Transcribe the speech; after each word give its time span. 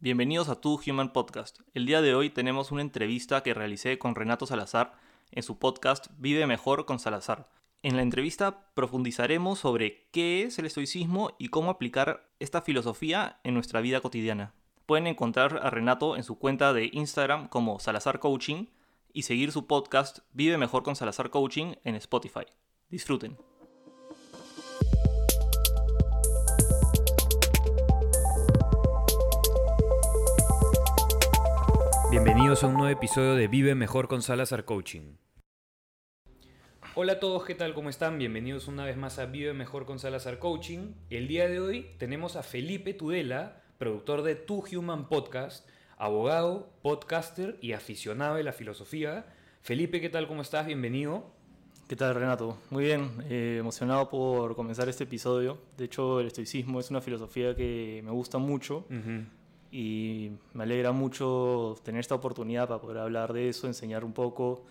Bienvenidos 0.00 0.48
a 0.48 0.60
Tu 0.60 0.78
Human 0.86 1.12
Podcast. 1.12 1.58
El 1.74 1.84
día 1.84 2.00
de 2.00 2.14
hoy 2.14 2.30
tenemos 2.30 2.70
una 2.70 2.82
entrevista 2.82 3.42
que 3.42 3.52
realicé 3.52 3.98
con 3.98 4.14
Renato 4.14 4.46
Salazar 4.46 4.94
en 5.32 5.42
su 5.42 5.58
podcast 5.58 6.06
Vive 6.18 6.46
Mejor 6.46 6.86
con 6.86 7.00
Salazar. 7.00 7.50
En 7.82 7.96
la 7.96 8.02
entrevista 8.02 8.70
profundizaremos 8.74 9.58
sobre 9.58 10.06
qué 10.12 10.44
es 10.44 10.60
el 10.60 10.66
estoicismo 10.66 11.32
y 11.40 11.48
cómo 11.48 11.68
aplicar 11.68 12.30
esta 12.38 12.62
filosofía 12.62 13.40
en 13.42 13.54
nuestra 13.54 13.80
vida 13.80 14.00
cotidiana. 14.00 14.54
Pueden 14.86 15.08
encontrar 15.08 15.58
a 15.64 15.70
Renato 15.70 16.14
en 16.14 16.22
su 16.22 16.38
cuenta 16.38 16.72
de 16.72 16.90
Instagram 16.92 17.48
como 17.48 17.80
Salazar 17.80 18.20
Coaching 18.20 18.66
y 19.12 19.22
seguir 19.22 19.50
su 19.50 19.66
podcast 19.66 20.20
Vive 20.32 20.58
Mejor 20.58 20.84
con 20.84 20.94
Salazar 20.94 21.30
Coaching 21.30 21.74
en 21.82 21.96
Spotify. 21.96 22.44
Disfruten. 22.88 23.36
Bienvenidos 32.10 32.64
a 32.64 32.68
un 32.68 32.72
nuevo 32.72 32.88
episodio 32.88 33.34
de 33.34 33.48
Vive 33.48 33.74
Mejor 33.74 34.08
con 34.08 34.22
Salazar 34.22 34.64
Coaching. 34.64 35.16
Hola 36.94 37.12
a 37.12 37.20
todos, 37.20 37.44
¿qué 37.44 37.54
tal? 37.54 37.74
¿Cómo 37.74 37.90
están? 37.90 38.16
Bienvenidos 38.16 38.66
una 38.66 38.86
vez 38.86 38.96
más 38.96 39.18
a 39.18 39.26
Vive 39.26 39.52
Mejor 39.52 39.84
con 39.84 39.98
Salazar 39.98 40.38
Coaching. 40.38 40.94
El 41.10 41.28
día 41.28 41.46
de 41.48 41.60
hoy 41.60 41.90
tenemos 41.98 42.36
a 42.36 42.42
Felipe 42.42 42.94
Tudela, 42.94 43.62
productor 43.76 44.22
de 44.22 44.36
Tu 44.36 44.64
Human 44.72 45.10
Podcast, 45.10 45.68
abogado, 45.98 46.72
podcaster 46.80 47.58
y 47.60 47.72
aficionado 47.72 48.36
de 48.36 48.42
la 48.42 48.54
filosofía. 48.54 49.26
Felipe, 49.60 50.00
¿qué 50.00 50.08
tal? 50.08 50.26
¿Cómo 50.28 50.40
estás? 50.40 50.66
Bienvenido. 50.66 51.30
¿Qué 51.88 51.96
tal 51.96 52.14
Renato? 52.14 52.56
Muy 52.70 52.84
bien, 52.84 53.10
eh, 53.28 53.56
emocionado 53.60 54.08
por 54.08 54.56
comenzar 54.56 54.88
este 54.88 55.04
episodio. 55.04 55.58
De 55.76 55.84
hecho, 55.84 56.20
el 56.20 56.28
estoicismo 56.28 56.80
es 56.80 56.88
una 56.88 57.02
filosofía 57.02 57.54
que 57.54 58.00
me 58.02 58.12
gusta 58.12 58.38
mucho 58.38 58.86
y 59.70 60.30
me 60.54 60.64
alegra 60.64 60.92
mucho 60.92 61.76
tener 61.84 62.00
esta 62.00 62.14
oportunidad 62.14 62.68
para 62.68 62.80
poder 62.80 62.98
hablar 62.98 63.32
de 63.32 63.48
eso, 63.48 63.66
enseñar 63.66 64.04
un 64.04 64.12
poco 64.12 64.64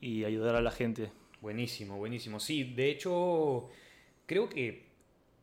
y 0.00 0.24
ayudar 0.24 0.54
a 0.54 0.60
la 0.60 0.70
gente. 0.70 1.10
Buenísimo, 1.40 1.96
buenísimo. 1.96 2.40
Sí, 2.40 2.64
de 2.64 2.90
hecho, 2.90 3.68
creo 4.26 4.48
que 4.48 4.86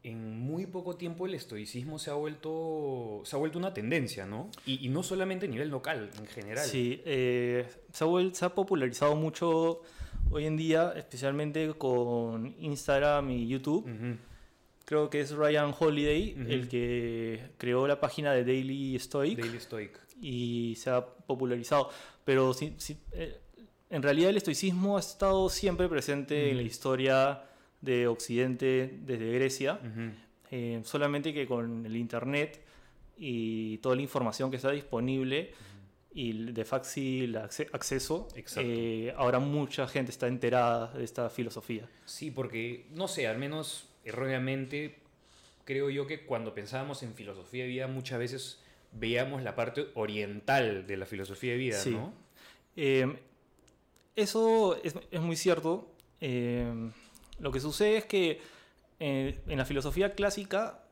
en 0.03 0.39
muy 0.39 0.67
poco 0.67 0.95
tiempo 0.95 1.25
el 1.25 1.34
estoicismo 1.34 1.97
se 2.00 2.11
ha 2.11 2.14
vuelto, 2.14 3.22
se 3.25 3.36
ha 3.36 3.39
vuelto 3.39 3.58
una 3.58 3.73
tendencia, 3.73 4.25
¿no? 4.25 4.50
Y, 4.66 4.88
no 4.89 5.03
solamente 5.03 5.47
a 5.47 5.50
nivel 5.50 5.69
local, 5.69 6.12
en 6.17 6.28
general. 6.28 6.66
Sí, 6.66 7.02
eh, 7.06 7.66
se, 7.91 8.06
ha 8.06 8.08
se 8.34 8.45
ha 8.45 8.50
popularizado 8.50 9.16
mucho 9.16 9.81
hoy 10.31 10.45
en 10.45 10.58
día, 10.58 10.94
especialmente 10.95 11.73
con 11.73 12.56
Instagram 12.59 13.31
y 13.31 13.47
YouTube 13.47 13.86
creo 14.86 15.09
que 15.09 15.19
es 15.19 15.31
Ryan 15.31 15.73
Holiday 15.78 16.36
el 16.47 16.69
que 16.69 17.41
creó 17.58 17.88
la 17.88 18.00
página 18.00 18.31
de 18.31 18.45
Daily 18.45 18.97
Stoic. 19.00 19.39
Daily 19.39 19.59
Stoic. 19.59 20.00
Y 20.22 20.75
se 20.78 20.91
ha 20.91 21.05
popularizado. 21.05 21.89
Pero 22.23 22.55
eh, 22.59 23.41
en 23.89 24.02
realidad 24.02 24.30
el 24.30 24.38
estoicismo 24.38 24.97
ha 24.97 25.00
estado 25.00 25.50
siempre 25.50 25.89
presente 25.89 26.52
en 26.52 26.58
la 26.58 26.63
historia 26.63 27.44
de 27.81 28.08
Occidente 28.08 29.00
desde 29.02 29.31
Grecia. 29.33 29.80
Eh, 30.52 30.81
solamente 30.83 31.33
que 31.33 31.47
con 31.47 31.86
el 31.86 31.95
Internet 31.95 32.61
y 33.17 33.78
toda 33.80 33.95
la 33.95 34.02
información 34.02 34.50
que 34.50 34.58
está 34.58 34.72
disponible 34.72 35.53
y 36.13 36.52
de 36.52 36.66
fácil 36.66 37.36
acceso, 37.38 38.28
eh, 38.58 39.13
ahora 39.17 39.39
mucha 39.39 39.88
gente 39.88 40.11
está 40.11 40.28
enterada 40.28 40.94
de 40.94 41.03
esta 41.03 41.30
filosofía. 41.30 41.89
Sí, 42.06 42.31
porque, 42.31 42.88
no 42.91 43.08
sé, 43.08 43.28
al 43.28 43.38
menos 43.38 43.89
erróneamente, 44.06 45.00
creo 45.66 45.89
yo 45.89 46.08
que 46.08 46.25
cuando 46.25 46.53
pensábamos 46.53 47.03
en 47.03 47.14
filosofía 47.14 47.64
de 47.64 47.70
vida 47.70 47.88
muchas 47.88 48.20
veces 48.20 48.62
veíamos 48.92 49.44
la 49.44 49.56
parte 49.56 49.88
oriental 49.95 50.88
de 50.88 50.97
la 50.97 51.06
filosofía 51.06 51.52
de 51.52 51.58
vida, 51.58 51.84
¿no? 51.88 52.14
Em, 52.75 53.17
eso 54.16 54.79
es, 54.84 54.96
muy 55.19 55.35
cierto. 55.35 55.91
Em, 56.22 56.91
lo 57.40 57.52
que 57.52 57.59
sucede 57.59 57.97
es 57.97 58.06
que 58.06 58.40
eh, 59.00 59.40
en 59.47 59.57
la 59.57 59.66
filosofía 59.66 60.13
clásica 60.13 60.85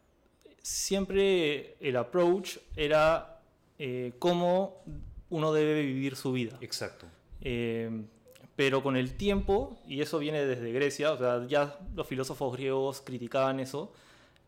siempre 0.62 1.76
el 1.80 1.96
approach 1.96 2.58
era 2.76 3.42
eh, 3.80 4.14
cómo 4.20 4.84
uno 5.30 5.54
debe 5.54 5.82
vivir 5.82 6.16
su 6.16 6.32
vida. 6.34 6.58
Exacto. 6.62 7.06
Pero 8.56 8.84
con 8.84 8.96
el 8.96 9.16
tiempo, 9.16 9.80
y 9.88 10.02
eso 10.02 10.20
viene 10.20 10.46
desde 10.46 10.72
Grecia, 10.72 11.12
o 11.12 11.18
sea, 11.18 11.46
ya 11.48 11.80
los 11.96 12.06
filósofos 12.06 12.54
griegos 12.56 13.02
criticaban 13.02 13.60
eso, 13.60 13.92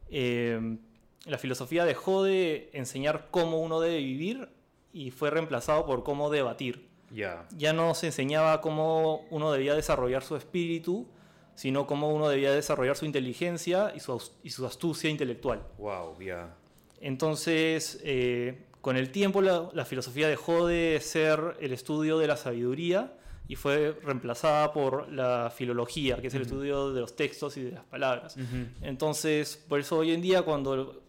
eh, 0.10 0.78
la 1.26 1.38
filosofía 1.38 1.86
dejó 1.86 2.24
de 2.24 2.70
enseñar 2.74 3.30
cómo 3.32 3.60
uno 3.60 3.80
debe 3.80 3.98
vivir 3.98 4.50
y 4.94 5.12
fue 5.12 5.32
reemplazado 5.32 5.86
por 5.86 6.04
cómo 6.04 6.30
debatir. 6.30 6.88
Ya 7.12 7.74
no 7.74 7.96
se 7.96 8.08
enseñaba 8.08 8.62
cómo 8.62 9.26
uno 9.30 9.52
debía 9.52 9.74
desarrollar 9.74 10.24
su 10.24 10.36
espíritu, 10.36 11.08
sino 11.56 11.88
cómo 11.88 12.14
uno 12.14 12.28
debía 12.28 12.52
desarrollar 12.52 12.98
su 12.98 13.06
inteligencia 13.06 13.94
y 13.96 14.00
su, 14.02 14.22
y 14.44 14.50
su 14.50 14.66
astucia 14.66 15.10
intelectual. 15.10 15.64
Wow, 15.78 16.20
ya. 16.20 16.56
Entonces, 17.00 18.00
eh, 18.04 18.66
con 18.82 18.98
el 18.98 19.12
tiempo 19.12 19.42
la, 19.42 19.70
la 19.74 19.86
filosofía 19.86 20.28
dejó 20.28 20.68
de 20.68 21.00
ser 21.02 21.58
el 21.60 21.72
estudio 21.72 22.18
de 22.18 22.28
la 22.28 22.38
sabiduría 22.38 23.14
y 23.48 23.56
fue 23.56 23.98
reemplazada 24.04 24.74
por 24.74 25.12
la 25.12 25.52
filología, 25.56 26.18
que 26.18 26.28
es 26.28 26.34
el 26.34 26.44
estudio 26.44 26.94
de 26.94 27.02
los 27.02 27.16
textos 27.16 27.58
y 27.58 27.64
de 27.64 27.72
las 27.72 27.84
palabras. 27.86 28.36
Entonces, 28.82 29.64
por 29.68 29.80
eso 29.80 29.98
hoy 29.98 30.12
en 30.12 30.22
día 30.22 30.42
cuando 30.42 31.04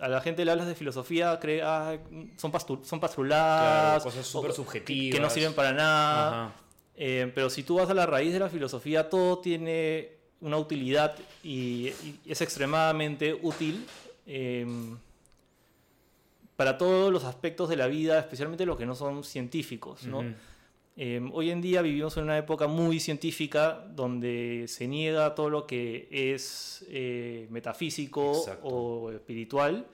a, 0.00 0.08
la 0.08 0.20
gente 0.20 0.44
le 0.44 0.50
hablas 0.50 0.66
de 0.66 0.74
filosofía, 0.74 1.38
cree, 1.38 1.62
ah, 1.62 1.98
son, 2.36 2.52
son 2.82 3.00
pastruladas, 3.00 4.02
cosas 4.02 4.26
súper 4.26 4.52
subjetivas. 4.52 5.16
Que 5.16 5.20
no 5.20 5.30
sirven 5.30 5.54
para 5.54 5.72
nada. 5.72 6.54
Eh, 6.96 7.30
pero 7.34 7.50
si 7.50 7.62
tú 7.62 7.76
vas 7.76 7.88
a 7.90 7.94
la 7.94 8.06
raíz 8.06 8.32
de 8.32 8.38
la 8.38 8.48
filosofía, 8.48 9.08
todo 9.08 9.38
tiene 9.38 10.10
una 10.40 10.58
utilidad 10.58 11.14
y, 11.42 11.92
es 12.26 12.40
extremadamente 12.40 13.38
útil. 13.42 13.86
Em, 14.26 14.96
para 16.56 16.78
todos 16.78 17.12
los 17.12 17.24
aspectos 17.24 17.68
de 17.68 17.76
la 17.76 17.86
vida, 17.86 18.18
especialmente 18.18 18.66
los 18.66 18.76
que 18.76 18.86
no 18.86 18.94
son 18.94 19.24
científicos, 19.24 20.04
¿no? 20.04 20.22
Em, 20.94 21.30
hoy 21.32 21.50
en 21.50 21.62
día 21.62 21.80
vivimos 21.80 22.16
en 22.18 22.24
una 22.24 22.36
época 22.36 22.66
muy 22.66 23.00
científica 23.00 23.86
donde 23.94 24.66
se 24.68 24.86
niega 24.86 25.34
todo 25.34 25.48
lo 25.48 25.66
que 25.66 26.08
es 26.10 26.84
eh, 26.88 27.46
metafísico 27.50 28.44
o 28.62 29.10
espiritual 29.10 29.86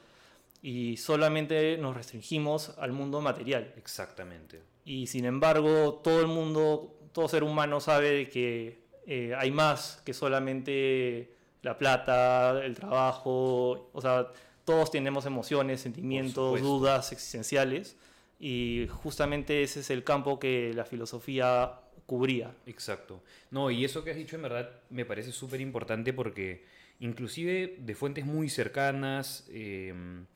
y 0.60 0.96
solamente 0.96 1.78
nos 1.78 1.96
restringimos 1.96 2.74
al 2.78 2.92
mundo 2.92 3.20
material. 3.20 3.72
Exactamente. 3.76 4.60
Y 4.84 5.06
sin 5.06 5.24
embargo, 5.24 6.00
todo 6.02 6.20
el 6.20 6.26
mundo, 6.26 6.96
todo 7.12 7.28
ser 7.28 7.44
humano 7.44 7.78
sabe 7.80 8.28
que 8.28 8.80
eh, 9.06 9.34
hay 9.38 9.52
más 9.52 10.02
que 10.04 10.12
solamente 10.12 11.32
la 11.62 11.78
plata, 11.78 12.64
el 12.64 12.74
trabajo, 12.74 13.88
o 13.92 14.00
sea, 14.00 14.32
todos 14.64 14.90
tenemos 14.90 15.26
emociones, 15.26 15.80
sentimientos, 15.80 16.60
dudas 16.60 17.12
existenciales 17.12 17.96
y 18.38 18.86
justamente 18.88 19.62
ese 19.62 19.80
es 19.80 19.90
el 19.90 20.04
campo 20.04 20.38
que 20.38 20.72
la 20.74 20.84
filosofía 20.84 21.80
cubría. 22.06 22.54
Exacto. 22.66 23.22
No, 23.50 23.70
y 23.70 23.84
eso 23.84 24.04
que 24.04 24.10
has 24.10 24.16
dicho 24.16 24.36
en 24.36 24.42
verdad 24.42 24.70
me 24.90 25.04
parece 25.04 25.32
súper 25.32 25.60
importante 25.60 26.12
porque 26.12 26.64
inclusive 27.00 27.76
de 27.78 27.94
fuentes 27.94 28.24
muy 28.24 28.48
cercanas, 28.48 29.46
em, 29.52 30.26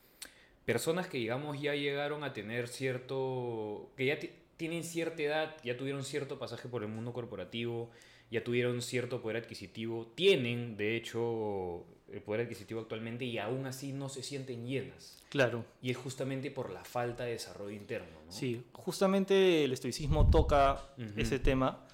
personas 0.64 1.06
que 1.06 1.18
digamos 1.18 1.60
ya 1.60 1.74
llegaron 1.74 2.24
a 2.24 2.32
tener 2.32 2.68
cierto, 2.68 3.90
que 3.96 4.06
ya 4.06 4.18
tienen 4.56 4.84
cierta 4.84 5.22
edad, 5.22 5.56
ya 5.64 5.76
tuvieron 5.76 6.04
cierto 6.04 6.38
pasaje 6.38 6.68
por 6.68 6.82
el 6.82 6.88
mundo 6.88 7.12
corporativo, 7.12 7.90
ya 8.30 8.44
tuvieron 8.44 8.82
cierto 8.82 9.20
poder 9.22 9.38
adquisitivo, 9.38 10.12
tienen 10.14 10.76
de 10.76 10.96
hecho 10.96 11.86
el 12.12 12.20
poder 12.22 12.42
adquisitivo 12.42 12.80
actualmente 12.80 13.24
y 13.24 13.38
aún 13.38 13.66
así 13.66 13.92
no 13.92 14.08
se 14.08 14.22
sienten 14.22 14.66
llenas. 14.66 15.22
Claro. 15.30 15.64
Y 15.80 15.90
es 15.90 15.96
justamente 15.96 16.50
por 16.50 16.70
la 16.70 16.84
falta 16.84 17.24
de 17.24 17.32
desarrollo 17.32 17.74
interno. 17.74 18.18
¿no? 18.26 18.32
Sí, 18.32 18.62
justamente 18.72 19.64
el 19.64 19.72
estoicismo 19.72 20.30
toca 20.30 20.80
ese 21.16 21.38
tema. 21.38 21.86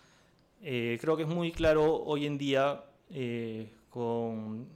Eh, 0.61 0.99
creo 1.01 1.17
que 1.17 1.23
es 1.23 1.29
muy 1.29 1.53
claro 1.53 2.03
hoy 2.03 2.27
en 2.27 2.37
día 2.37 2.85
eh, 3.11 3.71
con 3.91 4.67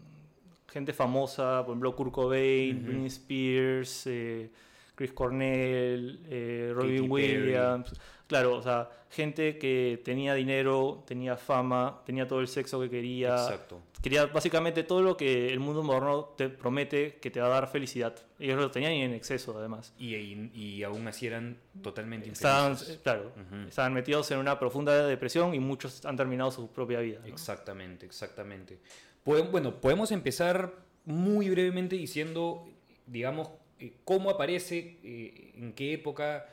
gente 0.68 0.92
famosa, 0.92 1.62
por 1.64 1.72
ejemplo 1.72 1.94
Kurt 1.96 2.12
Cobain, 2.12 2.82
Britney 2.84 3.06
Spears, 3.06 4.06
eh, 4.06 4.50
Chris 4.94 5.12
Cornell, 5.12 6.72
Robin 6.74 7.10
Williams. 7.10 7.92
Claro, 8.32 8.56
o 8.56 8.62
sea, 8.62 8.88
gente 9.10 9.58
que 9.58 10.00
tenía 10.02 10.32
dinero, 10.32 11.04
tenía 11.06 11.36
fama, 11.36 12.00
tenía 12.06 12.26
todo 12.26 12.40
el 12.40 12.48
sexo 12.48 12.80
que 12.80 12.88
quería. 12.88 13.34
Exacto. 13.34 13.82
Quería 14.00 14.24
básicamente 14.24 14.84
todo 14.84 15.02
lo 15.02 15.18
que 15.18 15.52
el 15.52 15.60
mundo 15.60 15.82
moderno 15.82 16.32
te 16.36 16.48
promete 16.48 17.16
que 17.16 17.30
te 17.30 17.40
va 17.40 17.48
a 17.48 17.50
dar 17.50 17.68
felicidad. 17.68 18.14
Ellos 18.38 18.58
lo 18.58 18.70
tenían 18.70 18.94
y 18.94 19.02
en 19.02 19.12
exceso, 19.12 19.56
además. 19.58 19.92
Y, 19.98 20.14
y, 20.16 20.82
aún 20.82 21.06
así 21.06 21.26
eran 21.26 21.58
totalmente 21.82 22.30
estaban, 22.30 22.76
Claro, 23.02 23.32
estaban 23.68 23.92
metidos 23.92 24.30
en 24.30 24.38
una 24.38 24.58
profunda 24.58 25.06
depresión 25.06 25.54
y 25.54 25.60
muchos 25.60 26.04
han 26.06 26.16
terminado 26.16 26.50
su 26.50 26.68
propia 26.68 27.00
vida. 27.00 27.20
Exactamente, 27.26 28.06
exactamente. 28.06 28.78
Bueno, 29.26 29.78
podemos 29.78 30.10
empezar 30.10 30.72
muy 31.04 31.50
brevemente 31.50 31.96
diciendo, 31.96 32.66
digamos, 33.06 33.50
eh, 33.86 33.92
cómo 34.04 34.30
aparece, 34.30 34.98
eh, 35.02 35.52
en 35.56 35.72
qué 35.72 35.92
época, 35.94 36.46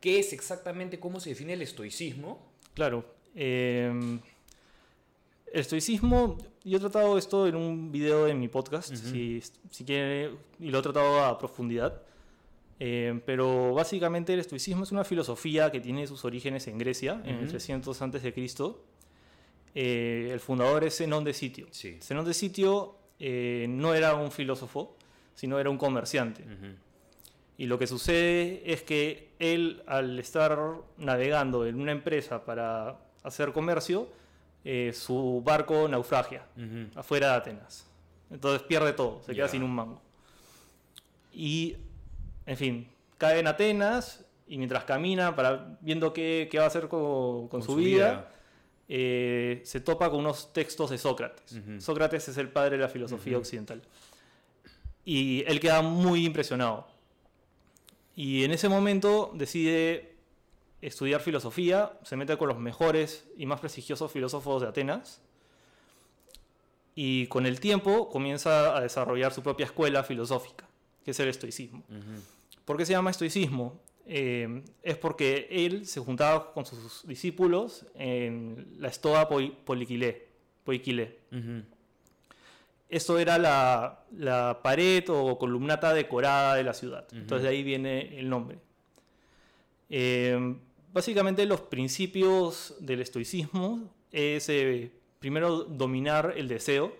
qué 0.00 0.18
es 0.18 0.32
exactamente, 0.32 0.98
cómo 0.98 1.20
se 1.20 1.30
define 1.30 1.52
el 1.54 1.62
estoicismo. 1.62 2.52
Claro. 2.74 3.04
el 3.34 4.20
estoicismo, 5.52 6.36
yo 6.64 6.76
he 6.78 6.80
tratado 6.80 7.16
esto 7.16 7.46
en 7.46 7.54
un 7.56 7.92
video 7.92 8.24
de 8.24 8.34
mi 8.34 8.48
podcast, 8.48 8.92
Ujú. 8.92 9.08
si, 9.10 9.42
si 9.70 9.84
quieren, 9.84 10.36
y 10.58 10.70
lo 10.70 10.78
he 10.80 10.82
tratado 10.82 11.24
a 11.24 11.38
profundidad. 11.38 12.02
Eh, 12.80 13.20
pero 13.24 13.72
básicamente 13.72 14.34
el 14.34 14.40
estoicismo 14.40 14.82
es 14.82 14.90
una 14.92 15.04
filosofía 15.04 15.70
que 15.70 15.80
tiene 15.80 16.06
sus 16.08 16.24
orígenes 16.24 16.66
en 16.66 16.76
Grecia, 16.78 17.22
en 17.24 17.36
el 17.36 17.42
Ujú. 17.44 17.50
300 17.52 18.02
a.C. 18.02 18.34
Eh, 19.76 20.30
el 20.32 20.40
fundador 20.40 20.84
es 20.84 20.96
Zenón 20.96 21.24
de 21.24 21.34
Sitio. 21.34 21.66
Sí. 21.70 21.98
Zenón 22.02 22.24
de 22.24 22.34
Sitio 22.34 22.96
eh, 23.18 23.66
no 23.68 23.94
era 23.94 24.14
un 24.14 24.30
filósofo, 24.32 24.96
sino 25.34 25.58
era 25.58 25.70
un 25.70 25.78
comerciante. 25.78 26.44
Y 27.56 27.66
lo 27.66 27.78
que 27.78 27.86
sucede 27.86 28.62
es 28.64 28.82
que 28.82 29.30
él, 29.38 29.82
al 29.86 30.18
estar 30.18 30.58
navegando 30.98 31.66
en 31.66 31.80
una 31.80 31.92
empresa 31.92 32.44
para 32.44 32.98
hacer 33.22 33.52
comercio, 33.52 34.08
eh, 34.64 34.92
su 34.94 35.42
barco 35.44 35.86
naufragia 35.88 36.46
afuera 36.94 37.28
de 37.28 37.34
Atenas. 37.34 37.86
Entonces 38.30 38.62
pierde 38.62 38.92
todo, 38.92 39.22
se 39.22 39.34
queda 39.34 39.48
sin 39.48 39.62
un 39.62 39.74
mango. 39.74 40.00
Y, 41.32 41.76
en 42.46 42.56
fin, 42.56 42.88
cae 43.18 43.40
en 43.40 43.46
Atenas 43.46 44.24
y 44.46 44.58
mientras 44.58 44.84
camina, 44.84 45.34
para, 45.36 45.76
viendo 45.80 46.12
qué, 46.12 46.48
qué 46.50 46.58
va 46.58 46.64
a 46.64 46.66
hacer 46.68 46.88
con, 46.88 47.48
con 47.48 47.62
su, 47.62 47.76
vida, 47.76 48.30
eh, 48.88 49.62
se 49.64 49.80
topa 49.80 50.10
con 50.10 50.20
unos 50.20 50.52
textos 50.52 50.90
de 50.90 50.98
Sócrates. 50.98 51.60
Sócrates 51.78 52.28
es 52.28 52.36
el 52.36 52.48
padre 52.48 52.76
de 52.76 52.82
la 52.82 52.88
filosofía 52.88 53.38
occidental. 53.38 53.82
Y 55.04 55.44
él 55.46 55.60
queda 55.60 55.82
muy 55.82 56.24
impresionado. 56.24 56.86
Y 58.16 58.44
en 58.44 58.52
ese 58.52 58.68
momento 58.68 59.30
decide 59.34 60.14
estudiar 60.80 61.20
filosofía, 61.20 61.98
se 62.04 62.16
mete 62.16 62.36
con 62.36 62.48
los 62.48 62.58
mejores 62.58 63.24
y 63.36 63.46
más 63.46 63.60
prestigiosos 63.60 64.10
filósofos 64.12 64.62
de 64.62 64.68
Atenas. 64.68 65.20
Y 66.94 67.26
con 67.26 67.44
el 67.46 67.58
tiempo 67.58 68.08
comienza 68.08 68.76
a 68.76 68.80
desarrollar 68.80 69.32
su 69.32 69.42
propia 69.42 69.66
escuela 69.66 70.04
filosófica, 70.04 70.68
que 71.04 71.10
es 71.10 71.18
el 71.20 71.28
estoicismo. 71.28 71.82
Ujú. 71.88 72.22
¿Por 72.64 72.76
qué 72.76 72.86
se 72.86 72.92
llama 72.92 73.10
estoicismo? 73.10 73.80
Eh, 74.06 74.62
es 74.82 74.96
porque 74.98 75.48
él 75.50 75.86
se 75.86 75.98
juntaba 76.00 76.52
con 76.52 76.64
sus 76.66 77.06
discípulos 77.06 77.84
en 77.94 78.76
la 78.78 78.92
Stoa 78.92 79.28
Poi- 79.28 79.56
Poliquilé. 79.64 80.28
Poiquilé. 80.62 81.18
Ujú. 81.32 81.62
Esto 82.94 83.18
era 83.18 83.38
la, 83.38 84.04
la 84.16 84.60
pared 84.62 85.04
o 85.08 85.36
columnata 85.38 85.92
decorada 85.92 86.54
de 86.54 86.62
la 86.62 86.74
ciudad. 86.74 87.06
Entonces 87.12 87.42
de 87.42 87.48
ahí 87.48 87.62
viene 87.64 88.18
el 88.18 88.28
nombre. 88.28 88.58
Eh, 89.90 90.56
básicamente 90.92 91.44
los 91.46 91.60
principios 91.62 92.74
del 92.80 93.00
estoicismo 93.00 93.90
es 94.12 94.48
eh, 94.48 94.90
primero 95.18 95.64
dominar 95.64 96.34
el 96.36 96.48
deseo. 96.48 96.96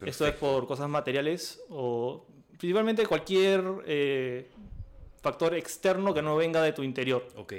Esto 0.00 0.26
es 0.26 0.34
por 0.34 0.66
cosas 0.66 0.88
materiales 0.88 1.60
o 1.68 2.24
principalmente 2.56 3.04
cualquier 3.06 3.62
eh, 3.86 4.48
factor 5.20 5.54
externo 5.54 6.14
que 6.14 6.22
no 6.22 6.36
venga 6.36 6.62
de 6.62 6.72
tu 6.72 6.82
interior. 6.82 7.26
Ok. 7.36 7.54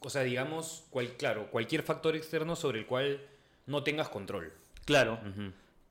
O 0.00 0.10
sea, 0.10 0.22
digamos, 0.22 0.84
cual- 0.90 1.16
claro, 1.16 1.48
cualquier 1.50 1.82
factor 1.84 2.16
externo 2.16 2.56
sobre 2.56 2.80
el 2.80 2.86
cual 2.86 3.20
no 3.66 3.84
tengas 3.84 4.08
control. 4.08 4.52
Claro. 4.84 5.20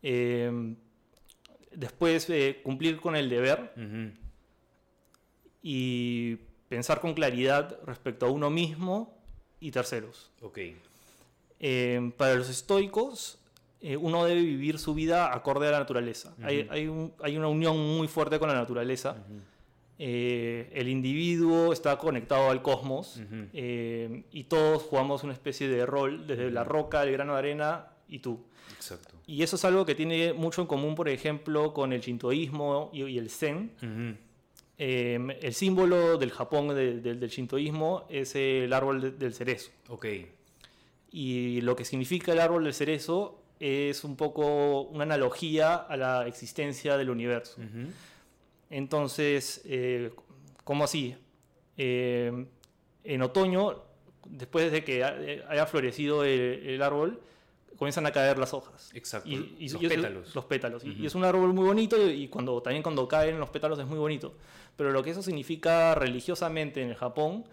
Eh, 0.04 0.76
después 1.72 2.30
eh, 2.30 2.60
cumplir 2.64 3.00
con 3.00 3.16
el 3.16 3.30
deber 3.30 3.74
Ujú. 3.78 4.12
y 5.64 6.36
pensar 6.70 7.00
con 7.02 7.14
claridad 7.14 7.78
respecto 7.86 8.26
a 8.26 8.30
uno 8.32 8.50
mismo 8.50 9.16
y 9.60 9.72
terceros. 9.72 10.32
Ok. 10.42 10.60
Eh, 11.60 12.12
para 12.18 12.36
los 12.36 12.50
estoicos, 12.50 13.38
eh, 13.82 13.96
uno 13.98 14.26
debe 14.26 14.42
vivir 14.42 14.80
su 14.80 14.94
vida 14.94 15.34
acorde 15.34 15.68
a 15.68 15.72
la 15.72 15.80
naturaleza. 15.80 16.34
hay, 16.42 16.62
Ujú. 16.62 16.74
hay 16.74 16.88
un- 16.88 17.14
hay 17.22 17.38
una 17.38 17.48
unión 17.48 17.78
muy 17.98 18.08
fuerte 18.08 18.40
con 18.40 18.48
la 18.50 18.56
naturaleza. 18.56 19.16
Eh, 20.04 20.72
el 20.74 20.88
individuo 20.88 21.72
está 21.74 21.96
conectado 22.00 22.50
al 22.50 22.64
cosmos 22.64 23.22
eh, 23.54 24.24
y 24.32 24.46
todos 24.46 24.82
jugamos 24.84 25.24
una 25.24 25.34
especie 25.34 25.68
de 25.68 25.86
rol, 25.86 26.26
desde 26.26 26.50
la 26.50 26.64
roca, 26.64 27.04
el 27.04 27.12
grano 27.12 27.34
de 27.34 27.40
arena 27.40 27.88
y 28.12 28.20
tú. 28.20 28.40
Exacto. 28.76 29.16
Y 29.26 29.42
eso 29.42 29.56
es 29.56 29.66
algo 29.66 29.86
que 29.86 29.96
tiene 29.96 30.34
mucho 30.34 30.62
en 30.62 30.68
común, 30.68 30.94
por 30.94 31.10
ejemplo, 31.10 31.74
con 31.74 31.92
el 31.94 32.02
shintoísmo 32.02 32.92
y, 32.94 33.04
y 33.06 33.18
el 33.18 33.30
zen. 33.32 33.72
Ujú. 33.78 34.18
Eh, 34.78 35.38
el 35.42 35.54
símbolo 35.54 36.18
del 36.18 36.32
Japón 36.32 36.68
de- 36.70 37.00
de- 37.02 37.16
del 37.16 37.30
shintoísmo 37.30 38.06
es 38.10 38.36
el 38.36 38.72
árbol 38.74 39.02
de- 39.02 39.12
del 39.12 39.34
cerezo. 39.34 39.72
Ok. 39.90 40.06
Y 41.12 41.62
lo 41.62 41.76
que 41.76 41.86
significa 41.86 42.32
el 42.34 42.40
árbol 42.40 42.64
del 42.64 42.74
cerezo 42.74 43.38
es 43.60 44.04
un 44.04 44.16
poco 44.16 44.82
una 44.82 45.04
analogía 45.04 45.76
a 45.76 45.96
la 45.98 46.28
existencia 46.28 46.98
del 46.98 47.10
universo. 47.10 47.62
Ujú. 47.62 47.92
Entonces, 48.70 49.62
eh, 49.66 50.12
¿cómo 50.64 50.84
así? 50.86 51.16
Eh, 51.78 52.46
en 53.04 53.22
otoño, 53.22 53.84
después 54.26 54.72
de 54.72 54.84
que 54.84 55.02
eh, 55.04 55.44
haya 55.50 55.66
florecido 55.66 56.24
el, 56.24 56.40
el 56.66 56.82
árbol, 56.82 57.20
comienzan 57.82 58.06
a 58.06 58.12
caer 58.12 58.38
las 58.38 58.54
hojas. 58.54 58.92
Exacto. 58.94 59.28
Y, 59.28 59.56
y- 59.58 59.70
Los 59.70 59.82
y 59.82 59.86
es- 59.88 59.94
pétalos. 59.96 60.36
Los 60.36 60.46
pétalos. 60.46 60.84
Y- 60.84 60.92
Ujú. 60.92 61.02
Y 61.02 61.06
es 61.08 61.16
un 61.16 61.24
árbol 61.24 61.52
muy 61.52 61.66
bonito 61.66 61.98
y, 62.08 62.28
cuando, 62.28 62.62
también 62.62 62.84
cuando 62.84 63.08
caen 63.08 63.40
los 63.40 63.50
pétalos 63.50 63.80
es 63.80 63.88
muy 63.88 63.98
bonito. 63.98 64.36
Pero 64.76 64.92
lo 64.92 65.02
que 65.02 65.10
eso 65.10 65.24
significa 65.24 65.96
religiosamente 65.96 66.84
en 66.84 66.90
el 66.90 66.96
Japón 66.96 67.44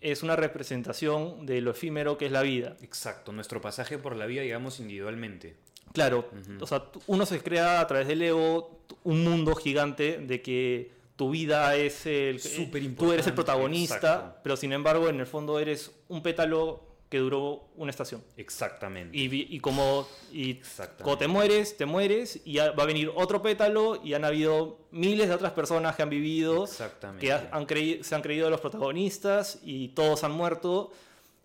es 0.00 0.22
una 0.22 0.36
representación 0.36 1.44
de 1.44 1.60
lo 1.60 1.72
efímero 1.72 2.16
que 2.18 2.26
es 2.26 2.30
la 2.32 2.42
vida. 2.42 2.76
Exacto. 2.82 3.32
Nuestro 3.32 3.60
pasaje 3.60 3.98
por 3.98 4.14
la 4.14 4.26
vida, 4.26 4.42
digamos, 4.42 4.78
individualmente. 4.78 5.56
Claro, 5.92 6.28
Ujú. 6.30 6.62
o 6.62 6.66
sea, 6.68 6.84
uno 7.08 7.26
se 7.26 7.40
crea 7.42 7.80
a 7.80 7.86
través 7.88 8.06
del 8.06 8.22
ego 8.22 8.78
un 9.02 9.24
mundo 9.24 9.56
gigante 9.56 10.18
de 10.18 10.40
que 10.40 10.92
tu 11.16 11.30
vida 11.30 11.74
es 11.74 12.06
el... 12.06 12.38
Súper 12.38 12.94
Tú 12.94 13.10
eres 13.12 13.26
el 13.26 13.34
protagonista, 13.34 13.96
exacto. 13.96 14.40
pero 14.44 14.56
sin 14.56 14.72
embargo 14.72 15.08
en 15.08 15.18
el 15.18 15.26
fondo 15.26 15.58
eres 15.58 15.90
un 16.06 16.22
pétalo 16.22 16.80
que 17.08 17.18
duró 17.18 17.68
una 17.76 17.90
estación. 17.90 18.22
Exactamente. 18.36 19.16
Y, 19.16 19.54
y 19.56 19.60
como... 19.60 20.06
Y 20.30 20.50
Exactamente. 20.50 21.04
cuando 21.04 21.18
te 21.18 21.28
mueres, 21.28 21.76
te 21.76 21.86
mueres 21.86 22.40
y 22.44 22.56
va 22.58 22.66
a 22.82 22.86
venir 22.86 23.10
otro 23.14 23.40
pétalo 23.40 23.98
y 24.04 24.12
han 24.14 24.24
habido 24.26 24.78
miles 24.90 25.28
de 25.28 25.34
otras 25.34 25.52
personas 25.52 25.96
que 25.96 26.02
han 26.02 26.10
vivido, 26.10 26.64
Exactamente. 26.64 27.24
que 27.24 27.32
ha- 27.32 27.48
han 27.52 27.66
creí- 27.66 28.02
se 28.02 28.14
han 28.14 28.20
creído 28.20 28.50
los 28.50 28.60
protagonistas 28.60 29.58
y 29.62 29.88
todos 29.88 30.22
han 30.22 30.32
muerto. 30.32 30.92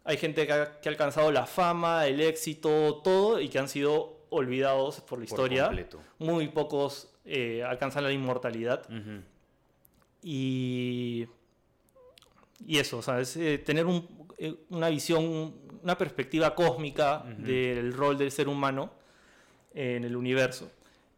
Hay 0.03 0.17
gente 0.17 0.46
que 0.46 0.51
ha, 0.51 0.82
que 0.82 0.89
ha 0.89 0.91
alcanzado 0.91 1.32
la 1.32 1.46
fama, 1.46 2.08
el 2.08 2.20
éxito, 2.20 3.00
todo 3.01 3.39
y 3.39 3.48
que 3.48 3.58
han 3.60 3.70
sido 3.70 4.17
olvidados 4.32 5.00
por 5.00 5.20
la 5.20 5.25
Por 5.25 5.34
historia. 5.34 5.65
completo. 5.67 6.01
Muy 6.20 6.50
pocos 6.50 7.08
eh, 7.24 7.63
alcanzan 7.65 8.03
la 8.03 8.12
inmortalidad. 8.12 8.84
Ujú. 8.91 9.22
Y, 10.24 11.27
y 12.65 12.77
eso, 12.79 12.98
o 12.98 13.01
sea, 13.01 13.20
es 13.22 13.36
eh, 13.38 13.58
tener 13.60 13.86
un- 13.86 14.23
una 14.69 14.89
visión, 14.89 15.53
una 15.81 15.97
perspectiva 15.97 16.53
cósmica 16.55 17.23
del 17.39 17.93
rol 17.93 18.17
del 18.17 18.31
ser 18.31 18.47
humano 18.47 18.91
en 19.73 20.03
el 20.03 20.15
universo. 20.15 20.71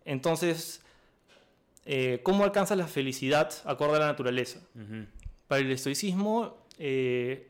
Entonces, 0.05 0.81
eh, 1.85 2.19
¿cómo 2.23 2.43
alcanzas 2.43 2.77
la 2.77 2.87
felicidad 2.87 3.51
acorde 3.65 3.97
a 3.97 3.99
la 3.99 4.07
naturaleza? 4.07 4.59
Para 5.47 5.61
el 5.61 5.71
estoicismo, 5.71 6.57
eh, 6.79 7.47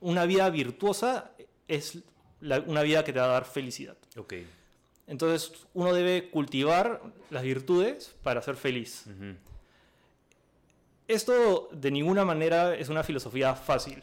una 0.00 0.24
vida 0.26 0.48
virtuosa 0.50 1.30
es 1.68 1.98
la- 2.40 2.60
una 2.60 2.82
vida 2.82 3.04
que 3.04 3.12
te 3.12 3.18
va 3.20 3.26
a 3.26 3.28
dar 3.28 3.44
felicidad. 3.44 3.96
Entonces, 5.06 5.52
uno 5.74 5.92
debe 5.94 6.28
cultivar 6.30 7.02
las 7.30 7.42
virtudes 7.42 8.14
para 8.22 8.40
ser 8.42 8.56
feliz. 8.56 9.04
Esto 11.08 11.68
de 11.72 11.90
ninguna 11.90 12.24
manera 12.24 12.74
es 12.74 12.88
una 12.88 13.02
filosofía 13.02 13.54
fácil. 13.54 14.02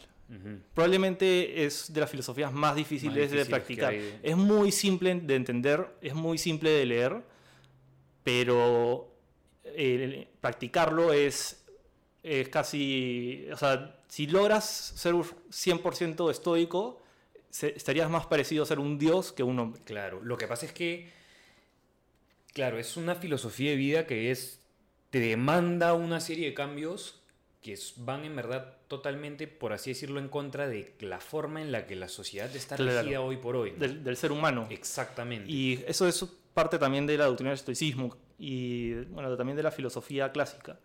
Probablemente 0.74 1.64
es 1.64 1.92
de 1.92 2.00
las 2.00 2.10
filosofías 2.10 2.52
más 2.52 2.76
difíciles, 2.76 3.14
difíciles 3.32 3.46
de 3.46 3.50
practicar. 3.50 3.92
de- 3.92 4.18
Es 4.22 4.36
muy 4.36 4.70
simple 4.72 5.14
de 5.14 5.34
entender, 5.34 5.86
es 6.00 6.14
muy 6.14 6.38
simple 6.38 6.70
de 6.70 6.86
leer, 6.86 7.22
pero 8.22 9.12
eh, 9.64 10.28
practicarlo 10.40 11.12
es, 11.12 11.64
es 12.22 12.48
casi... 12.48 13.46
O 13.52 13.56
sea, 13.56 13.96
si 14.08 14.26
logras 14.26 14.64
ser 14.68 15.14
un 15.14 15.24
100% 15.24 16.30
estoico, 16.30 17.02
se- 17.50 17.74
estarías 17.76 18.10
más 18.10 18.26
parecido 18.26 18.62
a 18.62 18.66
ser 18.66 18.78
un 18.78 18.98
dios 18.98 19.32
que 19.32 19.42
un 19.42 19.58
hombre. 19.58 19.80
Claro, 19.84 20.20
lo 20.22 20.36
que 20.36 20.46
pasa 20.46 20.66
es 20.66 20.72
que, 20.72 21.08
claro, 22.52 22.78
es 22.78 22.96
una 22.96 23.14
filosofía 23.14 23.70
de 23.70 23.76
vida 23.76 24.06
que 24.06 24.30
es, 24.30 24.60
te 25.10 25.20
demanda 25.20 25.94
una 25.94 26.20
serie 26.20 26.46
de 26.46 26.54
cambios 26.54 27.19
que 27.60 27.78
van 27.98 28.24
en 28.24 28.34
verdad 28.36 28.76
totalmente, 28.88 29.46
por 29.46 29.72
así 29.72 29.90
decirlo, 29.90 30.18
en 30.18 30.28
contra 30.28 30.66
de 30.68 30.94
la 31.00 31.20
forma 31.20 31.60
en 31.60 31.70
la 31.72 31.86
que 31.86 31.94
la 31.96 32.08
sociedad 32.08 32.54
está 32.56 32.76
Claro. 32.76 33.02
regida 33.02 33.20
hoy 33.20 33.36
por 33.36 33.54
hoy. 33.56 33.72
¿no? 33.72 33.78
Del, 33.78 34.02
del 34.02 34.16
ser 34.16 34.32
humano. 34.32 34.66
Exactamente. 34.70 35.50
Y 35.50 35.84
eso 35.86 36.08
es 36.08 36.24
parte 36.54 36.78
también 36.78 37.06
de 37.06 37.18
la 37.18 37.26
doctrina 37.26 37.50
del 37.50 37.58
estoicismo 37.58 38.16
y 38.38 38.94
bueno, 39.10 39.36
también 39.36 39.56
de 39.56 39.62
la 39.62 39.70
filosofía 39.70 40.32
clásica, 40.32 40.78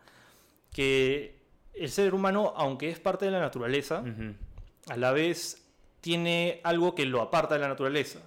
que 0.73 1.37
el 1.73 1.89
ser 1.89 2.13
humano, 2.13 2.53
aunque 2.57 2.89
es 2.89 2.99
parte 2.99 3.23
de 3.25 3.31
la 3.31 3.39
naturaleza, 3.39 4.03
a 4.87 4.97
la 4.97 5.11
vez 5.13 5.61
tiene 6.01 6.59
algo 6.63 6.93
que 6.93 7.05
lo 7.05 7.21
aparta 7.21 7.55
de 7.55 7.61
la 7.61 7.67
naturaleza. 7.69 8.19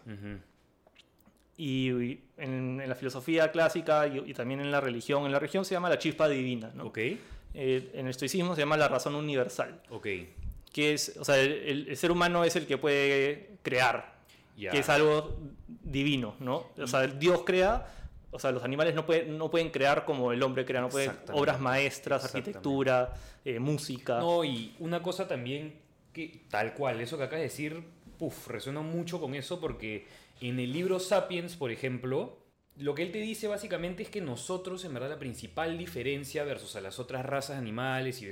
Y 1.57 1.89
en, 2.37 2.81
en 2.81 2.89
la 2.89 2.95
filosofía 2.95 3.51
clásica 3.51 4.07
y, 4.07 4.31
y 4.31 4.35
también 4.35 4.61
en 4.61 4.71
la 4.71 4.81
religión, 4.81 5.27
en 5.27 5.33
la 5.33 5.39
religión 5.41 5.65
se 5.65 5.75
llama 5.75 5.89
la 5.89 5.99
chispa 5.99 6.29
divina, 6.29 6.71
¿no? 6.75 6.85
Ok, 6.87 6.99
Eh, 7.55 7.91
en 7.95 8.07
el 8.07 8.11
estoicismo 8.11 8.55
se 8.55 8.63
llama 8.63 8.77
la 8.77 8.89
razón 8.89 9.15
universal, 9.15 9.81
ok. 9.91 10.07
que 10.73 10.93
es, 10.93 11.17
o 11.19 11.25
sea, 11.25 11.41
el, 11.41 11.97
ser 11.97 12.11
humano 12.11 12.45
es 12.45 12.57
el 12.57 12.67
que 12.67 12.79
puede 12.79 13.57
crear, 13.63 14.19
Ya. 14.57 14.71
que 14.71 14.79
es 14.79 14.89
algo 14.89 15.37
divino, 15.67 16.35
¿no? 16.41 16.67
O 16.79 16.87
sea, 16.87 17.05
el 17.05 17.19
Dios 17.19 17.43
crea, 17.45 17.87
o 18.31 18.39
sea, 18.39 18.53
los 18.53 18.63
animales 18.63 18.95
no, 18.95 19.07
pueden 19.07 19.39
no 19.39 19.51
pueden 19.51 19.71
crear 19.71 20.05
como 20.05 20.33
el 20.33 20.43
hombre 20.43 20.65
crea, 20.65 20.83
no 20.83 20.89
pueden 20.89 21.13
obras 21.33 21.61
maestras, 21.61 22.25
arquitectura, 22.25 23.15
eh, 23.45 23.59
música. 23.59 24.19
No, 24.19 24.45
y 24.45 24.75
una 24.79 25.03
cosa 25.03 25.27
también 25.27 25.75
que, 26.13 26.43
tal 26.51 26.75
cual, 26.75 27.01
eso 27.01 27.17
que 27.17 27.25
acabas 27.25 27.41
de 27.41 27.45
decir, 27.45 27.83
puf, 28.19 28.49
resuena 28.49 28.83
mucho 28.83 29.21
con 29.21 29.35
eso 29.35 29.61
porque 29.61 30.07
en 30.41 30.59
el 30.61 30.73
libro 30.73 31.01
Sapiens, 31.01 31.57
por 31.57 31.71
ejemplo, 31.71 32.39
lo 32.79 32.95
que 32.95 33.03
él 33.03 33.13
te 33.13 33.19
dice 33.19 33.49
básicamente 33.49 34.03
es 34.03 34.09
que 34.11 34.21
nosotros, 34.21 34.85
en 34.85 34.95
verdad, 34.95 35.11
la 35.11 35.19
principal 35.19 35.77
diferencia 35.79 36.45
versus 36.45 36.77
a 36.77 36.81
las 36.81 36.99
otras 36.99 37.25
razas 37.27 37.57
animales 37.59 38.23
y 38.23 38.31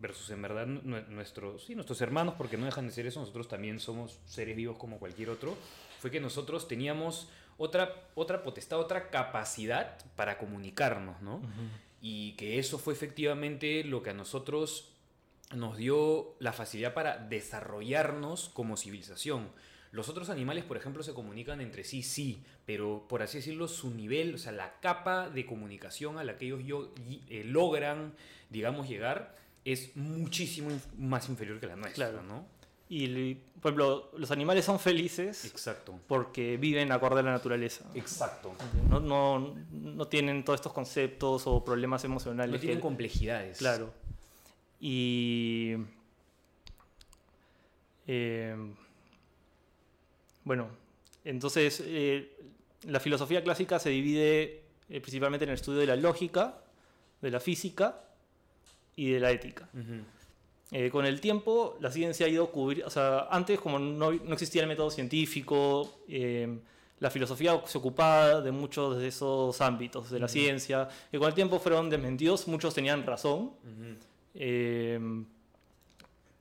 versus, 0.00 0.30
en 0.30 0.42
verdad, 0.42 0.66
nu- 0.66 1.00
nuestros, 1.08 1.64
sí, 1.64 1.74
nuestros 1.74 2.00
hermanos, 2.00 2.34
porque 2.38 2.56
no 2.56 2.66
dejan 2.66 2.86
de 2.86 2.92
ser 2.92 3.06
eso, 3.06 3.20
nosotros 3.20 3.48
también 3.48 3.80
somos 3.80 4.18
seres 4.26 4.56
vivos 4.56 4.76
como 4.78 4.98
cualquier 4.98 5.30
otro, 5.30 5.56
fue 6.00 6.10
que 6.10 6.20
nosotros 6.20 6.68
teníamos 6.68 7.28
otra, 7.56 8.08
otra 8.14 8.42
potestad, 8.44 8.78
otra 8.78 9.10
capacidad 9.10 9.96
para 10.16 10.38
comunicarnos, 10.38 11.20
¿no? 11.22 11.40
y 12.00 12.32
que 12.36 12.60
eso 12.60 12.78
fue 12.78 12.94
efectivamente 12.94 13.82
lo 13.82 14.02
que 14.04 14.10
a 14.10 14.14
nosotros 14.14 14.92
nos 15.52 15.76
dio 15.76 16.36
la 16.38 16.52
facilidad 16.52 16.94
para 16.94 17.18
desarrollarnos 17.18 18.50
como 18.50 18.76
civilización. 18.76 19.48
Los 19.90 20.08
otros 20.08 20.28
animales, 20.30 20.64
por 20.64 20.76
ejemplo, 20.76 21.02
se 21.02 21.14
comunican 21.14 21.60
entre 21.60 21.82
sí, 21.84 22.02
sí, 22.02 22.42
pero 22.66 23.06
por 23.08 23.22
así 23.22 23.38
decirlo, 23.38 23.68
su 23.68 23.90
nivel, 23.90 24.34
o 24.34 24.38
sea, 24.38 24.52
la 24.52 24.78
capa 24.80 25.30
de 25.30 25.46
comunicación 25.46 26.18
a 26.18 26.24
la 26.24 26.36
que 26.36 26.46
ellos 26.46 26.60
yo- 26.64 26.92
eh, 27.30 27.42
logran, 27.44 28.12
digamos, 28.50 28.88
llegar, 28.88 29.34
es 29.64 29.96
muchísimo 29.96 30.70
inf- 30.70 30.92
más 30.98 31.28
inferior 31.28 31.58
que 31.60 31.66
la 31.66 31.76
nuestra, 31.76 32.10
Claro. 32.10 32.22
¿no? 32.22 32.46
Y, 32.90 33.34
por 33.60 33.70
ejemplo, 33.72 34.10
los 34.16 34.30
animales 34.30 34.64
son 34.64 34.78
felices 34.80 35.44
Exacto. 35.44 35.98
porque 36.06 36.56
viven 36.56 36.90
acorde 36.90 37.20
a 37.20 37.22
la 37.22 37.32
naturaleza. 37.32 37.84
Exacto. 37.94 38.54
No, 38.88 38.98
no, 39.00 39.54
no 39.70 40.06
tienen 40.08 40.42
todos 40.42 40.58
estos 40.60 40.72
conceptos 40.72 41.46
o 41.46 41.62
problemas 41.64 42.04
emocionales. 42.04 42.52
No 42.54 42.58
tienen 42.60 42.78
que- 42.78 42.82
complejidades. 42.82 43.58
Claro. 43.58 43.92
Y. 44.80 45.74
eh, 48.06 48.56
bueno, 50.48 50.68
entonces 51.24 51.82
eh, 51.84 52.34
la 52.84 53.00
filosofía 53.00 53.44
clásica 53.44 53.78
se 53.78 53.90
divide 53.90 54.62
eh, 54.88 55.00
principalmente 55.02 55.44
en 55.44 55.50
el 55.50 55.56
estudio 55.56 55.80
de 55.80 55.86
la 55.86 55.94
lógica, 55.94 56.62
de 57.20 57.30
la 57.30 57.38
física 57.38 58.00
y 58.96 59.10
de 59.10 59.20
la 59.20 59.30
ética. 59.30 59.68
Eh, 60.70 60.88
con 60.88 61.04
el 61.04 61.20
tiempo, 61.20 61.76
la 61.80 61.90
ciencia 61.90 62.24
ha 62.24 62.30
ido 62.30 62.50
cubrir, 62.50 62.82
o 62.82 62.88
sea, 62.88 63.28
antes 63.30 63.60
como 63.60 63.78
no, 63.78 64.10
no 64.10 64.32
existía 64.32 64.62
el 64.62 64.68
método 64.68 64.90
científico, 64.90 66.00
eh, 66.08 66.58
la 66.98 67.10
filosofía 67.10 67.60
se 67.66 67.76
ocupaba 67.76 68.40
de 68.40 68.50
muchos 68.50 68.96
de 68.96 69.08
esos 69.08 69.60
ámbitos 69.60 70.10
de 70.10 70.18
la 70.18 70.28
ciencia, 70.28 70.88
que 71.10 71.18
con 71.18 71.28
el 71.28 71.34
tiempo 71.34 71.58
fueron 71.58 71.90
desmentidos, 71.90 72.48
muchos 72.48 72.72
tenían 72.72 73.04
razón, 73.04 73.52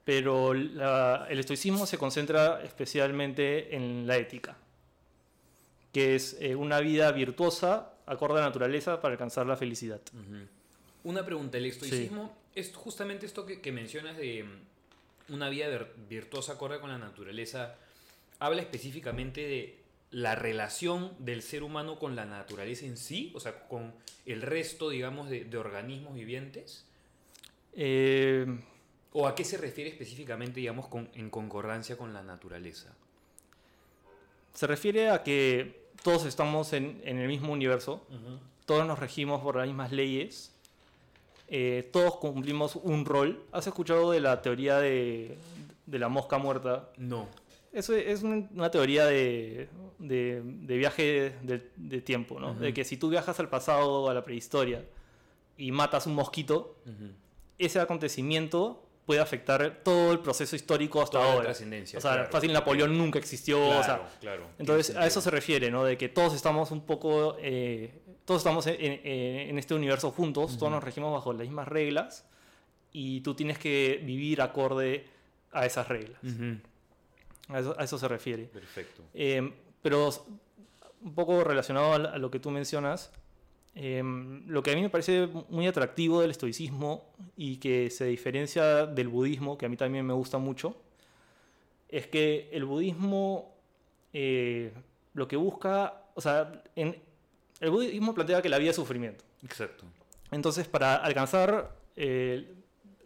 pero 0.07 0.53
la- 0.53 1.27
el 1.29 1.37
estoicismo 1.39 1.85
se 1.85 1.97
concentra 1.97 2.63
especialmente 2.63 3.75
en 3.75 4.07
la 4.07 4.15
ética, 4.15 4.55
que 5.91 6.15
es 6.15 6.37
eh, 6.39 6.55
una 6.55 6.79
vida 6.79 7.11
virtuosa, 7.11 7.91
acorde 8.05 8.35
a 8.37 8.43
la 8.43 8.47
naturaleza, 8.47 9.01
para 9.01 9.11
alcanzar 9.15 9.45
la 9.47 9.57
felicidad. 9.57 9.99
Una 11.03 11.25
pregunta, 11.25 11.57
el 11.57 11.65
estoicismo 11.65 12.33
es 12.55 12.73
justamente 12.73 13.25
esto 13.25 13.45
que, 13.45 13.59
que 13.59 13.73
mencionas 13.73 14.15
de 14.15 14.45
mm, 14.45 15.33
una 15.33 15.49
vida 15.49 15.67
vir- 15.67 15.87
virtuosa 16.07 16.53
acorde 16.53 16.79
con 16.79 16.89
la 16.89 16.97
naturaleza. 16.97 17.75
Habla 18.39 18.61
específicamente 18.61 19.41
de 19.45 19.77
la 20.11 20.35
relación 20.35 21.11
del 21.19 21.41
ser 21.41 21.63
humano 21.63 21.99
con 21.99 22.15
la 22.15 22.23
naturaleza 22.23 22.85
en 22.85 22.95
sí, 22.95 23.33
o 23.35 23.41
sea, 23.41 23.67
con 23.67 23.93
el 24.25 24.41
resto, 24.41 24.89
digamos, 24.89 25.29
de, 25.29 25.43
de 25.43 25.57
organismos 25.57 26.15
vivientes. 26.15 26.85
Eh, 27.73 28.45
¿O 29.13 29.27
a 29.27 29.35
qué 29.35 29.43
se 29.43 29.57
refiere 29.57 29.89
específicamente, 29.89 30.59
digamos, 30.59 30.87
con, 30.87 31.09
en 31.15 31.29
concordancia 31.29 31.97
con 31.97 32.13
la 32.13 32.21
naturaleza? 32.23 32.93
Se 34.53 34.67
refiere 34.67 35.09
a 35.09 35.23
que 35.23 35.87
todos 36.03 36.25
estamos 36.25 36.73
en, 36.73 37.01
en 37.03 37.17
el 37.19 37.27
mismo 37.27 37.53
universo, 37.53 38.05
todos 38.65 38.85
nos 38.85 38.99
regimos 38.99 39.41
por 39.41 39.55
las 39.55 39.67
mismas 39.67 39.91
leyes, 39.91 40.51
eh, 41.47 41.87
todos 41.93 42.17
cumplimos 42.17 42.75
un 42.75 43.05
rol. 43.05 43.43
¿Has 43.51 43.67
escuchado 43.67 44.11
de 44.11 44.19
la 44.19 44.41
teoría 44.41 44.77
de, 44.79 45.37
de 45.85 45.99
la 45.99 46.09
mosca 46.09 46.37
muerta? 46.37 46.89
No. 46.97 47.27
Eso 47.71 47.93
es 47.95 48.23
un- 48.23 48.49
una 48.53 48.71
teoría 48.71 49.05
de, 49.05 49.69
de- 49.99 50.41
de 50.43 50.77
viaje 50.77 51.35
de, 51.43 51.69
de 51.75 52.01
tiempo, 52.01 52.39
¿no? 52.39 52.53
De 52.55 52.73
que 52.73 52.83
si 52.83 52.97
tú 52.97 53.09
viajas 53.09 53.39
al 53.39 53.49
pasado, 53.49 54.09
a 54.09 54.13
la 54.13 54.23
prehistoria, 54.23 54.83
y 55.57 55.71
matas 55.71 56.07
un 56.07 56.15
mosquito, 56.15 56.75
ese 57.59 57.79
acontecimiento 57.79 58.83
puede 59.07 59.21
afectar 59.21 59.81
todo 59.83 60.11
el 60.11 60.19
proceso 60.19 60.55
histórico 60.55 61.01
hasta 61.01 61.13
Toda 61.13 61.23
la 61.25 61.31
ahora. 61.31 61.45
trascendencia, 61.45 61.97
O 61.97 62.01
sea, 62.01 62.11
claro. 62.11 62.29
fácil 62.29 62.51
Napoleón 62.53 62.95
nunca 62.97 63.17
existió, 63.17 63.59
o 63.65 63.71
sea, 63.81 63.95
Claro, 63.95 64.03
claro. 64.19 64.47
entonces, 64.59 64.95
a 64.95 65.07
eso 65.07 65.21
se 65.21 65.31
refiere, 65.31 65.71
¿no? 65.71 65.83
De 65.85 65.97
que 65.97 66.09
todos 66.09 66.33
estamos 66.35 66.69
un 66.71 66.85
poco, 66.85 67.37
eh, 67.39 68.01
todos 68.25 68.41
estamos 68.41 68.67
en, 68.67 68.75
en- 68.79 69.49
en 69.49 69.57
este 69.57 69.73
universo 69.73 70.11
juntos, 70.11 70.57
todos 70.59 70.71
nos 70.71 70.83
regimos 70.83 71.13
bajo 71.13 71.31
las 71.31 71.41
mismas 71.43 71.67
reglas 71.69 72.25
y 72.91 73.21
tú 73.21 73.33
tienes 73.33 73.57
que 73.57 74.01
vivir 74.03 74.41
acorde 74.41 75.05
a 75.53 75.65
esas 75.65 75.87
reglas. 75.87 76.19
A 77.49 77.59
eso, 77.59 77.75
a 77.79 77.83
eso 77.85 77.97
se 77.97 78.07
refiere. 78.09 78.43
Perfecto. 78.43 79.03
Eh, 79.13 79.53
pero 79.81 80.09
un 81.01 81.15
poco 81.15 81.45
relacionado 81.45 81.97
la- 81.97 82.09
a 82.09 82.17
lo 82.17 82.29
que 82.29 82.39
tú 82.41 82.51
mencionas, 82.51 83.13
eh, 83.79 84.01
lo 84.47 84.63
que 84.63 84.71
a 84.71 84.75
mí 84.75 84.81
me 84.81 84.89
parece 84.89 85.27
muy 85.49 85.67
atractivo 85.67 86.19
del 86.21 86.31
estoicismo 86.31 87.13
y 87.35 87.57
que 87.57 87.91
se 87.91 88.05
diferencia 88.05 88.87
del 88.87 89.07
budismo, 89.07 89.55
que 89.57 89.67
a 89.67 89.69
mí 89.69 89.77
también 89.77 90.03
me 90.05 90.13
gusta 90.13 90.39
mucho, 90.39 90.75
es 91.87 92.07
que 92.07 92.49
el 92.51 92.65
budismo 92.65 93.55
eh, 94.13 94.73
lo 95.13 95.27
que 95.27 95.35
busca, 95.35 96.01
o 96.15 96.21
sea, 96.21 96.63
en, 96.75 96.95
el 97.59 97.69
budismo 97.69 98.13
plantea 98.15 98.41
que 98.41 98.49
la 98.49 98.57
vida 98.57 98.71
es 98.71 98.75
sufrimiento. 98.75 99.23
Exacto. 99.43 99.85
Entonces, 100.31 100.67
para 100.67 100.95
alcanzar 100.95 101.75
eh, 101.95 102.55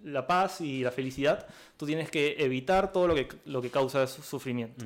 la 0.04 0.26
paz 0.26 0.62
y 0.62 0.84
la 0.84 0.92
felicidad, 0.92 1.48
tú 1.78 1.86
tienes 1.86 2.10
que 2.10 2.36
evitar 2.40 2.92
todo 2.94 3.08
lo 3.08 3.16
que, 3.16 3.28
lo 3.46 3.62
que 3.62 3.70
causa 3.70 4.08
su- 4.08 4.24
sufrimiento. 4.24 4.86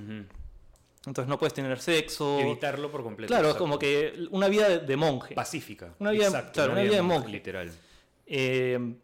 Entonces 1.07 1.27
no 1.29 1.37
puedes 1.37 1.53
tener 1.53 1.79
sexo. 1.79 2.39
Evitarlo 2.39 2.91
por 2.91 3.03
completo. 3.03 3.31
Claro, 3.31 3.49
es 3.51 3.55
como 3.55 3.77
que 3.77 4.27
una 4.31 4.47
vida 4.47 4.67
de, 4.69 4.79
de 4.79 4.97
monje. 4.97 5.35
Pacífica. 5.35 5.93
Una 5.99 6.11
vida- 6.11 6.25
Exacto, 6.27 6.51
claro, 6.53 6.71
una 6.73 6.81
vida 6.81 6.95
de 6.95 7.01
monje. 7.01 7.29
Literal. 7.29 7.71
Eh, 8.25 8.95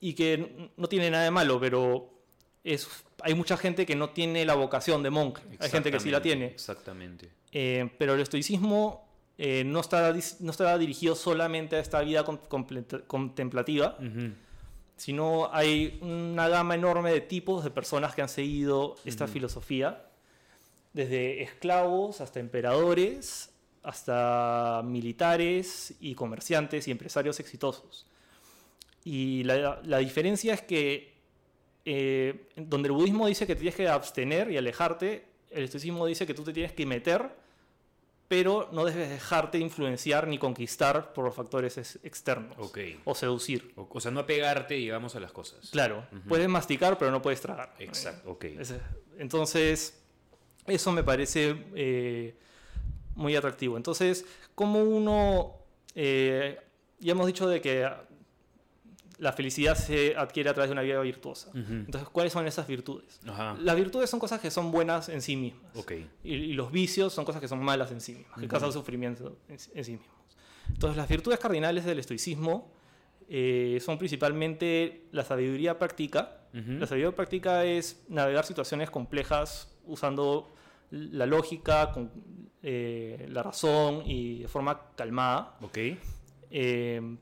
y 0.00 0.14
que 0.14 0.70
no 0.76 0.88
tiene 0.88 1.10
nada 1.10 1.24
de 1.24 1.30
malo, 1.30 1.58
pero 1.60 2.10
es, 2.64 2.88
hay 3.22 3.34
mucha 3.34 3.56
gente 3.56 3.84
que 3.86 3.94
no 3.96 4.10
tiene 4.10 4.44
la 4.44 4.54
vocación 4.54 5.02
de 5.02 5.10
monje. 5.10 5.42
Hay 5.58 5.70
gente 5.70 5.90
que 5.90 6.00
sí 6.00 6.10
la 6.10 6.20
tiene. 6.22 6.46
Exactamente. 6.46 7.30
Eh, 7.52 7.90
pero 7.98 8.14
el 8.14 8.20
estoicismo 8.20 9.06
eh, 9.38 9.64
no, 9.64 9.80
está, 9.80 10.14
no 10.40 10.50
está 10.50 10.76
dirigido 10.78 11.14
solamente 11.14 11.76
a 11.76 11.80
esta 11.80 12.00
vida 12.00 12.24
contemplativa, 13.06 13.96
Ujú. 14.00 14.32
sino 14.96 15.50
hay 15.52 15.98
una 16.02 16.48
gama 16.48 16.74
enorme 16.74 17.12
de 17.12 17.20
tipos 17.20 17.64
de 17.64 17.70
personas 17.70 18.14
que 18.14 18.22
han 18.22 18.28
seguido 18.28 18.96
esta 19.04 19.24
Ujú. 19.24 19.32
filosofía, 19.34 20.05
desde 20.96 21.42
esclavos 21.42 22.22
hasta 22.22 22.40
emperadores, 22.40 23.50
hasta 23.82 24.80
militares 24.82 25.94
y 26.00 26.14
comerciantes 26.14 26.88
y 26.88 26.90
empresarios 26.90 27.38
exitosos. 27.38 28.06
Y 29.04 29.44
la, 29.44 29.80
la 29.84 29.98
diferencia 29.98 30.54
es 30.54 30.62
que 30.62 31.14
eh, 31.84 32.48
donde 32.56 32.88
el 32.88 32.92
budismo 32.92 33.26
dice 33.28 33.46
que 33.46 33.54
te 33.54 33.60
tienes 33.60 33.76
que 33.76 33.88
abstener 33.88 34.50
y 34.50 34.56
alejarte, 34.56 35.26
el 35.50 35.64
estoicismo 35.64 36.06
dice 36.06 36.26
que 36.26 36.32
tú 36.34 36.42
te 36.42 36.52
tienes 36.54 36.72
que 36.72 36.86
meter, 36.86 37.28
pero 38.26 38.68
no 38.72 38.84
debes 38.86 39.08
dejarte 39.10 39.58
influenciar 39.58 40.26
ni 40.26 40.38
conquistar 40.38 41.12
por 41.12 41.26
los 41.26 41.34
factores 41.34 41.76
ex- 41.78 41.98
externos 42.02 42.56
Ok. 42.58 42.78
o 43.04 43.14
seducir. 43.14 43.70
O, 43.76 43.86
o 43.88 44.00
sea, 44.00 44.10
no 44.10 44.20
apegarte, 44.20 44.74
digamos, 44.74 45.14
a 45.14 45.20
las 45.20 45.30
cosas. 45.30 45.68
Claro, 45.70 46.04
Ujú. 46.10 46.22
puedes 46.28 46.48
masticar, 46.48 46.96
pero 46.98 47.10
no 47.12 47.20
puedes 47.22 47.40
tragar. 47.42 47.74
Exacto, 47.78 48.30
ok. 48.32 48.46
Entonces, 49.18 50.02
eso 50.66 50.92
me 50.92 51.02
parece 51.02 51.56
eh, 51.74 52.36
muy 53.14 53.36
atractivo. 53.36 53.76
Entonces, 53.76 54.24
como 54.54 54.82
uno, 54.82 55.54
eh, 55.94 56.58
ya 57.00 57.12
hemos 57.12 57.26
dicho 57.26 57.48
de 57.48 57.60
que 57.60 57.88
la 59.18 59.32
felicidad 59.32 59.76
se 59.76 60.14
adquiere 60.14 60.50
a 60.50 60.54
través 60.54 60.68
de 60.68 60.72
una 60.72 60.82
vida 60.82 61.00
virtuosa. 61.00 61.48
Ujú. 61.50 61.72
Entonces, 61.72 62.08
¿cuáles 62.10 62.32
son 62.32 62.46
esas 62.46 62.66
virtudes? 62.66 63.18
Ajá. 63.26 63.56
Las 63.60 63.74
virtudes 63.76 64.10
son 64.10 64.20
cosas 64.20 64.40
que 64.40 64.50
son 64.50 64.70
buenas 64.70 65.08
en 65.08 65.22
sí 65.22 65.36
mismas. 65.36 65.74
Ok. 65.74 65.92
Y, 66.22 66.34
y 66.34 66.52
los 66.52 66.70
vicios 66.70 67.14
son 67.14 67.24
cosas 67.24 67.40
que 67.40 67.48
son 67.48 67.62
malas 67.64 67.90
en 67.92 68.00
sí 68.00 68.12
mismas, 68.12 68.38
que 68.38 68.48
causan 68.48 68.72
sufrimiento 68.72 69.38
en, 69.48 69.56
en 69.74 69.84
sí 69.84 69.92
mismos. 69.92 70.10
Entonces, 70.68 70.96
las 70.96 71.08
virtudes 71.08 71.38
cardinales 71.38 71.84
del 71.86 71.98
estoicismo 71.98 72.70
eh, 73.28 73.78
son 73.80 73.98
principalmente 73.98 75.06
la 75.12 75.24
sabiduría 75.24 75.78
práctica. 75.78 76.42
Ujú. 76.52 76.72
La 76.72 76.86
sabiduría 76.86 77.16
práctica 77.16 77.64
es 77.64 78.04
navegar 78.08 78.44
situaciones 78.44 78.90
complejas 78.90 79.72
usando 79.86 80.52
la 80.90 81.26
lógica, 81.26 81.92
con, 81.92 82.10
eh, 82.62 83.26
la 83.30 83.42
razón 83.42 84.02
y 84.06 84.40
de 84.42 84.48
forma 84.48 84.80
calmada. 84.96 85.56
Ok. 85.62 85.78
Eh, 86.50 87.16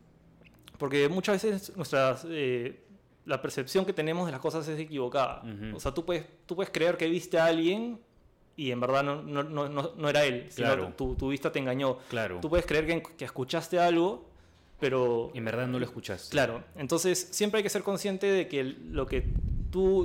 porque 0.79 1.09
muchas 1.09 1.43
veces 1.43 1.77
nuestras, 1.77 2.27
eh, 2.29 2.81
la 3.25 3.41
percepción 3.41 3.85
que 3.85 3.93
tenemos 3.93 4.27
de 4.27 4.33
las 4.33 4.41
cosas 4.41 4.67
es 4.69 4.79
equivocada. 4.79 5.43
Ujú. 5.43 5.77
O 5.77 5.81
sea, 5.81 5.93
tú 5.93 6.05
puedes, 6.05 6.27
tú 6.47 6.57
puedes 6.57 6.71
creer 6.71 6.97
que 6.97 7.09
viste 7.09 7.39
a 7.39 7.47
alguien 7.47 7.99
y 8.57 8.71
en 8.71 8.81
verdad 8.81 9.03
no, 9.03 9.23
no, 9.23 9.43
no, 9.43 9.69
no, 9.69 10.09
era 10.09 10.25
él, 10.25 10.49
Claro. 10.55 10.93
tu, 10.97 11.15
tu 11.17 11.29
vista 11.31 11.51
te 11.51 11.59
engañó. 11.59 11.99
Claro. 12.09 12.39
Tú 12.41 12.49
puedes 12.49 12.67
creer 12.67 12.87
que, 12.87 13.03
que 13.17 13.25
escuchaste 13.25 13.79
algo, 13.79 14.29
pero... 14.79 15.31
En 15.35 15.45
verdad 15.45 15.67
no 15.67 15.79
lo 15.79 15.85
escuchaste. 15.85 16.31
Claro, 16.31 16.63
entonces 16.77 17.29
siempre 17.33 17.59
hay 17.59 17.63
que 17.65 17.71
ser 17.71 17.83
consciente 17.83 18.27
de 18.27 18.47
que 18.47 18.63
lo 18.63 19.07
que 19.07 19.25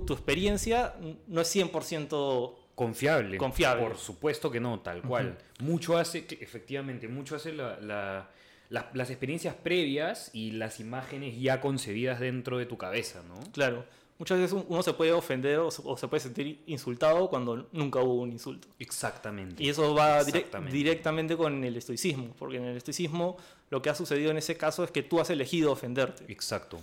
tu 0.06 0.14
experiencia 0.14 0.96
no 1.28 1.42
es 1.42 1.56
100% 1.56 2.56
Confiable. 2.76 3.38
Confiable. 3.38 3.84
Por 3.84 3.98
supuesto 3.98 4.50
que 4.50 4.62
no, 4.62 4.80
tal 4.80 5.02
cual. 5.02 5.38
Mucho 5.60 5.98
hace, 5.98 6.26
efectivamente, 6.40 7.10
mucho 7.10 7.36
hace 7.36 7.52
la- 7.52 7.78
la- 7.82 8.30
la- 8.70 8.90
las 8.94 9.10
experiencias 9.10 9.54
previas 9.54 10.30
y 10.34 10.52
las 10.52 10.80
imágenes 10.80 11.38
ya 11.42 11.60
concebidas 11.60 12.22
dentro 12.22 12.58
de 12.58 12.66
tu 12.66 12.78
cabeza, 12.78 13.22
¿no? 13.28 13.36
claro. 13.52 13.84
Muchas 14.18 14.38
veces 14.38 14.64
uno 14.68 14.84
se 14.84 14.92
puede 14.94 15.14
ofender 15.14 15.60
o 15.60 15.72
se, 15.72 16.08
puede 16.10 16.20
sentir 16.20 16.62
insultado 16.68 17.30
cuando 17.30 17.70
nunca 17.72 18.00
hubo 18.02 18.16
un 18.16 18.34
insulto. 18.34 18.68
Exactamente. 18.78 19.64
Y 19.64 19.70
eso 19.70 19.94
va 19.96 20.22
directamente 20.26 21.38
con 21.38 21.64
el 21.64 21.78
estoicismo, 21.78 22.34
porque 22.38 22.58
en 22.58 22.66
el 22.66 22.76
estoicismo 22.78 23.38
lo 23.70 23.82
que 23.82 23.90
ha 23.90 23.96
sucedido 23.96 24.32
en 24.32 24.38
ese 24.38 24.58
caso 24.58 24.84
es 24.84 24.92
que 24.92 25.04
tú 25.04 25.22
has 25.22 25.30
elegido 25.30 25.72
ofenderte. 25.72 26.26
Exacto. 26.32 26.80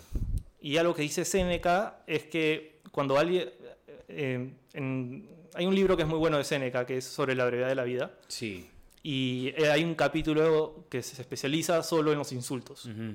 Y 0.63 0.79
algo 0.79 0.95
que 0.95 1.03
dice 1.03 1.27
Séneca 1.27 2.03
es 2.07 2.25
que 2.25 2.76
cuando 2.97 3.19
alguien... 3.19 3.51
eh, 4.09 4.51
en- 4.73 5.29
hay 5.55 5.67
un 5.67 5.75
libro 5.75 5.97
que 5.97 6.03
es 6.03 6.09
muy 6.09 6.19
bueno 6.19 6.39
de 6.39 6.45
Séneca, 6.45 6.85
que 6.87 6.97
es 6.99 7.05
sobre 7.05 7.35
la 7.35 7.45
brevedad 7.47 7.69
de 7.69 7.75
la 7.75 7.85
vida, 7.85 8.11
Sí. 8.29 8.69
y 9.03 9.49
eh, 9.57 9.71
hay 9.71 9.85
un 9.85 9.95
capítulo 9.95 10.85
que 10.91 11.03
se 11.03 11.21
especializa 11.21 11.83
solo 11.83 12.11
en 12.13 12.19
los 12.19 12.33
insultos. 12.33 12.87
Ujú. 12.87 13.15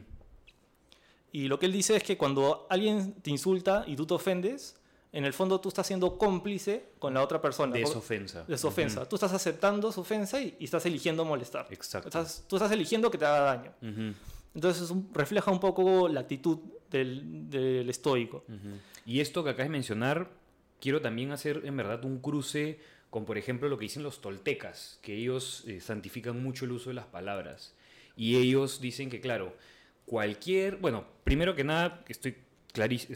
Y 1.31 1.47
lo 1.47 1.57
que 1.59 1.65
él 1.65 1.71
dice 1.71 1.95
es 1.95 2.03
que 2.03 2.17
cuando 2.17 2.67
alguien 2.69 3.13
te 3.21 3.29
insulta 3.31 3.83
y 3.87 3.95
tú 3.95 4.05
te 4.05 4.13
ofendes, 4.13 4.75
en 5.13 5.25
el 5.25 5.33
fondo 5.33 5.59
tú 5.59 5.69
estás 5.69 5.87
siendo 5.87 6.17
cómplice 6.17 6.89
con 6.99 7.13
la 7.13 7.23
otra 7.23 7.41
persona. 7.41 7.73
De 7.73 7.81
esa 7.81 7.97
ofensa. 7.97 8.43
de 8.43 8.53
ofensa. 8.55 9.07
Tú 9.09 9.15
estás 9.15 9.33
aceptando 9.33 9.91
su 9.91 10.01
ofensa 10.01 10.39
y, 10.41 10.55
y 10.59 10.65
estás 10.65 10.85
eligiendo 10.85 11.25
molestar. 11.25 11.67
Exacto. 11.71 12.07
Estás- 12.09 12.43
tú 12.47 12.55
estás 12.57 12.71
eligiendo 12.71 13.09
que 13.11 13.17
te 13.17 13.25
haga 13.25 13.41
daño. 13.41 13.71
Ujú. 13.81 14.13
Entonces 14.53 14.91
refleja 15.13 15.51
un 15.51 15.59
poco 15.59 16.07
la 16.07 16.21
actitud 16.21 16.59
del, 16.89 17.49
del 17.49 17.89
estoico. 17.89 18.43
Ujú. 18.47 18.77
Y 19.05 19.19
esto 19.19 19.43
que 19.43 19.51
acabas 19.51 19.67
de 19.67 19.71
mencionar, 19.71 20.31
quiero 20.79 21.01
también 21.01 21.31
hacer 21.31 21.61
en 21.65 21.77
verdad 21.77 22.03
un 22.05 22.19
cruce 22.19 22.79
con, 23.09 23.25
por 23.25 23.37
ejemplo, 23.37 23.67
lo 23.67 23.77
que 23.77 23.83
dicen 23.83 24.03
los 24.03 24.21
toltecas, 24.21 24.99
que 25.01 25.15
ellos 25.15 25.65
eh, 25.67 25.81
santifican 25.81 26.41
mucho 26.41 26.65
el 26.65 26.71
uso 26.71 26.89
de 26.89 26.93
las 26.95 27.05
palabras. 27.05 27.75
Y 28.15 28.37
ellos 28.37 28.79
dicen 28.79 29.09
que, 29.09 29.19
claro, 29.19 29.55
cualquier, 30.05 30.77
bueno, 30.77 31.05
primero 31.23 31.53
que 31.53 31.63
nada, 31.63 32.03
estoy 32.07 32.37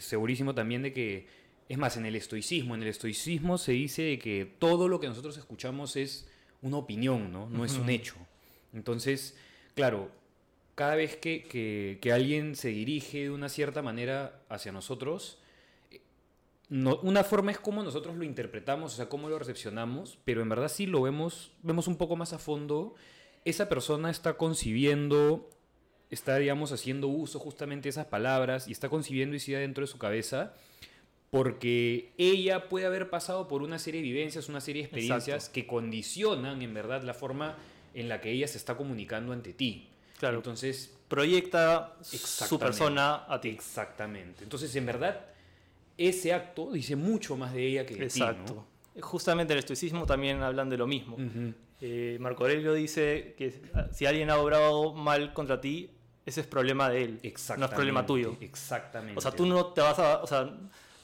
segurísimo 0.00 0.54
también 0.54 0.82
de 0.82 0.92
que, 0.92 1.26
es 1.68 1.78
más, 1.78 1.96
en 1.96 2.04
el 2.04 2.14
estoicismo, 2.14 2.74
en 2.74 2.82
el 2.82 2.88
estoicismo 2.88 3.56
se 3.58 3.72
dice 3.72 4.02
de 4.02 4.18
que 4.18 4.44
todo 4.58 4.86
lo 4.88 5.00
que 5.00 5.08
nosotros 5.08 5.36
escuchamos 5.38 5.96
es 5.96 6.28
una 6.60 6.76
opinión, 6.76 7.32
¿no? 7.32 7.48
No 7.48 7.64
es 7.64 7.76
un 7.76 7.88
hecho. 7.88 8.16
Entonces, 8.72 9.36
claro, 9.74 10.10
cada 10.76 10.94
vez 10.94 11.16
que, 11.16 11.42
que- 11.42 11.98
que 12.00 12.12
alguien 12.12 12.54
se 12.54 12.68
dirige 12.68 13.22
de 13.24 13.30
una 13.30 13.48
cierta 13.48 13.82
manera 13.82 14.40
hacia 14.48 14.70
nosotros, 14.70 15.38
eh, 15.90 16.00
no- 16.68 17.00
una 17.02 17.24
forma 17.24 17.50
es 17.50 17.58
cómo 17.58 17.82
nosotros 17.82 18.14
lo 18.16 18.22
interpretamos, 18.24 18.92
o 18.92 18.96
sea, 18.96 19.08
cómo 19.08 19.28
lo 19.28 19.38
recepcionamos, 19.38 20.18
pero 20.24 20.42
en 20.42 20.48
verdad 20.48 20.68
sí 20.68 20.86
lo 20.86 21.02
vemos, 21.02 21.50
vemos 21.62 21.88
un 21.88 21.96
poco 21.96 22.14
más 22.14 22.32
a 22.32 22.38
fondo. 22.38 22.94
Esa 23.44 23.68
persona 23.68 24.10
está 24.10 24.34
concibiendo, 24.36 25.48
está, 26.10 26.36
digamos, 26.36 26.70
haciendo 26.72 27.08
uso 27.08 27.38
justamente 27.40 27.84
de 27.84 27.90
esas 27.90 28.06
palabras 28.06 28.68
y 28.68 28.72
está 28.72 28.88
concibiendo 28.88 29.34
idea 29.36 29.58
dentro 29.60 29.82
de 29.82 29.88
su 29.88 29.98
cabeza 29.98 30.54
porque 31.30 32.12
ella 32.18 32.68
puede 32.68 32.86
haber 32.86 33.10
pasado 33.10 33.48
por 33.48 33.62
una 33.62 33.78
serie 33.78 34.00
de 34.00 34.06
vivencias, 34.08 34.48
una 34.48 34.60
serie 34.60 34.82
de 34.82 34.86
experiencias 34.86 35.36
Exacto. 35.36 35.54
que 35.54 35.66
condicionan 35.66 36.62
en 36.62 36.72
verdad 36.72 37.02
la 37.02 37.14
forma 37.14 37.56
en 37.94 38.08
la 38.08 38.20
que 38.20 38.30
ella 38.30 38.46
se 38.46 38.58
está 38.58 38.76
comunicando 38.76 39.32
ante 39.32 39.52
ti. 39.52 39.88
Claro. 40.18 40.38
Entonces, 40.38 40.92
Proyecta 41.08 41.94
su 42.02 42.58
persona 42.58 43.24
a 43.28 43.40
ti. 43.40 43.50
exactamente. 43.50 44.42
Entonces, 44.42 44.74
en 44.74 44.86
verdad, 44.86 45.24
ese 45.96 46.32
acto 46.32 46.72
dice 46.72 46.96
mucho 46.96 47.36
más 47.36 47.54
de 47.54 47.64
ella 47.66 47.86
que 47.86 47.94
de 47.94 48.04
Exacto. 48.04 48.66
Justamente 49.00 49.52
el 49.52 49.60
estoicismo 49.60 50.06
también 50.06 50.42
hablan 50.42 50.68
de 50.68 50.76
lo 50.76 50.86
mismo. 50.86 51.16
Eh, 51.80 52.16
Marco 52.20 52.44
Aurelio 52.44 52.72
dice 52.72 53.34
que 53.36 53.60
si 53.92 54.06
alguien 54.06 54.30
ha 54.30 54.38
obrado 54.38 54.94
mal 54.94 55.32
contra 55.32 55.60
ti, 55.60 55.90
ese 56.24 56.40
es 56.40 56.46
problema 56.46 56.88
de 56.88 57.04
él, 57.04 57.20
no 57.58 57.66
es 57.66 57.70
problema 57.70 58.04
tuyo. 58.04 58.36
Exactamente. 58.40 59.16
O 59.16 59.20
sea, 59.20 59.30
tú 59.30 59.46
no 59.46 59.66
te 59.66 59.80
vas 59.80 59.98
a... 59.98 60.22
O 60.22 60.26
sea, 60.26 60.50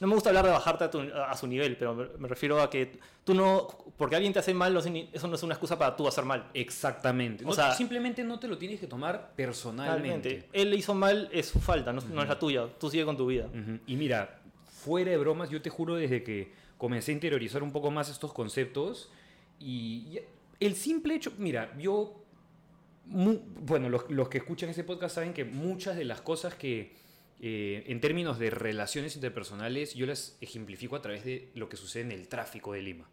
no 0.03 0.07
me 0.09 0.15
gusta 0.15 0.29
hablar 0.31 0.43
de 0.45 0.51
bajarte 0.51 0.83
a, 0.83 0.91
tu- 0.91 0.99
a 1.13 1.33
su 1.37 1.47
nivel, 1.47 1.77
pero 1.77 1.95
me, 1.95 2.27
refiero 2.27 2.61
a 2.61 2.69
que 2.69 2.99
tú 3.23 3.33
no... 3.33 3.67
Porque 3.97 4.15
alguien 4.17 4.33
te 4.33 4.39
hace 4.39 4.53
mal, 4.53 4.75
eso 5.13 5.27
no 5.29 5.35
es 5.35 5.43
una 5.43 5.53
excusa 5.53 5.79
para 5.79 5.95
tú 5.95 6.05
hacer 6.07 6.25
mal. 6.25 6.49
Exactamente. 6.53 7.45
O 7.45 7.47
No, 7.47 7.53
sea- 7.53 7.73
simplemente 7.73 8.21
no 8.23 8.37
te 8.37 8.49
lo 8.49 8.57
tienes 8.57 8.81
que 8.81 8.87
tomar 8.87 9.31
personalmente. 9.35 10.27
Realmente. 10.29 10.49
Él 10.51 10.69
le 10.71 10.75
hizo 10.75 10.93
mal, 10.93 11.29
es 11.31 11.45
su 11.47 11.59
falta, 11.61 11.93
no, 11.93 12.01
no 12.01 12.21
es 12.21 12.27
la 12.27 12.37
tuya. 12.37 12.67
Tú 12.79 12.89
sigue 12.89 13.05
con 13.05 13.15
tu 13.15 13.27
vida. 13.27 13.45
Ujú. 13.47 13.79
Y 13.87 13.95
mira, 13.95 14.41
fuera 14.65 15.11
de 15.11 15.17
bromas, 15.17 15.49
yo 15.49 15.61
te 15.61 15.69
juro 15.69 15.95
desde 15.95 16.21
que 16.21 16.51
comencé 16.77 17.11
a 17.11 17.13
interiorizar 17.13 17.63
un 17.63 17.71
poco 17.71 17.89
más 17.89 18.09
estos 18.09 18.33
conceptos 18.33 19.09
y 19.57 20.19
el 20.59 20.75
simple 20.75 21.15
hecho, 21.15 21.31
mira, 21.37 21.73
yo, 21.79 22.25
bueno, 23.05 23.89
los, 23.89 24.09
los 24.09 24.27
que 24.29 24.39
escuchan 24.39 24.69
ese 24.69 24.83
podcast 24.83 25.15
saben 25.15 25.33
que 25.33 25.45
muchas 25.45 25.95
de 25.95 26.05
las 26.05 26.21
cosas 26.21 26.55
que 26.55 26.95
eh, 27.41 27.83
en 27.87 27.99
términos 28.01 28.39
de 28.39 28.49
relaciones 28.49 29.15
interpersonales 29.15 29.93
yo 29.93 30.05
las 30.05 30.37
ejemplifico 30.41 30.95
a 30.95 31.01
través 31.01 31.23
de 31.25 31.49
lo 31.55 31.69
que 31.69 31.77
sucede 31.77 32.03
en 32.03 32.11
el 32.11 32.27
tráfico 32.27 32.73
de 32.73 32.81
Lima. 32.81 33.09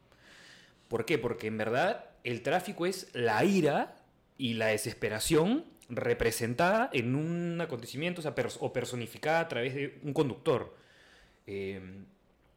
¿Por 0.89 1.05
qué? 1.05 1.19
Porque 1.19 1.47
en 1.47 1.59
verdad 1.59 2.11
el 2.25 2.43
tráfico 2.43 2.87
es 2.87 3.09
la 3.15 3.45
ira 3.45 3.97
y 4.39 4.55
la 4.55 4.67
desesperación 4.67 5.65
representada 5.89 6.91
en 6.93 7.15
un 7.15 7.61
acontecimiento 7.61 8.23
o, 8.61 8.73
personificada 8.73 9.41
a 9.41 9.49
través 9.49 9.75
de 9.75 9.99
un 10.03 10.13
conductor. 10.13 10.75
Eh, 11.47 11.81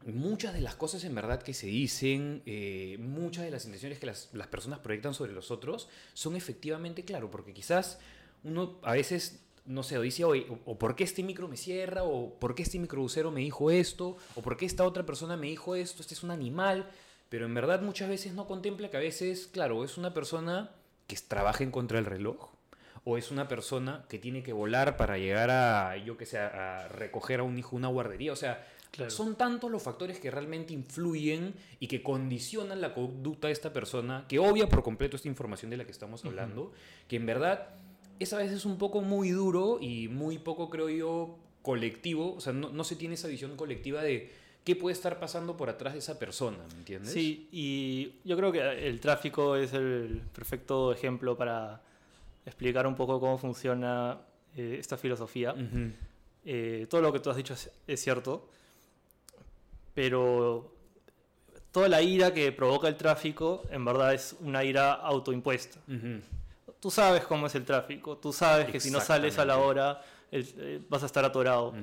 muchas 0.06 0.54
de 0.54 0.60
las 0.60 0.76
cosas 0.76 1.04
en 1.04 1.14
verdad 1.14 1.42
que 1.42 1.54
se 1.54 1.66
dicen, 1.66 2.42
eh, 2.46 2.96
muchas 3.00 3.44
de 3.44 3.50
las 3.50 3.64
intenciones 3.64 3.98
que 3.98 4.06
las, 4.06 4.30
las 4.32 4.46
personas 4.46 4.80
proyectan 4.80 5.14
sobre 5.14 5.32
los 5.32 5.50
otros 5.50 5.88
son 6.12 6.36
efectivamente, 6.36 7.04
claro, 7.04 7.30
porque 7.30 7.52
quizás 7.52 7.98
uno 8.42 8.78
a 8.82 8.92
veces, 8.92 9.40
no 9.66 9.82
sé, 9.82 9.96
o 9.98 10.02
dice, 10.02 10.24
oye, 10.24 10.46
o, 10.50 10.72
o 10.72 10.78
por 10.78 10.94
qué 10.94 11.04
este 11.04 11.22
micro 11.22 11.48
me 11.48 11.56
cierra, 11.56 12.02
o 12.04 12.34
por 12.38 12.54
qué 12.54 12.62
este 12.62 12.78
microbusero 12.78 13.30
me 13.30 13.40
dijo 13.40 13.70
esto, 13.70 14.16
o 14.34 14.42
por 14.42 14.56
qué 14.56 14.66
esta 14.66 14.84
otra 14.84 15.04
persona 15.06 15.36
me 15.36 15.46
dijo 15.46 15.74
esto, 15.74 16.02
este 16.02 16.14
es 16.14 16.22
un 16.22 16.30
animal, 16.30 16.90
pero 17.28 17.46
en 17.46 17.54
verdad 17.54 17.80
muchas 17.82 18.08
veces 18.08 18.34
no 18.34 18.46
contempla 18.46 18.90
que 18.90 18.96
a 18.96 19.00
veces, 19.00 19.46
claro, 19.46 19.84
es 19.84 19.96
una 19.96 20.12
persona 20.12 20.70
que 21.06 21.16
trabaja 21.16 21.64
en 21.64 21.70
contra 21.70 21.96
del 21.96 22.06
reloj, 22.06 22.50
o 23.06 23.18
es 23.18 23.30
una 23.30 23.48
persona 23.48 24.04
que 24.08 24.18
tiene 24.18 24.42
que 24.42 24.52
volar 24.54 24.96
para 24.96 25.18
llegar 25.18 25.50
a, 25.50 25.96
yo 25.98 26.16
que 26.16 26.24
sé, 26.24 26.38
a 26.38 26.88
recoger 26.88 27.40
a 27.40 27.42
un 27.42 27.58
hijo 27.58 27.76
una 27.76 27.88
guardería. 27.88 28.32
O 28.32 28.36
sea, 28.36 28.66
Claro. 28.92 29.10
son 29.10 29.34
tantos 29.34 29.72
los 29.72 29.82
factores 29.82 30.20
que 30.20 30.30
realmente 30.30 30.72
influyen 30.72 31.54
y 31.80 31.88
que 31.88 32.00
condicionan 32.00 32.80
la 32.80 32.94
conducta 32.94 33.48
de 33.48 33.52
esta 33.52 33.72
persona, 33.72 34.24
que 34.28 34.38
obvia 34.38 34.68
por 34.68 34.84
completo 34.84 35.16
esta 35.16 35.26
información 35.26 35.68
de 35.70 35.76
la 35.78 35.84
que 35.84 35.90
estamos 35.90 36.24
hablando, 36.24 36.70
que 37.08 37.16
en 37.16 37.26
verdad 37.26 37.70
es 38.18 38.32
a 38.32 38.38
veces 38.38 38.64
un 38.64 38.78
poco 38.78 39.00
muy 39.00 39.30
duro 39.30 39.78
y 39.80 40.08
muy 40.08 40.38
poco, 40.38 40.70
creo 40.70 40.88
yo, 40.88 41.38
colectivo. 41.62 42.34
O 42.34 42.40
sea, 42.40 42.52
no, 42.52 42.70
no 42.70 42.84
se 42.84 42.96
tiene 42.96 43.14
esa 43.14 43.28
visión 43.28 43.56
colectiva 43.56 44.02
de 44.02 44.30
qué 44.64 44.76
puede 44.76 44.94
estar 44.94 45.18
pasando 45.20 45.56
por 45.56 45.68
atrás 45.68 45.92
de 45.92 45.98
esa 45.98 46.18
persona, 46.18 46.58
¿me 46.72 46.78
entiendes? 46.78 47.12
Sí, 47.12 47.48
y 47.52 48.14
yo 48.24 48.36
creo 48.36 48.50
que 48.50 48.88
el 48.88 49.00
tráfico 49.00 49.56
es 49.56 49.72
el 49.74 50.22
perfecto 50.34 50.92
ejemplo 50.92 51.36
para 51.36 51.82
explicar 52.46 52.86
un 52.86 52.94
poco 52.94 53.20
cómo 53.20 53.38
funciona 53.38 54.20
eh, 54.56 54.76
esta 54.78 54.96
filosofía. 54.96 55.52
Ujú. 55.52 55.92
Eh, 56.46 56.86
todo 56.88 57.00
lo 57.00 57.12
que 57.12 57.20
tú 57.20 57.30
has 57.30 57.36
dicho 57.36 57.54
es, 57.54 57.70
es 57.86 58.00
cierto, 58.00 58.48
pero 59.94 60.72
toda 61.70 61.88
la 61.88 62.02
ira 62.02 62.32
que 62.32 62.52
provoca 62.52 62.88
el 62.88 62.96
tráfico 62.96 63.62
en 63.70 63.84
verdad 63.84 64.14
es 64.14 64.36
una 64.40 64.64
ira 64.64 64.92
autoimpuesta. 64.92 65.78
Ujú. 65.88 66.20
Tú 66.84 66.90
sabes 66.90 67.24
cómo 67.24 67.46
es 67.46 67.54
el 67.54 67.64
tráfico, 67.64 68.18
tú 68.18 68.30
sabes 68.30 68.66
que 68.66 68.78
si 68.78 68.90
no 68.90 69.00
sales 69.00 69.38
a 69.38 69.46
la 69.46 69.56
hora 69.56 70.02
el- 70.30 70.46
eh, 70.58 70.80
vas 70.90 71.02
a 71.02 71.06
estar 71.06 71.24
atorado. 71.24 71.68
Ujú. 71.68 71.80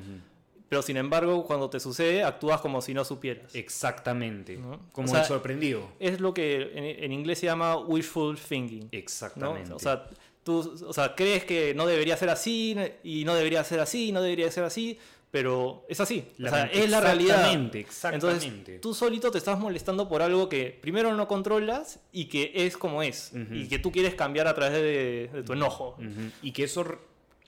Pero 0.69 0.83
sin 0.83 0.95
embargo, 0.95 1.43
cuando 1.43 1.71
te 1.71 1.79
sucede, 1.79 2.23
actúas 2.23 2.61
como 2.61 2.83
si 2.83 2.93
no 2.93 3.03
supieras. 3.03 3.55
Exactamente. 3.55 4.57
¿No? 4.57 4.79
Como 4.91 5.07
O 5.07 5.09
sea, 5.11 5.21
el 5.21 5.25
sorprendido. 5.25 5.89
Es 5.99 6.19
lo 6.21 6.35
que 6.35 6.61
en, 6.75 7.03
en 7.03 7.11
inglés 7.13 7.39
se 7.39 7.47
llama 7.47 7.77
wishful 7.77 8.37
thinking. 8.37 8.81
¿no? 8.83 8.89
Exactamente. 8.91 9.73
O 9.73 9.79
sea, 9.79 10.07
tú 10.43 10.71
o 10.87 10.93
sea, 10.93 11.15
crees 11.15 11.45
que 11.45 11.73
no 11.73 11.87
debería 11.87 12.15
ser 12.15 12.29
así 12.29 12.77
y 13.03 13.25
no 13.25 13.33
debería 13.33 13.63
ser 13.63 13.79
así 13.79 14.09
y 14.09 14.11
no 14.11 14.21
debería 14.21 14.51
ser 14.51 14.65
así, 14.65 14.99
pero 15.31 15.85
es 15.89 15.99
así. 16.01 16.27
O 16.43 16.47
sea, 16.49 16.65
es 16.65 16.89
la 16.89 16.99
realidad. 16.99 17.37
Exactamente, 17.37 17.79
exactamente. 17.79 18.45
Entonces, 18.45 18.81
tú 18.81 18.93
solito 18.93 19.31
te 19.31 19.37
estás 19.37 19.57
molestando 19.57 20.07
por 20.09 20.21
algo 20.21 20.49
que 20.49 20.77
primero 20.81 21.13
no 21.15 21.27
controlas 21.27 21.99
y 22.11 22.25
que 22.25 22.51
es 22.53 22.75
como 22.77 23.01
es. 23.01 23.31
Y 23.51 23.67
que 23.69 23.79
tú 23.79 23.91
quieres 23.91 24.13
cambiar 24.15 24.47
a 24.47 24.53
través 24.53 24.73
de, 24.73 25.29
de 25.33 25.43
tu 25.43 25.53
enojo. 25.53 25.97
Y 26.43 26.51
que 26.51 26.63
eso 26.65 26.85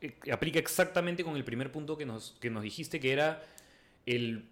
eh, 0.02 0.15
aplica 0.32 0.60
exactamente 0.60 1.24
con 1.26 1.36
el 1.36 1.43
primer 1.43 1.72
punto 1.72 1.98
que 1.98 2.06
nos, 2.06 2.38
que 2.39 2.50
nos 2.50 2.63
dijiste, 2.63 3.00
que 3.02 3.12
era 3.12 3.43
el, 4.06 4.46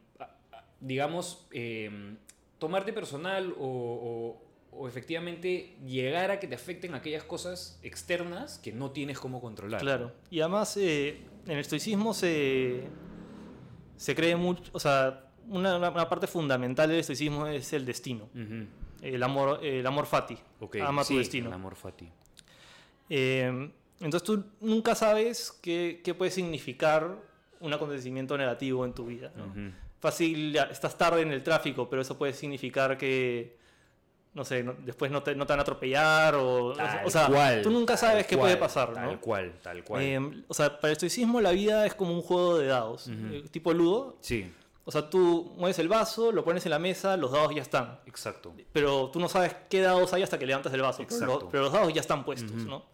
digamos, 0.80 1.46
eh, 1.52 2.16
tomarte 2.60 2.94
personal 2.94 3.54
o, 3.58 3.66
o- 3.66 4.52
o 4.74 4.88
efectivamente 4.88 5.76
llegar 5.86 6.32
a 6.32 6.40
que 6.40 6.48
te 6.48 6.56
afecten 6.56 6.94
aquellas 6.96 7.24
cosas 7.26 7.78
externas 7.84 8.58
que 8.58 8.72
no 8.72 8.92
tienes 8.92 9.20
cómo 9.20 9.42
controlar. 9.42 9.82
Claro. 9.82 10.14
Y 10.30 10.40
además, 10.40 10.78
eh, 10.78 11.20
en 11.46 11.52
el 11.52 11.60
estoicismo 11.60 12.14
se, 12.14 12.84
se 14.02 14.16
cree 14.16 14.36
mucho. 14.36 14.64
O 14.74 14.80
sea, 14.80 15.26
una, 15.48 16.10
parte 16.10 16.26
fundamental 16.26 16.90
del 16.90 17.00
estoicismo 17.00 17.46
es 17.46 17.72
el 17.72 17.86
destino. 17.86 18.30
El 19.00 19.22
amor, 19.22 19.60
el 19.64 19.86
amor 19.86 20.08
fati. 20.08 20.36
Ama 20.84 21.04
sí, 21.04 21.14
tu 21.14 21.20
destino. 21.20 21.50
El 21.50 21.54
amor 21.54 21.76
fati. 21.76 22.10
Eh, 23.10 23.70
entonces 24.00 24.24
tú 24.24 24.44
nunca 24.60 24.96
sabes 24.96 25.52
qué, 25.62 26.02
qué 26.04 26.16
puede 26.16 26.32
significar 26.32 27.16
un 27.60 27.74
acontecimiento 27.74 28.36
negativo 28.40 28.86
en 28.86 28.94
tu 28.94 29.06
vida. 29.06 29.32
Fácil, 30.00 30.56
estás 30.56 30.98
tarde 30.98 31.22
en 31.22 31.32
el 31.32 31.44
tráfico, 31.44 31.88
pero 31.88 32.02
eso 32.02 32.18
puede 32.18 32.34
significar 32.34 32.98
que, 32.98 33.56
no 34.34 34.46
sé, 34.46 34.64
no- 34.64 34.74
después 34.80 35.12
no 35.12 35.22
te, 35.24 35.36
no 35.36 35.46
te 35.46 35.54
van 35.54 35.60
a 35.60 35.64
atropellar 35.64 36.36
o... 36.36 36.74
Tal 36.74 37.06
o 37.06 37.10
sea, 37.10 37.28
cual, 37.28 37.62
tú 37.62 37.70
nunca 37.70 37.94
tal 37.96 38.10
sabes 38.10 38.28
qué 38.28 38.36
cual, 38.38 38.48
puede 38.52 38.58
pasar, 38.58 38.94
Tal 38.94 39.06
¿no? 39.14 39.20
cual, 39.22 39.54
tal 39.62 39.84
cual. 39.84 40.02
Eh, 40.02 40.44
o 40.48 40.54
sea, 40.54 40.80
para 40.80 40.90
el 40.90 40.94
estoicismo 40.94 41.42
la 41.42 41.52
vida 41.52 41.86
es 41.86 41.94
como 41.96 42.14
un 42.14 42.22
juego 42.22 42.58
de 42.58 42.68
dados, 42.68 43.08
Ujú. 43.08 43.34
eh, 43.36 43.44
tipo 43.52 43.74
ludo. 43.74 44.18
sí, 44.22 44.50
O 44.86 44.92
sea, 44.92 45.10
tú 45.10 45.54
mueves 45.58 45.78
el 45.80 45.88
vaso, 45.90 46.32
lo 46.32 46.44
pones 46.44 46.66
en 46.66 46.72
la 46.72 46.80
mesa, 46.80 47.16
los 47.18 47.32
dados 47.32 47.54
ya 47.54 47.62
están. 47.62 48.00
exacto. 48.06 48.54
Pero 48.74 49.10
tú 49.12 49.20
no 49.20 49.28
sabes 49.30 49.56
qué 49.70 49.82
dados 49.82 50.12
hay 50.14 50.24
hasta 50.24 50.40
que 50.40 50.46
levantas 50.46 50.74
el 50.74 50.82
vaso. 50.82 51.04
Pero, 51.08 51.16
Exacto. 51.24 51.50
pero 51.52 51.64
los 51.66 51.74
dados 51.74 51.94
ya 51.94 52.02
están 52.02 52.24
puestos, 52.26 52.52
Ujú. 52.52 52.70
¿no? 52.70 52.86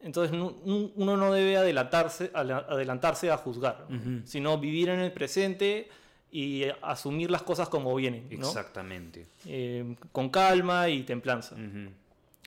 Entonces 0.00 0.32
uno 0.32 1.16
no 1.16 1.32
debe 1.32 1.56
adelantarse, 1.56 2.30
adelantarse 2.32 3.30
a 3.32 3.36
juzgar, 3.36 3.84
¿no? 3.88 3.96
Ujú. 3.96 4.20
sino 4.26 4.56
vivir 4.58 4.90
en 4.90 5.00
el 5.00 5.10
presente 5.12 5.88
y 6.30 6.64
asumir 6.82 7.30
las 7.30 7.42
cosas 7.42 7.68
como 7.68 7.94
vienen, 7.94 8.28
¿no? 8.38 8.46
Exactamente. 8.46 9.26
Eh, 9.46 9.96
con 10.12 10.28
calma 10.28 10.88
y 10.88 11.02
templanza. 11.02 11.54
Ujú. 11.54 11.90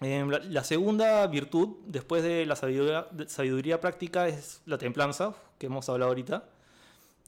Eh, 0.02 0.26
la, 0.28 0.40
la 0.40 0.64
segunda 0.64 1.26
virtud, 1.28 1.78
después 1.86 2.24
de 2.24 2.46
la 2.46 2.56
sabiduría, 2.56 3.08
sabiduría 3.28 3.80
práctica, 3.80 4.28
es 4.28 4.62
la 4.66 4.78
templanza, 4.78 5.36
que 5.60 5.68
hemos 5.68 5.88
hablado 5.90 6.10
ahorita. 6.10 6.44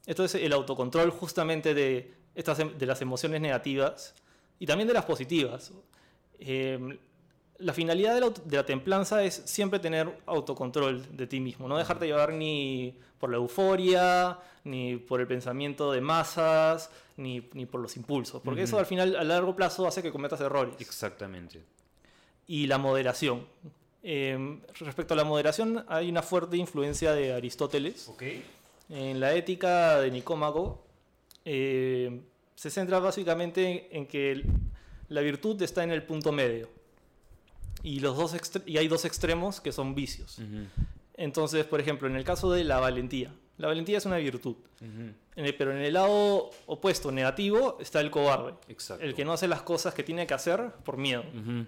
Esto 0.06 0.24
es 0.26 0.36
el 0.36 0.52
autocontrol 0.54 1.12
justamente 1.12 1.74
de, 1.74 2.14
estas, 2.36 2.60
em- 2.60 2.78
de 2.78 2.86
las 2.86 3.02
emociones 3.02 3.42
negativas 3.42 4.16
y 4.60 4.66
también 4.66 4.88
de 4.88 4.94
las 4.94 5.06
positivas. 5.06 5.72
Eh, 6.40 7.00
la 7.64 7.74
finalidad 7.74 8.14
de 8.14 8.20
la, 8.22 8.28
aut- 8.28 8.44
de 8.44 8.58
la 8.58 8.66
templanza 8.66 9.24
es 9.24 9.42
siempre 9.46 9.80
tener 9.80 10.10
autocontrol 10.26 11.16
de 11.18 11.28
ti 11.28 11.40
mismo, 11.40 11.68
no 11.68 11.78
dejarte 11.78 12.06
llevar 12.06 12.34
ni 12.34 12.96
por 13.20 13.30
la 13.30 13.38
euforia, 13.38 14.38
ni 14.64 14.98
por 14.98 15.22
el 15.22 15.28
pensamiento 15.28 15.92
de 15.92 16.02
masas, 16.02 16.90
ni, 17.18 17.48
ni 17.54 17.66
por 17.66 17.80
los 17.82 17.96
impulsos, 17.98 18.42
porque 18.42 18.64
eso 18.64 18.78
al 18.80 18.86
final 18.86 19.16
a 19.16 19.24
largo 19.24 19.56
plazo 19.56 19.88
hace 19.88 20.02
que 20.04 20.12
cometas 20.12 20.40
errores 20.42 20.76
Exactamente. 20.80 21.62
y 22.48 22.68
la 22.68 22.78
moderación. 22.78 23.46
Eh, 24.04 24.60
respecto 24.80 25.14
a 25.14 25.18
la 25.18 25.24
moderación, 25.24 25.86
hay 25.88 26.10
una 26.10 26.22
fuerte 26.22 26.58
influencia 26.58 27.14
de 27.14 27.34
Aristóteles. 27.34 28.10
Ok. 28.10 28.24
En 28.90 29.20
la 29.22 29.34
ética 29.34 30.00
de 30.02 30.12
Nicómaco 30.12 30.84
eh, 31.46 32.20
se 32.56 32.70
centra 32.70 33.00
básicamente 33.00 33.88
en 33.96 34.06
que 34.06 34.44
la 35.08 35.22
virtud 35.22 35.62
está 35.62 35.84
en 35.84 35.92
el 35.92 36.04
punto 36.04 36.32
medio. 36.34 36.68
Y, 37.84 38.00
los 38.00 38.16
dos 38.18 38.36
y 38.66 38.78
hay 38.78 38.88
dos 38.88 39.04
extremos 39.06 39.60
que 39.62 39.72
son 39.72 39.94
vicios. 39.94 40.40
Ujú. 40.40 40.66
Entonces, 41.16 41.66
por 41.66 41.80
ejemplo, 41.82 42.08
en 42.08 42.16
el 42.16 42.24
caso 42.24 42.52
de 42.52 42.64
la 42.64 42.80
valentía. 42.80 43.32
La 43.58 43.68
valentía 43.68 43.98
es 44.00 44.06
una 44.06 44.18
virtud. 44.18 44.56
Ujú. 44.82 45.12
En 45.36 45.46
el- 45.46 45.56
pero 45.56 45.72
en 45.72 45.80
el 45.80 45.94
lado 45.94 46.50
opuesto, 46.66 47.12
negativo, 47.12 47.78
está 47.80 48.00
el 48.02 48.10
cobarde. 48.10 48.54
Exacto. 48.68 49.04
El 49.04 49.14
que 49.14 49.26
no 49.26 49.34
hace 49.34 49.48
las 49.48 49.62
cosas 49.62 49.94
que 49.94 50.04
tiene 50.04 50.26
que 50.26 50.34
hacer 50.34 50.72
por 50.86 50.98
miedo. 50.98 51.24
Ujú. 51.34 51.66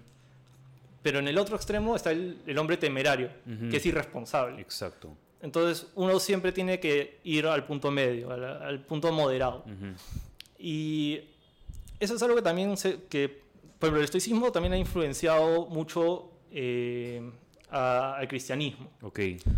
Pero 1.03 1.19
en 1.19 1.27
el 1.27 1.37
otro 1.37 1.55
extremo 1.55 1.95
está 1.95 2.11
el, 2.11 2.39
el 2.47 2.57
hombre 2.57 2.77
temerario, 2.77 3.29
que 3.69 3.77
es 3.77 3.85
irresponsable. 3.85 4.59
Exacto. 4.59 5.15
Entonces 5.41 5.85
uno 5.93 6.19
siempre 6.19 6.51
tiene 6.51 6.79
que 6.79 7.19
ir 7.23 7.45
al 7.45 7.65
punto 7.67 7.91
medio, 7.91 8.31
al, 8.31 8.43
al 8.43 8.79
punto 8.79 9.11
moderado. 9.11 9.63
Y 10.57 11.19
eso 11.99 12.15
es 12.15 12.23
algo 12.23 12.35
que 12.35 12.41
también, 12.41 12.75
se, 12.77 13.03
que, 13.03 13.43
por 13.79 13.87
ejemplo, 13.87 13.99
el 13.99 14.05
estoicismo 14.05 14.51
también 14.51 14.73
ha 14.73 14.77
influenciado 14.77 15.65
mucho 15.67 16.31
eh, 16.51 17.21
a- 17.69 18.15
al 18.17 18.27
cristianismo. 18.27 18.89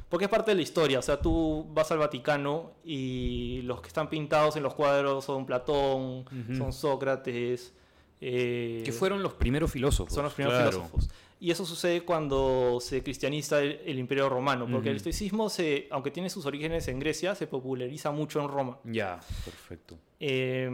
Porque 0.09 0.25
es 0.25 0.29
parte 0.31 0.51
de 0.51 0.55
la 0.55 0.61
historia. 0.63 0.99
O 0.99 1.01
sea, 1.03 1.19
tú 1.21 1.65
vas 1.69 1.91
al 1.91 1.99
Vaticano 1.99 2.71
y 2.83 3.61
los 3.63 3.81
que 3.81 3.87
están 3.89 4.09
pintados 4.09 4.55
en 4.55 4.63
los 4.63 4.73
cuadros 4.73 5.23
son 5.25 5.45
Platón, 5.45 6.25
son 6.57 6.73
Sócrates. 6.73 7.73
eh, 8.19 8.81
Que 8.83 8.91
fueron 8.91 9.21
los 9.21 9.33
primeros 9.33 9.71
filósofos. 9.71 10.11
son 10.13 10.23
los 10.23 10.33
primeros 10.33 10.57
claro. 10.57 10.71
filósofos. 10.71 11.09
Y 11.39 11.51
eso 11.51 11.67
sucede 11.67 12.01
cuando 12.01 12.79
se 12.81 13.03
cristianiza 13.03 13.61
el, 13.61 13.79
el 13.85 13.99
imperio 13.99 14.27
romano, 14.27 14.65
porque 14.71 14.89
el 14.89 14.95
estoicismo, 14.95 15.49
se, 15.51 15.87
aunque 15.91 16.09
tiene 16.09 16.31
sus 16.31 16.47
orígenes 16.47 16.87
en 16.87 16.97
Grecia, 16.99 17.35
se 17.35 17.45
populariza 17.45 18.09
mucho 18.09 18.41
en 18.41 18.47
Roma. 18.47 18.79
Ya, 18.85 19.19
perfecto. 19.45 19.99
Eh, 20.19 20.67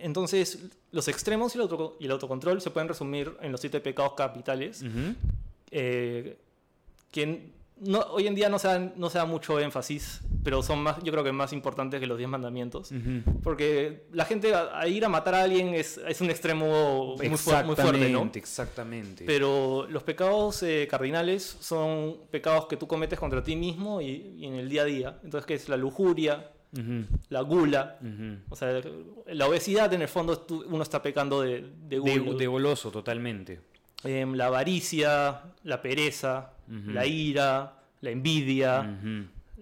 entonces, 0.00 0.58
los 0.92 1.08
extremos 1.08 1.54
y 1.54 1.58
el, 1.58 1.62
auto- 1.62 1.96
y 2.00 2.04
el 2.06 2.10
autocontrol 2.12 2.60
se 2.60 2.70
pueden 2.70 2.88
resumir 2.88 3.36
en 3.40 3.52
los 3.52 3.60
siete 3.60 3.80
pecados 3.80 4.14
capitales, 4.14 4.82
Ujú. 4.82 5.14
eh, 5.70 6.38
que 7.10 7.52
no, 7.80 8.00
hoy 8.10 8.26
en 8.26 8.34
día 8.34 8.48
no 8.48 8.58
se, 8.58 8.66
dan- 8.68 8.92
no 8.96 9.08
se 9.08 9.18
da 9.18 9.24
mucho 9.24 9.60
énfasis, 9.60 10.20
pero 10.42 10.62
son 10.64 10.80
más, 10.82 11.00
yo 11.04 11.12
creo 11.12 11.22
que 11.22 11.30
más 11.30 11.52
importantes 11.52 12.00
que 12.00 12.06
los 12.08 12.18
diez 12.18 12.28
mandamientos. 12.28 12.90
Ujú. 12.90 13.40
Porque 13.42 14.06
la 14.12 14.24
gente 14.24 14.52
a, 14.52 14.80
a 14.80 14.88
ir 14.88 15.04
a 15.04 15.08
matar 15.08 15.36
a 15.36 15.42
alguien 15.44 15.74
es, 15.74 15.96
es 15.98 16.20
un 16.20 16.28
extremo 16.30 17.14
muy, 17.16 17.28
muy 17.28 17.38
fuerte, 17.38 18.08
¿no? 18.10 18.30
Exactamente. 18.34 19.24
Pero 19.24 19.86
los 19.88 20.02
pecados 20.02 20.62
eh, 20.64 20.88
cardinales 20.90 21.56
son 21.60 22.16
pecados 22.32 22.66
que 22.66 22.76
tú 22.76 22.88
cometes 22.88 23.18
contra 23.18 23.44
ti 23.44 23.54
mismo 23.54 24.00
y, 24.00 24.34
y 24.38 24.46
en 24.46 24.54
el 24.54 24.68
día 24.68 24.82
a 24.82 24.86
día. 24.86 25.18
Entonces, 25.22 25.46
¿qué 25.46 25.54
es 25.54 25.68
la 25.68 25.76
lujuria, 25.76 26.50
La 27.30 27.40
gula? 27.40 27.98
O 28.50 28.56
sea, 28.56 28.80
la 29.26 29.46
obesidad 29.46 29.92
en 29.94 30.02
el 30.02 30.08
fondo 30.08 30.46
uno 30.68 30.82
está 30.82 31.00
pecando 31.02 31.40
de, 31.42 31.62
de 31.62 32.00
De, 32.00 32.18
gula. 32.18 32.38
de 32.38 32.46
goloso, 32.46 32.90
totalmente. 32.90 33.60
Em, 34.04 34.34
la 34.34 34.46
avaricia, 34.46 35.42
la 35.64 35.80
pereza, 35.82 36.52
la 36.68 37.06
ira, 37.06 37.80
la 38.00 38.10
envidia, 38.10 38.98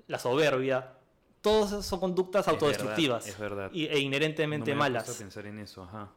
la 0.09 0.19
soberbia. 0.19 0.93
Todas 1.41 1.87
son 1.87 2.01
conductas 2.01 2.43
Es 2.47 2.49
autodestructivas 2.53 3.25
verdad, 3.25 3.35
es 3.35 3.39
verdad. 3.39 3.71
y- 3.73 3.87
e 3.87 4.01
inherentemente 4.01 4.73
No 4.73 4.77
me 4.79 4.83
había 4.85 4.91
malas. 4.95 5.05
puesto 5.05 5.23
a 5.23 5.25
pensar 5.27 5.47
en 5.47 5.59
eso, 5.61 5.85
ajá. 5.85 6.09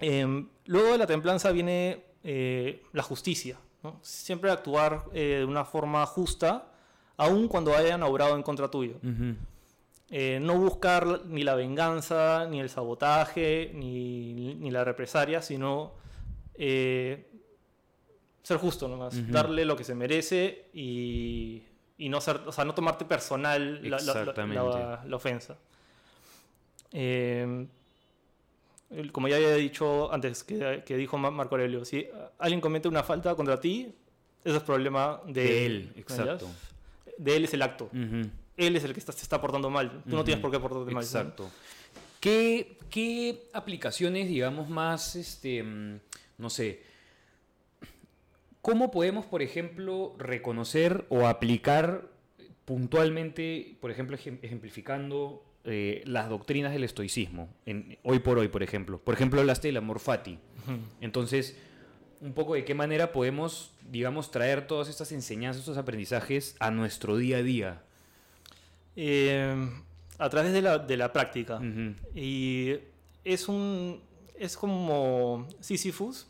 Em, 0.00 0.48
luego 0.66 0.92
de 0.92 0.98
la 0.98 1.06
templanza 1.06 1.52
viene 1.52 2.04
eh, 2.24 2.82
la 2.92 3.02
justicia. 3.04 3.56
¿no? 3.84 3.98
Siempre 4.02 4.50
actuar 4.50 5.04
eh, 5.12 5.36
de 5.38 5.44
una 5.44 5.64
forma 5.64 6.04
justa, 6.06 6.72
aun 7.16 7.48
cuando 7.48 7.74
hayan 7.76 8.02
obrado 8.02 8.36
en 8.36 8.42
contra 8.42 8.68
tuyo. 8.70 8.94
Eh, 10.10 10.38
no 10.40 10.58
buscar 10.58 11.24
ni 11.26 11.42
la 11.44 11.54
venganza, 11.54 12.46
ni 12.48 12.60
el 12.60 12.68
sabotaje, 12.68 13.70
ni, 13.74 14.54
ni 14.54 14.70
la 14.70 14.84
represalia, 14.84 15.40
sino 15.42 15.92
eh, 16.54 17.26
ser 18.42 18.58
justo 18.58 18.86
nomás. 18.88 19.14
Darle 19.32 19.64
lo 19.64 19.76
que 19.76 19.84
se 19.84 19.94
merece 19.94 20.66
y, 20.74 21.62
y 21.98 22.08
no, 22.10 22.20
ser, 22.20 22.40
o 22.46 22.52
sea, 22.52 22.64
no 22.64 22.74
tomarte 22.74 23.04
personal 23.06 23.82
la, 23.82 23.96
la- 23.98 24.02
la- 24.02 24.12
Exactamente. 24.20 24.62
la- 24.62 25.04
la 25.06 25.16
ofensa. 25.16 25.56
Eh, 26.92 27.66
como 29.10 29.26
ya 29.28 29.36
había 29.36 29.54
dicho 29.54 30.12
antes, 30.12 30.44
que, 30.44 30.84
que 30.86 30.96
dijo 30.96 31.18
Ma- 31.18 31.30
Marco 31.30 31.54
Aurelio, 31.56 31.84
si 31.84 32.06
alguien 32.38 32.60
comete 32.60 32.86
una 32.86 33.02
falta 33.02 33.34
contra 33.34 33.58
ti, 33.58 33.92
eso 34.44 34.56
es 34.58 34.62
problema 34.62 35.20
de, 35.26 35.42
De 35.42 35.66
él, 35.66 35.92
¿no? 35.94 36.00
exacto. 36.00 36.48
De 37.18 37.36
él 37.36 37.44
es 37.44 37.54
el 37.54 37.62
acto. 37.62 37.90
Él 38.56 38.76
es 38.76 38.84
el 38.84 38.92
que 38.92 39.00
está, 39.00 39.12
se 39.12 39.22
está 39.22 39.40
portando 39.40 39.70
mal. 39.70 40.02
Tú 40.08 40.16
no 40.16 40.24
tienes 40.24 40.40
por 40.42 40.50
qué 40.50 40.58
portarte 40.60 40.92
mal. 40.92 41.02
Exacto. 41.02 41.50
¿Qué, 42.20 42.78
qué 42.90 43.48
aplicaciones, 43.52 44.28
digamos, 44.28 44.68
más, 44.68 45.14
este, 45.16 45.62
mm, 45.62 45.98
no 46.38 46.48
sé, 46.50 46.80
cómo 48.62 48.90
podemos, 48.90 49.26
por 49.26 49.42
ejemplo, 49.42 50.14
reconocer 50.18 51.04
o 51.10 51.26
aplicar 51.26 52.08
puntualmente, 52.64 53.76
por 53.80 53.90
ejemplo, 53.90 54.16
ejem- 54.16 54.38
ejemplificando 54.42 55.44
eh, 55.64 56.02
las 56.06 56.28
doctrinas 56.28 56.72
del 56.72 56.84
estoicismo, 56.84 57.48
en, 57.66 57.98
hoy 58.02 58.18
por 58.20 58.38
hoy, 58.38 58.48
por 58.48 58.62
ejemplo. 58.62 58.98
Por 58.98 59.14
ejemplo, 59.14 59.40
hablaste 59.40 59.68
del 59.68 59.76
amor 59.78 59.98
fati. 59.98 60.38
Entonces, 61.02 61.58
un 62.20 62.32
poco 62.32 62.54
de 62.54 62.64
qué 62.64 62.74
manera 62.74 63.12
podemos, 63.12 63.72
digamos, 63.90 64.30
traer 64.30 64.66
todas 64.66 64.88
estas 64.88 65.12
enseñanzas, 65.12 65.60
estos 65.60 65.76
aprendizajes 65.78 66.56
a 66.60 66.70
nuestro 66.70 67.16
día 67.16 67.38
a 67.38 67.42
día. 67.42 67.82
Eh, 68.96 69.68
a 70.18 70.28
través 70.30 70.52
de 70.52 70.62
la, 70.62 70.78
de 70.78 70.96
la 70.96 71.12
práctica. 71.12 71.60
Y 72.14 72.76
es 73.24 73.48
un. 73.48 74.00
Es 74.38 74.56
como 74.56 75.48
Sisyphus, 75.60 76.26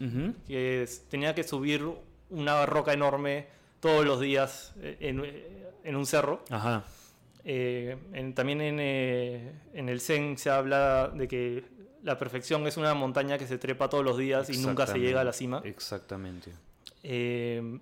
que 0.46 0.82
es- 0.82 1.04
tenía 1.08 1.34
que 1.34 1.42
subir 1.44 1.82
una 2.30 2.66
roca 2.66 2.92
enorme 2.92 3.46
todos 3.80 4.04
los 4.04 4.20
días 4.20 4.74
eh, 4.80 4.96
en, 5.00 5.22
en 5.84 5.96
un 5.96 6.06
cerro. 6.06 6.44
Ajá. 6.50 6.84
Eh, 7.46 7.96
en- 8.12 8.34
también 8.34 8.60
en, 8.62 8.76
eh, 8.80 9.52
en 9.74 9.88
el 9.88 10.00
Zen 10.00 10.36
se 10.38 10.50
habla 10.50 11.08
de 11.14 11.28
que 11.28 11.64
la 12.04 12.18
perfección 12.18 12.66
es 12.66 12.76
una 12.76 12.94
montaña 12.94 13.38
que 13.38 13.46
se 13.46 13.58
trepa 13.58 13.88
todos 13.88 14.04
los 14.04 14.18
días 14.18 14.50
y 14.50 14.58
nunca 14.58 14.86
se 14.86 14.98
llega 14.98 15.22
a 15.22 15.24
la 15.24 15.32
cima. 15.32 15.62
Exactamente. 15.64 16.52
Eh, 17.02 17.78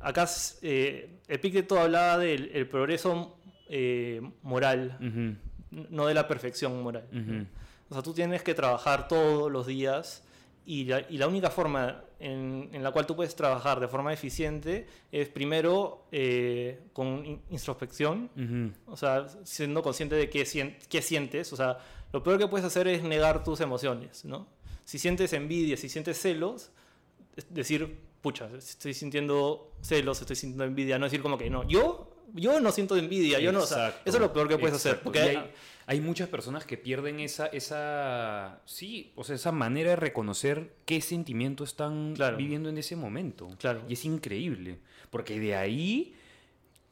acá 0.00 0.28
eh, 0.62 1.18
Epicteto 1.28 1.80
hablaba 1.80 2.18
del 2.18 2.50
el 2.52 2.66
progreso 2.66 3.38
eh, 3.68 4.20
moral, 4.42 4.98
no 5.70 6.06
de 6.06 6.14
la 6.14 6.26
perfección 6.26 6.82
moral. 6.82 7.04
O 7.88 7.94
sea, 7.94 8.02
tú 8.02 8.12
tienes 8.12 8.42
que 8.42 8.54
trabajar 8.54 9.06
todos 9.06 9.50
los 9.50 9.66
días 9.66 10.24
y 10.64 10.84
la, 10.84 11.00
y 11.10 11.18
la 11.18 11.26
única 11.28 11.50
forma 11.50 12.04
en, 12.20 12.68
en 12.72 12.82
la 12.82 12.92
cual 12.92 13.04
tú 13.06 13.16
puedes 13.16 13.34
trabajar 13.34 13.80
de 13.80 13.88
forma 13.88 14.12
eficiente 14.12 14.86
es 15.10 15.28
primero 15.28 16.04
eh, 16.12 16.78
con 16.92 17.24
in- 17.26 17.42
introspección, 17.50 18.30
Ujú. 18.36 18.92
o 18.92 18.96
sea, 18.96 19.26
siendo 19.44 19.82
consciente 19.82 20.14
de 20.14 20.30
qué, 20.30 20.44
sien- 20.46 20.76
qué 20.88 21.02
sientes. 21.02 21.52
O 21.52 21.56
sea, 21.56 21.78
lo 22.12 22.22
peor 22.22 22.38
que 22.38 22.46
puedes 22.46 22.64
hacer 22.64 22.86
es 22.88 23.02
negar 23.02 23.42
tus 23.42 23.60
emociones, 23.60 24.24
¿no? 24.24 24.46
Si 24.84 24.98
sientes 24.98 25.32
envidia, 25.32 25.76
si 25.76 25.88
sientes 25.88 26.20
celos, 26.20 26.70
es 27.36 27.46
decir, 27.52 27.98
pucha, 28.20 28.48
estoy 28.56 28.94
sintiendo 28.94 29.72
celos, 29.80 30.20
estoy 30.20 30.36
sintiendo 30.36 30.64
envidia, 30.64 30.98
no 30.98 31.06
decir 31.06 31.22
como 31.22 31.36
que 31.38 31.50
no, 31.50 31.66
yo, 31.66 32.08
yo 32.34 32.60
no 32.60 32.70
siento 32.70 32.96
envidia, 32.96 33.40
yo 33.40 33.50
no, 33.52 33.62
o 33.62 33.66
sea, 33.66 33.88
eso 34.04 34.16
es 34.16 34.20
lo 34.20 34.32
peor 34.32 34.48
que 34.48 34.58
puedes 34.58 34.76
hacer. 34.76 34.92
exacto. 34.92 35.04
Porque 35.04 35.18
Y 35.18 35.36
hay- 35.36 35.50
hay, 35.86 36.00
muchas 36.00 36.28
personas 36.28 36.64
que 36.64 36.76
pierden 36.76 37.20
esa, 37.20 37.46
esa, 37.46 38.60
sí, 38.66 39.12
o 39.16 39.24
sea, 39.24 39.36
esa 39.36 39.52
manera 39.52 39.90
de 39.90 39.96
reconocer 39.96 40.74
qué 40.84 41.00
sentimiento 41.00 41.64
están 41.64 42.14
Claro. 42.14 42.36
viviendo 42.36 42.68
en 42.68 42.78
ese 42.78 42.96
momento. 42.96 43.50
Claro. 43.58 43.82
Y 43.88 43.94
es 43.94 44.04
increíble, 44.04 44.78
porque 45.10 45.38
de 45.40 45.54
ahí, 45.56 46.14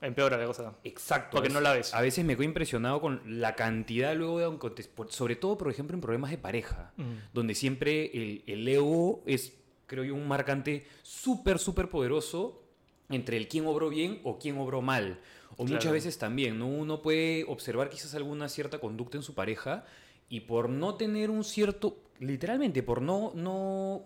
empeora 0.01 0.37
la 0.39 0.47
cosa. 0.47 0.75
exacto, 0.85 1.37
Porque 1.37 1.49
a 1.49 1.53
no 1.53 1.59
veces- 1.61 1.63
la 1.71 1.75
ves. 1.75 1.95
A 1.95 2.01
veces 2.01 2.25
me 2.25 2.35
quedo 2.35 2.45
impresionado 2.45 3.01
con 3.01 3.21
la 3.41 3.55
cantidad 3.55 4.15
luego 4.17 4.39
de, 4.61 4.89
sobre 5.11 5.37
todo, 5.37 5.59
por 5.59 5.71
ejemplo, 5.71 5.95
en 5.95 6.01
problemas 6.01 6.31
de 6.31 6.39
pareja, 6.39 6.93
Mm. 6.97 7.03
donde 7.35 7.55
siempre 7.55 8.11
el, 8.15 8.43
el 8.47 8.67
ego 8.67 9.23
es, 9.27 9.57
creo 9.87 10.05
yo, 10.05 10.15
un 10.15 10.27
marcante 10.27 10.87
súper, 11.03 11.59
súper 11.59 11.89
poderoso 11.89 12.63
entre 13.11 13.37
el 13.37 13.49
quién 13.49 13.67
obró 13.67 13.89
bien 13.91 14.21
o 14.25 14.39
quién 14.39 14.57
obró 14.59 14.81
mal. 14.83 15.21
O 15.57 15.65
muchas 15.65 15.93
veces 15.93 16.17
también, 16.19 16.59
¿no? 16.59 16.67
Uno 16.69 17.03
puede 17.03 17.45
observar 17.49 17.91
quizás 17.91 18.15
alguna 18.15 18.49
cierta 18.49 18.79
conducta 18.79 19.19
en 19.19 19.23
su 19.23 19.35
pareja 19.35 19.85
y 20.29 20.41
por 20.41 20.69
no 20.71 20.95
tener 20.95 21.29
un 21.29 21.45
cierto, 21.45 21.99
literalmente, 22.19 22.83
por 22.83 23.03
no, 23.03 23.33
no 23.35 24.05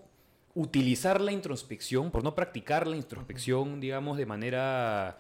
utilizar 0.55 1.21
la 1.21 1.33
introspección, 1.33 2.11
por 2.11 2.25
no 2.25 2.35
practicar 2.35 2.87
la 2.87 2.97
introspección, 2.97 3.81
digamos, 3.81 4.17
de 4.17 4.27
manera 4.27 5.19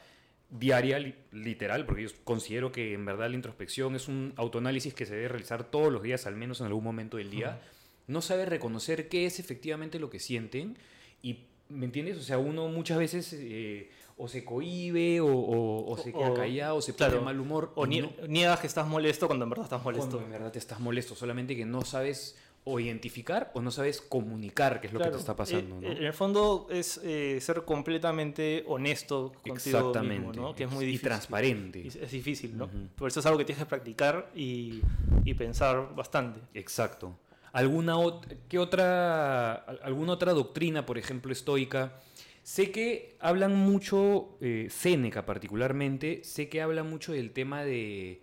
diaria, 0.50 0.98
li- 0.98 1.14
literal, 1.32 1.84
porque 1.86 2.04
yo 2.04 2.08
considero 2.24 2.70
que 2.72 2.92
en 2.94 3.04
verdad 3.04 3.28
la 3.28 3.34
introspección 3.34 3.96
es 3.96 4.08
un 4.08 4.32
autoanálisis 4.36 4.94
que 4.94 5.04
se 5.06 5.14
debe 5.14 5.28
realizar 5.28 5.64
todos 5.70 5.92
los 5.92 6.02
días, 6.02 6.26
al 6.26 6.36
menos 6.36 6.60
en 6.60 6.66
algún 6.66 6.84
momento 6.84 7.16
del 7.16 7.30
día, 7.30 7.60
no 8.06 8.22
sabe 8.22 8.44
reconocer 8.46 9.08
qué 9.08 9.26
es 9.26 9.40
efectivamente 9.40 9.98
lo 9.98 10.10
que 10.10 10.20
sienten 10.20 10.78
y, 11.22 11.46
¿me 11.68 11.86
entiendes? 11.86 12.16
O 12.18 12.22
sea, 12.22 12.38
uno 12.38 12.68
muchas 12.68 12.98
veces 12.98 13.32
eh, 13.38 13.90
o 14.16 14.28
se 14.28 14.44
cohíbe 14.44 15.20
o, 15.20 15.26
o- 15.26 15.90
o 15.92 15.96
se 15.98 16.12
queda 16.12 16.30
O- 16.30 16.34
callado 16.34 16.76
o 16.76 16.82
se 16.82 16.92
pone 16.92 17.08
claro, 17.10 17.22
mal 17.24 17.38
humor 17.40 17.72
O 17.74 17.86
nie- 17.86 18.02
no- 18.02 18.26
niegas 18.28 18.60
que 18.60 18.66
estás 18.68 18.86
molesto 18.86 19.26
cuando 19.26 19.44
en 19.44 19.50
verdad 19.50 19.64
estás 19.64 19.82
cuando 19.82 20.00
molesto. 20.02 20.24
en 20.24 20.30
verdad 20.30 20.52
te 20.52 20.58
estás 20.58 20.78
molesto, 20.80 21.14
solamente 21.14 21.56
que 21.56 21.64
no 21.64 21.82
sabes 21.84 22.36
o 22.66 22.80
identificar 22.80 23.50
o 23.54 23.60
no 23.60 23.70
sabes 23.70 24.00
comunicar 24.00 24.80
qué 24.80 24.86
es 24.86 24.92
lo 24.94 24.98
que 24.98 25.02
Claro, 25.02 25.16
te 25.16 25.20
está 25.20 25.36
pasando, 25.36 25.76
eh, 25.76 25.80
¿no? 25.82 25.92
En 25.98 26.02
el 26.02 26.12
fondo 26.14 26.66
es 26.70 26.98
eh, 27.04 27.38
ser 27.42 27.62
completamente 27.64 28.64
honesto 28.66 29.32
contigo 29.46 29.54
Exactamente. 29.54 30.14
mismo, 30.28 30.32
¿no? 30.32 30.54
Que 30.54 30.64
es 30.64 30.70
muy 30.70 30.84
Y 30.84 30.86
difícil. 30.86 31.08
transparente. 31.08 31.80
Y 31.80 31.88
Es, 31.88 31.96
es 31.96 32.10
difícil, 32.10 32.56
¿no? 32.56 32.64
Ujú. 32.64 32.88
Por 32.96 33.08
eso 33.08 33.20
es 33.20 33.26
algo 33.26 33.36
que 33.38 33.44
tienes 33.44 33.62
que 33.64 33.68
practicar 33.68 34.30
y, 34.34 34.80
y 35.26 35.34
pensar 35.34 35.94
bastante. 35.94 36.40
Exacto. 36.54 37.14
¿Alguna, 37.54 37.94
ot- 37.96 38.36
¿qué 38.48 38.58
otra, 38.58 39.54
al- 39.54 39.80
¿Alguna 39.84 40.12
otra 40.12 40.32
doctrina, 40.32 40.84
por 40.84 40.98
ejemplo, 40.98 41.32
estoica? 41.32 42.00
Sé 42.42 42.70
que 42.70 43.16
hablan 43.20 43.54
mucho, 43.56 44.36
eh, 44.40 44.66
Séneca 44.70 45.24
particularmente, 45.24 46.22
sé 46.24 46.48
que 46.48 46.60
habla 46.60 46.82
mucho 46.82 47.12
del 47.12 47.30
tema 47.30 47.64
de, 47.64 48.20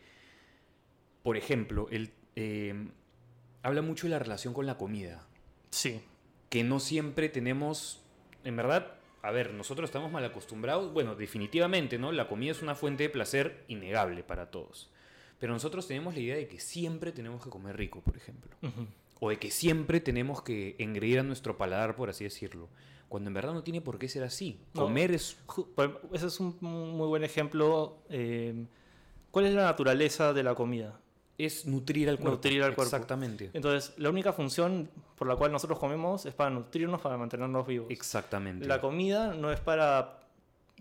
por 1.23 1.37
ejemplo, 1.37 1.87
el, 1.91 2.11
eh, 2.35 2.75
habla 3.63 3.81
mucho 3.81 4.05
de 4.07 4.11
la 4.11 4.19
relación 4.19 4.53
con 4.53 4.65
la 4.65 4.77
comida, 4.77 5.25
Sí. 5.71 6.01
que 6.49 6.63
no 6.63 6.79
siempre 6.79 7.29
tenemos, 7.29 8.01
en 8.43 8.55
verdad, 8.57 8.95
a 9.23 9.31
ver, 9.31 9.53
nosotros 9.53 9.87
estamos 9.89 10.11
mal 10.11 10.25
acostumbrados, 10.25 10.91
bueno, 10.93 11.15
definitivamente, 11.15 11.97
¿no? 11.97 12.11
La 12.11 12.27
comida 12.27 12.51
es 12.51 12.61
una 12.61 12.75
fuente 12.75 13.03
de 13.03 13.09
placer 13.09 13.63
innegable 13.69 14.23
para 14.23 14.51
todos, 14.51 14.91
pero 15.39 15.53
nosotros 15.53 15.87
tenemos 15.87 16.13
la 16.15 16.19
idea 16.19 16.35
de 16.35 16.47
que 16.47 16.59
siempre 16.59 17.11
tenemos 17.11 17.43
que 17.43 17.49
comer 17.49 17.77
rico, 17.77 18.01
por 18.01 18.17
ejemplo 18.17 18.51
Ujú. 18.61 18.87
O 19.23 19.29
de 19.29 19.37
que 19.37 19.51
siempre 19.51 19.99
tenemos 20.01 20.41
que 20.41 20.75
engreír 20.79 21.19
a 21.19 21.23
nuestro 21.23 21.55
paladar, 21.55 21.95
por 21.95 22.09
así 22.09 22.23
decirlo. 22.23 22.69
Cuando 23.07 23.29
en 23.29 23.35
verdad 23.35 23.53
no 23.53 23.61
tiene 23.61 23.79
por 23.79 23.99
qué 23.99 24.09
ser 24.09 24.23
así. 24.23 24.59
No. 24.73 24.83
Comer 24.83 25.11
es... 25.11 25.37
Ese 26.11 26.25
es 26.27 26.39
un 26.39 26.57
muy 26.61 27.07
buen 27.07 27.23
ejemplo. 27.23 27.99
eh, 28.09 28.65
¿Cuál 29.29 29.45
es 29.45 29.53
la 29.53 29.63
naturaleza 29.65 30.33
de 30.33 30.41
la 30.43 30.55
comida? 30.55 30.99
Es 31.37 31.65
nutrir 31.67 32.09
al 32.09 32.15
cuerpo. 32.17 32.31
Nutrir 32.37 32.63
al 32.63 32.73
cuerpo. 32.73 32.95
Exactamente. 32.95 33.51
Entonces, 33.53 33.93
la 33.97 34.09
única 34.09 34.33
función 34.33 34.89
por 35.15 35.27
la 35.27 35.35
cual 35.35 35.51
nosotros 35.51 35.77
comemos 35.77 36.25
es 36.25 36.33
para 36.33 36.49
nutrirnos, 36.49 36.99
para 37.01 37.15
mantenernos 37.17 37.67
vivos. 37.67 37.87
Exactamente. 37.91 38.65
La 38.67 38.81
comida 38.81 39.33
no 39.35 39.51
es 39.51 39.59
para 39.59 40.17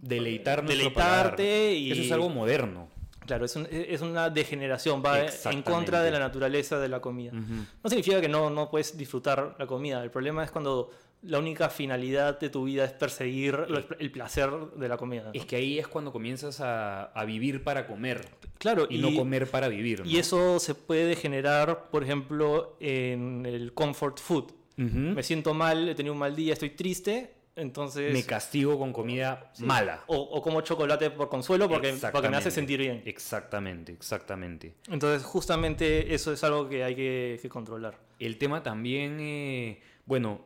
Deleitar 0.01 0.63
nuestro 0.65 0.79
Deleitarte 0.79 1.43
paladar. 1.43 1.73
y- 1.75 1.93
Eso 1.93 2.03
es 2.03 2.13
algo 2.13 2.29
moderno. 2.31 2.89
Claro, 3.27 3.45
es, 3.45 3.55
un- 3.57 3.69
es 3.71 4.01
una 4.01 4.31
degeneración, 4.31 5.03
va 5.05 5.21
en 5.51 5.63
contra 5.63 6.03
de 6.03 6.11
la 6.11 6.19
naturaleza 6.19 6.79
de 6.81 6.89
la 6.89 7.01
comida. 7.01 7.33
No 7.33 7.89
significa 7.91 8.21
que 8.21 8.29
no, 8.29 8.51
no 8.51 8.71
puedes 8.71 8.97
disfrutar 8.97 9.57
la 9.59 9.67
comida, 9.67 10.03
el 10.03 10.11
problema 10.11 10.43
es 10.45 10.51
cuando 10.51 10.91
la 11.23 11.39
única 11.39 11.69
finalidad 11.69 12.41
de 12.41 12.49
tu 12.49 12.65
vida 12.65 12.83
es 12.85 12.93
perseguir 12.93 13.55
lo- 13.69 13.85
el 13.99 14.11
placer 14.11 14.51
de 14.77 14.89
la 14.89 14.97
comida. 14.97 15.25
¿no? 15.25 15.31
Es 15.35 15.45
que 15.45 15.57
ahí 15.57 15.79
es 15.79 15.87
cuando 15.87 16.13
comienzas 16.13 16.61
a, 16.63 17.05
a 17.13 17.25
vivir 17.27 17.63
para 17.63 17.87
comer 17.87 18.27
Claro, 18.59 18.87
y, 18.89 18.99
no 18.99 19.15
comer 19.15 19.47
para 19.47 19.69
vivir. 19.69 20.03
y 20.07 20.17
eso 20.17 20.59
se 20.59 20.75
puede 20.75 21.15
generar, 21.17 21.89
por 21.91 22.03
ejemplo, 22.03 22.77
en 22.81 23.45
el 23.47 23.73
comfort 23.75 24.19
food. 24.19 24.45
Me 24.77 25.23
siento 25.23 25.53
mal, 25.53 25.91
he 25.91 25.95
tenido 25.95 26.15
un 26.15 26.19
mal 26.21 26.35
día, 26.35 26.55
estoy 26.55 26.71
triste, 26.71 27.35
entonces... 27.61 28.13
Me 28.13 28.25
castigo 28.25 28.79
con 28.79 28.93
comida 28.93 29.53
mala. 29.59 30.03
o, 30.07 30.17
o 30.17 30.43
como 30.43 30.61
chocolate 30.63 31.11
por 31.11 31.29
consuelo 31.29 31.69
porque, 31.69 31.95
porque 32.13 32.29
me 32.29 32.37
hace 32.37 32.51
sentir 32.51 32.81
bien. 32.81 33.03
Exactamente, 33.05 33.93
exactamente. 33.93 34.75
Entonces, 34.89 35.25
justamente 35.25 36.15
eso 36.15 36.33
es 36.33 36.43
algo 36.45 36.69
que 36.69 36.85
hay 36.85 36.95
que, 36.95 37.39
que 37.41 37.49
controlar. 37.49 37.99
El 38.19 38.39
tema 38.39 38.63
también, 38.63 39.19
eh, 39.21 39.81
bueno, 40.07 40.45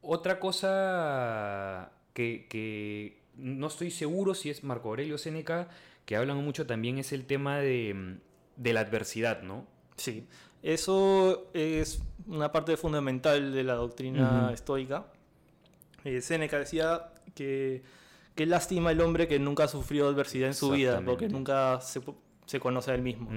otra 0.00 0.38
cosa 0.40 1.92
que, 2.12 2.46
que 2.48 3.22
no 3.36 3.66
estoy 3.68 3.90
seguro 3.90 4.34
si 4.34 4.50
es 4.50 4.64
Marco 4.64 4.88
Aurelio 4.90 5.18
Séneca, 5.18 5.68
que 6.04 6.16
hablan 6.16 6.36
mucho 6.44 6.66
también 6.66 6.98
es 6.98 7.12
el 7.12 7.24
tema 7.26 7.58
de, 7.58 8.18
de 8.56 8.72
la 8.72 8.80
adversidad, 8.80 9.42
¿no? 9.42 9.66
Sí, 9.96 10.26
eso 10.62 11.50
es 11.54 12.02
una 12.26 12.52
parte 12.52 12.76
fundamental 12.76 13.52
de 13.52 13.64
la 13.64 13.74
doctrina 13.74 14.44
Ujú. 14.46 14.54
estoica. 14.54 15.06
Eh, 16.04 16.20
Séneca 16.20 16.58
decía 16.58 17.10
que 17.34 17.82
qué 18.34 18.46
lástima 18.46 18.92
el 18.92 19.00
hombre 19.00 19.26
que 19.28 19.38
nunca 19.38 19.68
sufrió 19.68 20.08
adversidad 20.08 20.48
en 20.48 20.54
su 20.54 20.70
vida, 20.70 21.02
porque 21.04 21.28
nunca 21.28 21.80
se, 21.80 22.00
se 22.46 22.60
conoce 22.60 22.90
a 22.90 22.94
él 22.94 23.02
mismo. 23.02 23.30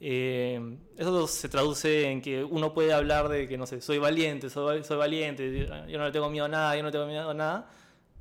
Eh, 0.00 0.76
eso 0.98 1.26
se 1.26 1.48
traduce 1.48 2.10
en 2.10 2.20
que 2.20 2.44
uno 2.44 2.74
puede 2.74 2.92
hablar 2.92 3.28
de 3.28 3.48
que, 3.48 3.56
no 3.56 3.66
sé, 3.66 3.80
soy 3.80 3.98
valiente, 3.98 4.50
soy, 4.50 4.84
soy 4.84 4.98
valiente, 4.98 5.66
yo 5.88 5.98
no 5.98 6.04
le 6.04 6.12
tengo 6.12 6.28
miedo 6.28 6.44
a 6.44 6.48
nada, 6.48 6.76
yo 6.76 6.82
no 6.82 6.88
le 6.88 6.92
tengo 6.92 7.06
miedo 7.06 7.30
a 7.30 7.34
nada, 7.34 7.70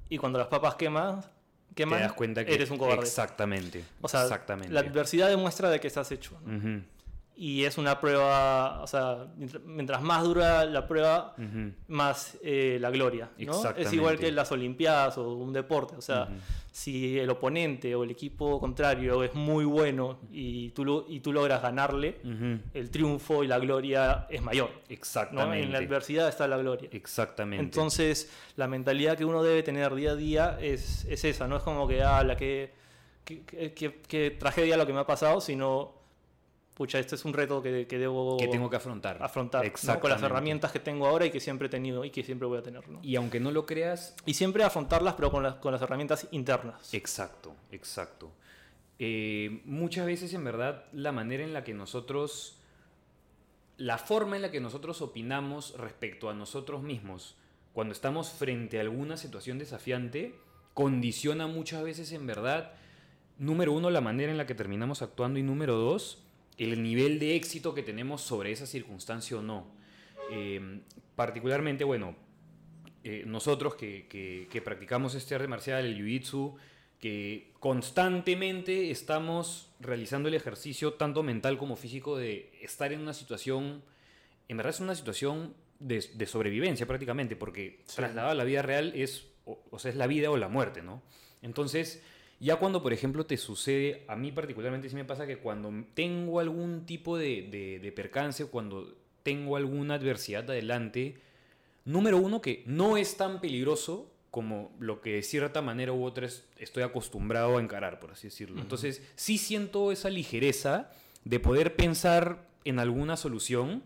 y 0.08 0.18
cuando 0.18 0.40
las 0.40 0.48
papas 0.48 0.76
queman, 0.76 1.22
Te 1.22 1.76
queman 1.76 2.00
das 2.00 2.14
cuenta 2.14 2.46
que 2.46 2.54
eres 2.54 2.70
un 2.72 2.78
cobarde. 2.78 3.02
Exactamente. 3.04 3.84
O 4.02 4.08
sea, 4.08 4.24
exactamente. 4.24 4.72
la 4.74 4.80
adversidad 4.82 5.28
demuestra 5.28 5.70
de 5.70 5.80
que 5.80 5.88
estás 5.88 6.10
hecho. 6.12 6.38
Y 7.36 7.64
es 7.64 7.80
una 7.80 8.00
prueba, 8.00 8.82
o 8.84 8.88
sea, 8.88 9.26
mientras- 9.66 10.02
más 10.04 10.24
dura 10.24 10.66
la 10.66 10.88
prueba, 10.88 11.34
más 11.88 12.38
eh, 12.44 12.78
la 12.80 12.92
gloria. 12.92 13.30
¿no? 13.48 13.54
Es 13.82 13.88
igual 13.96 14.16
que 14.20 14.32
las 14.32 14.52
Olimpiadas 14.52 15.18
o 15.18 15.34
un 15.34 15.52
deporte. 15.52 15.96
O 15.96 16.02
sea, 16.02 16.28
si 16.72 17.18
el 17.20 17.30
oponente 17.30 17.96
o 17.96 18.04
el 18.04 18.12
equipo 18.12 18.60
contrario 18.60 19.24
es 19.24 19.34
muy 19.34 19.66
bueno 19.66 20.20
y 20.32 20.70
tú, 20.72 20.86
lo- 20.86 21.06
y 21.10 21.20
tú 21.22 21.34
logras 21.34 21.62
ganarle, 21.62 22.20
el 22.74 22.90
triunfo 22.92 23.44
y 23.44 23.48
la 23.48 23.58
gloria 23.60 24.28
es 24.30 24.42
mayor. 24.42 24.70
¿no? 24.70 24.94
Exactamente. 24.94 25.64
En 25.66 25.72
la 25.72 25.80
adversidad 25.80 26.30
está 26.30 26.48
la 26.48 26.58
gloria. 26.58 26.90
Exactamente. 26.92 27.64
Entonces, 27.64 28.32
la 28.58 28.68
mentalidad 28.68 29.18
que 29.18 29.26
uno 29.26 29.42
debe 29.42 29.64
tener 29.64 29.94
día 29.96 30.12
a 30.12 30.16
día 30.16 30.58
es, 30.62 31.06
es 31.06 31.24
esa, 31.26 31.48
no 31.48 31.58
es 31.58 31.64
como 31.64 31.88
que, 31.88 32.04
ah, 32.04 32.24
la 32.24 32.36
que, 32.38 32.74
que- 33.26 33.42
que- 33.74 34.02
que 34.08 34.32
tragedia 34.32 34.78
lo 34.78 34.86
que 34.86 34.94
me 34.94 35.00
ha 35.00 35.08
pasado, 35.08 35.42
sino, 35.42 36.03
pucha, 36.74 37.00
este 37.00 37.16
es 37.16 37.26
un 37.26 37.34
reto 37.34 37.62
que, 37.62 37.88
que 37.88 37.98
debo 37.98 38.38
que 38.38 38.48
tengo 38.48 38.70
que 38.70 38.78
afrontar. 38.78 39.22
afrontar 39.22 39.72
¿no? 39.84 40.00
con 40.00 40.10
las 40.10 40.22
herramientas 40.22 40.72
que 40.72 40.80
tengo 40.80 41.08
ahora 41.08 41.26
y 41.26 41.32
que 41.32 41.40
siempre 41.40 41.68
he 41.68 41.70
tenido 41.70 42.04
y 42.06 42.10
que 42.10 42.24
siempre 42.24 42.48
voy 42.48 42.58
a 42.58 42.64
tener. 42.64 42.88
¿no? 42.90 43.00
Y 43.04 43.16
aunque 43.16 43.40
no 43.40 43.52
lo 43.52 43.66
creas, 43.66 44.16
Y 44.26 44.34
siempre 44.34 44.64
afrontarlas, 44.64 45.14
pero 45.16 45.32
con 45.32 45.44
las, 45.44 45.56
con 45.56 45.72
las 45.72 45.82
herramientas 45.82 46.28
internas. 46.32 46.94
Exacto, 46.94 47.56
exacto. 47.72 48.32
Eh, 49.00 49.62
muchas 49.66 50.06
veces, 50.06 50.34
en 50.34 50.44
verdad, 50.44 50.86
la 50.94 51.12
manera 51.12 51.44
en 51.44 51.54
la 51.54 51.64
que 51.64 51.74
nosotros, 51.74 52.58
la 53.78 53.98
forma 53.98 54.36
en 54.36 54.42
la 54.42 54.52
que 54.52 54.62
nosotros 54.62 55.02
opinamos 55.02 55.78
respecto 55.78 56.30
a 56.30 56.34
nosotros 56.34 56.84
mismos, 56.84 57.36
cuando 57.74 57.92
estamos 57.92 58.30
frente 58.30 58.78
a 58.78 58.82
alguna 58.82 59.18
situación 59.18 59.58
desafiante, 59.58 60.36
condiciona 60.74 61.48
muchas 61.48 61.84
veces, 61.84 62.12
en 62.12 62.28
verdad, 62.28 62.74
número 63.38 63.74
uno, 63.74 63.90
la 63.90 64.02
manera 64.02 64.32
en 64.32 64.38
la 64.38 64.46
que 64.46 64.56
terminamos 64.56 65.02
actuando 65.02 65.40
y 65.40 65.44
número 65.44 65.76
dos, 65.76 66.24
el 66.58 66.82
nivel 66.84 67.20
de 67.20 67.36
éxito 67.36 67.74
que 67.74 67.84
tenemos 67.84 68.22
sobre 68.22 68.52
esa 68.52 68.66
circunstancia 68.66 69.38
o 69.38 69.42
no. 69.42 69.68
Eh, 70.32 70.82
particularmente, 71.16 71.84
bueno, 71.84 72.16
eh, 73.04 73.24
nosotros 73.26 73.76
que, 73.76 74.08
que- 74.08 74.48
que 74.50 74.62
practicamos 74.62 75.16
este 75.16 75.36
arte 75.36 75.48
marcial, 75.48 75.86
el 75.86 75.98
jiu-jitsu, 75.98 76.56
que 77.00 77.52
constantemente 77.60 78.90
estamos 78.92 79.70
realizando 79.80 80.30
el 80.30 80.36
ejercicio 80.36 80.94
tanto 80.94 81.22
mental 81.22 81.58
como 81.58 81.76
físico 81.76 82.18
de 82.18 82.52
estar 82.62 82.94
en 82.94 83.02
una 83.02 83.14
situación, 83.14 83.84
en 84.48 84.58
verdad 84.58 84.74
es 84.74 84.80
una 84.80 84.96
situación 84.96 85.54
de, 85.80 86.04
de 86.14 86.26
sobrevivencia 86.26 86.86
prácticamente, 86.86 87.36
porque 87.36 87.82
Sí. 87.88 88.02
a 88.02 88.34
la 88.34 88.44
vida 88.46 88.62
real 88.62 88.94
es, 88.96 89.28
o, 89.46 89.62
o 89.70 89.80
sea, 89.80 89.92
es 89.92 89.98
la 89.98 90.08
vida 90.08 90.32
o 90.32 90.38
la 90.38 90.48
muerte, 90.48 90.82
¿no? 90.82 91.04
Entonces, 91.42 92.02
ya 92.44 92.58
cuando, 92.58 92.82
por 92.84 92.94
ejemplo, 92.94 93.26
te 93.26 93.38
sucede, 93.38 94.04
a 94.08 94.16
mí 94.16 94.32
particularmente 94.32 94.90
sí 94.90 94.96
me 94.96 95.06
pasa 95.06 95.26
que 95.26 95.38
cuando 95.38 95.72
tengo 95.94 96.40
algún 96.40 96.86
tipo 96.86 97.18
de, 97.18 97.48
de, 97.50 97.80
de 97.80 97.92
percance, 97.92 98.46
cuando 98.46 98.96
tengo 99.24 99.56
alguna 99.56 99.96
adversidad 99.96 100.50
adelante, 100.50 101.16
número 101.86 102.18
uno, 102.18 102.42
que 102.42 102.64
no 102.66 102.98
es 102.98 103.18
tan 103.18 103.40
peligroso 103.42 104.10
como 104.32 104.72
lo 104.80 105.00
que 105.02 105.14
de 105.14 105.24
cierta 105.24 105.62
manera 105.62 105.94
u 105.94 106.04
otra 106.04 106.26
es- 106.26 106.44
estoy 106.58 106.84
acostumbrado 106.84 107.58
a 107.58 107.62
encarar, 107.62 108.00
por 108.00 108.12
así 108.12 108.28
decirlo. 108.28 108.62
Entonces, 108.62 109.02
sí 109.16 109.38
siento 109.38 109.92
esa 109.92 110.10
ligereza 110.10 110.92
de 111.24 111.40
poder 111.40 111.76
pensar 111.76 112.46
en 112.66 112.80
alguna 112.80 113.16
solución 113.16 113.84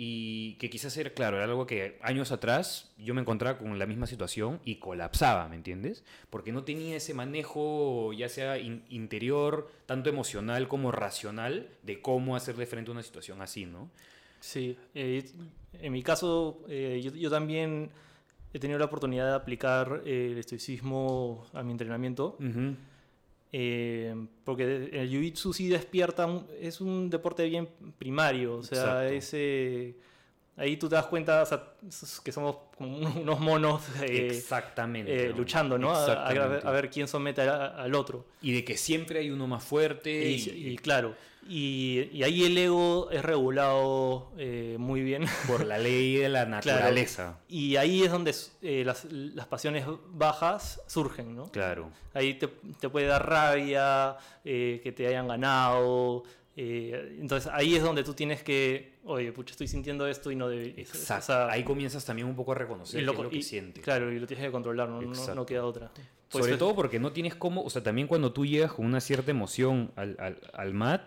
y 0.00 0.54
que 0.60 0.70
quizás 0.70 0.96
era, 0.96 1.10
claro, 1.10 1.36
era 1.38 1.44
algo 1.46 1.66
que 1.66 1.98
años 2.02 2.30
atrás 2.30 2.88
yo 2.98 3.14
me 3.14 3.20
encontraba 3.20 3.58
con 3.58 3.76
la 3.80 3.84
misma 3.84 4.06
situación 4.06 4.60
y 4.64 4.76
colapsaba, 4.76 5.48
¿me 5.48 5.56
entiendes? 5.56 6.04
Porque 6.30 6.52
no 6.52 6.62
tenía 6.62 6.96
ese 6.96 7.14
manejo, 7.14 8.12
ya 8.12 8.28
sea 8.28 8.58
in- 8.58 8.84
interior, 8.90 9.68
tanto 9.86 10.08
emocional 10.08 10.68
como 10.68 10.92
racional, 10.92 11.68
de 11.82 12.00
cómo 12.00 12.36
hacerle 12.36 12.64
frente 12.66 12.90
a 12.90 12.92
una 12.92 13.02
situación 13.02 13.42
así, 13.42 13.66
¿no? 13.66 13.90
Sí, 14.38 14.76
eh, 14.94 15.28
en 15.72 15.92
mi 15.92 16.04
caso, 16.04 16.62
eh, 16.68 17.00
yo, 17.02 17.10
yo 17.10 17.28
también 17.28 17.90
he 18.54 18.60
tenido 18.60 18.78
la 18.78 18.84
oportunidad 18.84 19.26
de 19.28 19.34
aplicar 19.34 20.02
eh, 20.06 20.28
el 20.30 20.38
estoicismo 20.38 21.44
a 21.52 21.64
mi 21.64 21.72
entrenamiento. 21.72 22.36
Ujú. 22.38 22.76
Eh, 23.52 24.14
porque 24.44 24.90
el 24.92 25.10
jiu-jitsu 25.10 25.52
sí 25.54 25.68
despierta, 25.68 26.28
es 26.60 26.80
un 26.80 27.08
deporte 27.08 27.48
bien 27.48 27.68
primario, 27.98 28.56
o 28.58 28.62
sea, 28.62 28.82
Exacto. 29.06 29.14
es, 29.14 29.30
eh, 29.32 29.94
ahí 30.56 30.76
tú 30.76 30.86
te 30.88 30.96
das 30.96 31.06
cuenta 31.06 31.42
o 31.42 31.46
sea, 31.46 31.72
s- 31.88 32.20
que 32.22 32.30
somos 32.30 32.56
como 32.76 32.98
unos 32.98 33.40
monos 33.40 33.82
eh, 34.02 34.28
Exactamente. 34.32 35.28
eh, 35.28 35.32
luchando, 35.34 35.78
¿no? 35.78 35.90
A, 35.92 36.04
a- 36.12 36.28
a 36.28 36.70
ver- 36.72 36.90
quién 36.90 37.08
somete 37.08 37.40
al 37.42 37.94
otro. 37.94 38.26
Y 38.42 38.52
de 38.52 38.64
que 38.64 38.76
siempre 38.76 39.20
hay 39.20 39.30
uno 39.30 39.46
más 39.46 39.64
fuerte. 39.64 40.10
Y, 40.30 40.34
Y, 40.50 40.68
y 40.72 40.76
claro, 40.76 41.14
y, 41.48 42.10
y 42.12 42.22
ahí 42.24 42.44
el 42.44 42.58
ego 42.58 43.08
es 43.10 43.24
regulado 43.24 44.30
eh, 44.36 44.76
muy 44.78 45.00
bien. 45.02 45.24
por 45.46 45.64
la 45.64 45.78
ley 45.78 46.16
de 46.16 46.28
la 46.28 46.44
naturaleza. 46.46 47.38
Y 47.48 47.76
ahí 47.76 48.02
es 48.04 48.10
donde 48.12 48.34
eh, 48.62 48.82
las, 48.84 49.06
las 49.10 49.46
pasiones 49.46 49.86
bajas 50.10 50.80
surgen, 50.86 51.34
¿no? 51.34 51.50
Claro. 51.50 51.90
Ahí 52.14 52.34
te, 52.34 52.48
te 52.78 52.88
puede 52.90 53.06
dar 53.06 53.26
rabia, 53.28 54.16
eh, 54.44 54.80
que 54.82 54.92
te 54.92 55.06
hayan 55.06 55.26
ganado. 55.28 56.24
entonces 56.56 57.50
ahí 57.54 57.76
es 57.76 57.82
donde 57.82 58.02
tú 58.04 58.14
tienes 58.14 58.42
que, 58.42 58.98
oye, 59.04 59.32
pucha, 59.32 59.52
estoy 59.52 59.68
sintiendo 59.68 60.06
esto 60.06 60.30
y 60.30 60.36
no 60.36 60.48
debe. 60.48 60.74
Exacto. 60.80 61.22
o 61.22 61.26
sea, 61.26 61.48
Ahí 61.50 61.62
comienzas 61.64 62.04
también 62.04 62.26
un 62.28 62.34
poco 62.36 62.52
a 62.52 62.56
reconocer 62.56 63.00
y 63.00 63.04
qué 63.04 63.10
es 63.10 63.16
lo 63.18 63.30
que 63.30 63.36
y- 63.36 63.42
sientes. 63.42 63.82
Claro, 63.84 64.12
y 64.12 64.18
lo 64.18 64.26
tienes 64.26 64.44
que 64.46 64.52
controlar, 64.52 64.88
no, 64.88 65.00
no, 65.00 65.08
Exacto. 65.08 65.34
no 65.34 65.46
queda 65.46 65.64
otra. 65.64 65.90
Pues 66.30 66.42
Sobre 66.44 66.52
es- 66.54 66.58
todo 66.58 66.74
porque 66.74 66.98
no 66.98 67.12
tienes 67.12 67.34
cómo, 67.36 67.62
o 67.62 67.70
sea, 67.70 67.82
también 67.82 68.06
cuando 68.06 68.32
tú 68.32 68.44
llegas 68.44 68.72
con 68.72 68.84
una 68.84 69.00
cierta 69.00 69.30
emoción 69.30 69.92
al, 69.96 70.16
al, 70.18 70.38
al 70.52 70.74
mat, 70.74 71.02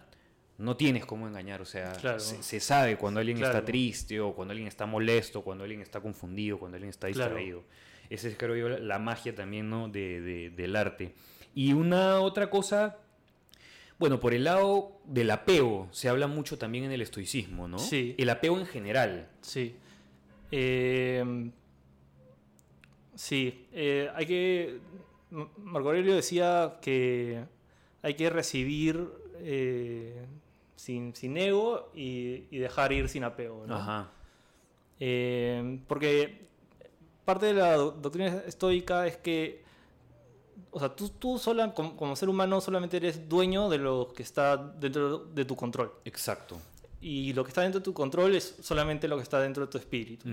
no 0.62 0.78
tienes 0.78 1.06
cómo 1.06 1.28
engañar, 1.28 1.62
o 1.62 1.66
sea, 1.66 1.92
Claro. 1.94 2.20
se, 2.20 2.42
se 2.44 2.60
sabe 2.60 2.98
cuando 2.98 3.20
alguien 3.20 3.38
está 3.38 3.52
Claro. 3.52 3.66
triste 3.66 4.20
o 4.20 4.34
cuando 4.34 4.52
alguien 4.54 4.68
está 4.68 4.86
molesto, 4.86 5.42
cuando 5.42 5.64
alguien 5.64 5.82
está 5.82 6.00
confundido, 6.00 6.58
cuando 6.60 6.76
alguien 6.78 6.90
está 6.92 7.10
Claro. 7.12 7.32
distraído. 7.36 7.64
Esa 8.10 8.28
es, 8.28 8.36
creo 8.38 8.56
yo, 8.56 8.70
la- 8.70 9.00
magia 9.00 9.34
también, 9.34 9.70
¿no? 9.70 9.88
de, 9.90 10.22
de- 10.22 10.50
del 10.52 10.76
arte. 10.76 11.14
Y 11.56 11.74
una 11.74 12.20
otra 12.22 12.50
cosa, 12.50 12.98
bueno, 14.00 14.20
por 14.20 14.34
el 14.34 14.44
lado 14.44 15.00
del 15.06 15.32
apego, 15.32 15.88
se 15.92 16.10
habla 16.10 16.28
mucho 16.28 16.58
también 16.58 16.84
en 16.86 16.92
el 16.92 17.02
estoicismo, 17.02 17.68
¿no? 17.68 17.78
Sí. 17.80 18.16
El 18.18 18.30
apego 18.30 18.60
en 18.60 18.66
general. 18.66 19.30
Sí. 19.42 19.76
Eh, 20.52 21.50
sí, 23.16 23.68
eh, 23.72 24.10
hay 24.16 24.26
que... 24.26 24.80
Marco 25.58 25.88
Aurelio 25.90 26.14
decía 26.14 26.78
que 26.82 27.46
hay 28.02 28.14
que 28.16 28.30
recibir 28.30 29.08
eh, 29.40 30.26
sin, 30.82 31.16
sin 31.16 31.38
ego 31.38 31.92
y, 31.94 32.46
y 32.50 32.58
dejar 32.58 32.92
ir 32.92 33.08
sin 33.08 33.24
apego. 33.24 33.66
¿no? 33.68 33.76
Ajá. 33.76 34.10
Eh, 35.00 35.80
porque 35.88 36.48
parte 37.26 37.46
de 37.48 37.54
la 37.54 37.76
do- 37.78 37.92
doctrina 37.92 38.42
estoica 38.48 39.06
es 39.06 39.18
que, 39.18 39.64
o 40.72 40.80
sea, 40.80 40.96
tú, 40.96 41.10
tú 41.10 41.38
sola, 41.38 41.74
como, 41.74 41.96
como 41.96 42.16
ser 42.16 42.30
humano 42.30 42.62
solamente 42.62 42.98
eres 42.98 43.28
dueño 43.30 43.70
de 43.70 43.78
lo 43.78 44.12
que 44.16 44.24
está 44.24 44.58
dentro 44.58 45.20
de 45.20 45.46
tu 45.46 45.56
control. 45.56 45.92
Exacto. 46.06 46.58
Y 47.02 47.34
lo 47.34 47.44
que 47.44 47.50
está 47.50 47.62
dentro 47.62 47.80
de 47.80 47.84
tu 47.84 47.94
control 47.94 48.36
es 48.36 48.58
solamente 48.62 49.08
lo 49.08 49.18
que 49.18 49.24
está 49.24 49.40
dentro 49.40 49.66
de 49.66 49.72
tu 49.72 49.78
espíritu. 49.80 50.30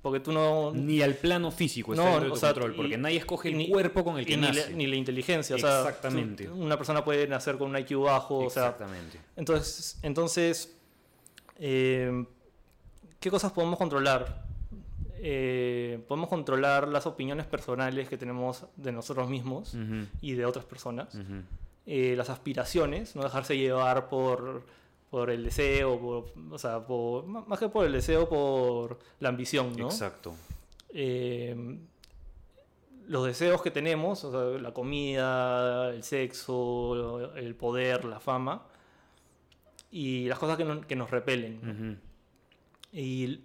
Porque 0.00 0.20
tú 0.20 0.32
no... 0.32 0.72
Ni 0.72 1.02
al 1.02 1.14
plano 1.14 1.50
físico 1.50 1.92
está 1.92 2.02
No, 2.04 2.10
dentro 2.12 2.28
de 2.28 2.32
o 2.32 2.36
sea, 2.36 2.52
control, 2.54 2.74
porque 2.76 2.94
y- 2.94 2.96
nadie 2.96 3.18
escoge 3.18 3.50
el 3.50 3.58
ni- 3.58 3.68
cuerpo 3.68 4.02
con 4.04 4.18
el 4.18 4.24
que 4.24 4.32
y 4.32 4.36
ni, 4.36 4.42
la, 4.46 4.48
nace. 4.52 4.74
ni 4.74 4.86
la 4.86 4.96
inteligencia. 4.96 5.56
O 5.56 5.58
sea, 5.58 5.80
Exactamente. 5.80 6.44
tú- 6.46 6.54
una 6.54 6.76
persona 6.78 7.04
puede 7.04 7.26
nacer 7.28 7.58
con 7.58 7.70
un 7.70 7.76
IQ 7.78 8.00
bajo. 8.04 8.38
O 8.38 8.50
sea, 8.50 8.66
Exactamente. 8.68 9.20
entonces, 9.36 9.98
entonces 10.02 10.74
eh, 11.58 12.24
¿qué 13.20 13.30
cosas 13.30 13.52
podemos 13.52 13.76
controlar? 13.78 14.46
Eh, 15.20 16.00
podemos 16.06 16.28
controlar 16.28 16.86
las 16.88 17.06
opiniones 17.06 17.44
personales 17.46 18.08
que 18.08 18.16
tenemos 18.16 18.64
de 18.76 18.92
nosotros 18.92 19.28
mismos 19.28 19.76
y 20.20 20.32
de 20.34 20.46
otras 20.46 20.64
personas. 20.64 21.08
Eh, 21.86 22.14
las 22.16 22.30
aspiraciones, 22.30 23.16
no 23.16 23.22
dejarse 23.24 23.56
llevar 23.56 24.08
por, 24.08 24.62
por 25.10 25.30
el 25.30 25.44
deseo, 25.44 25.98
por- 25.98 26.32
o 26.52 26.58
sea, 26.58 26.86
por- 26.86 27.24
má- 27.26 27.44
más 27.46 27.58
que 27.58 27.68
por 27.68 27.86
el 27.86 27.92
deseo, 27.92 28.28
por 28.28 28.98
la 29.20 29.28
ambición, 29.30 29.74
¿no? 29.76 29.86
Exacto. 29.86 30.34
eh, 30.90 31.78
los 33.06 33.24
deseos 33.26 33.62
que 33.62 33.70
tenemos, 33.70 34.22
o 34.24 34.30
sea, 34.30 34.60
la 34.60 34.72
comida, 34.74 35.90
el 35.90 36.02
sexo, 36.02 37.34
el 37.36 37.54
poder, 37.54 38.04
la 38.04 38.20
fama, 38.20 38.66
y 39.90 40.26
las 40.28 40.38
cosas 40.38 40.56
que, 40.58 40.64
no- 40.64 40.80
que 40.82 40.94
nos 40.96 41.10
repelen. 41.10 42.00
y, 42.92 43.40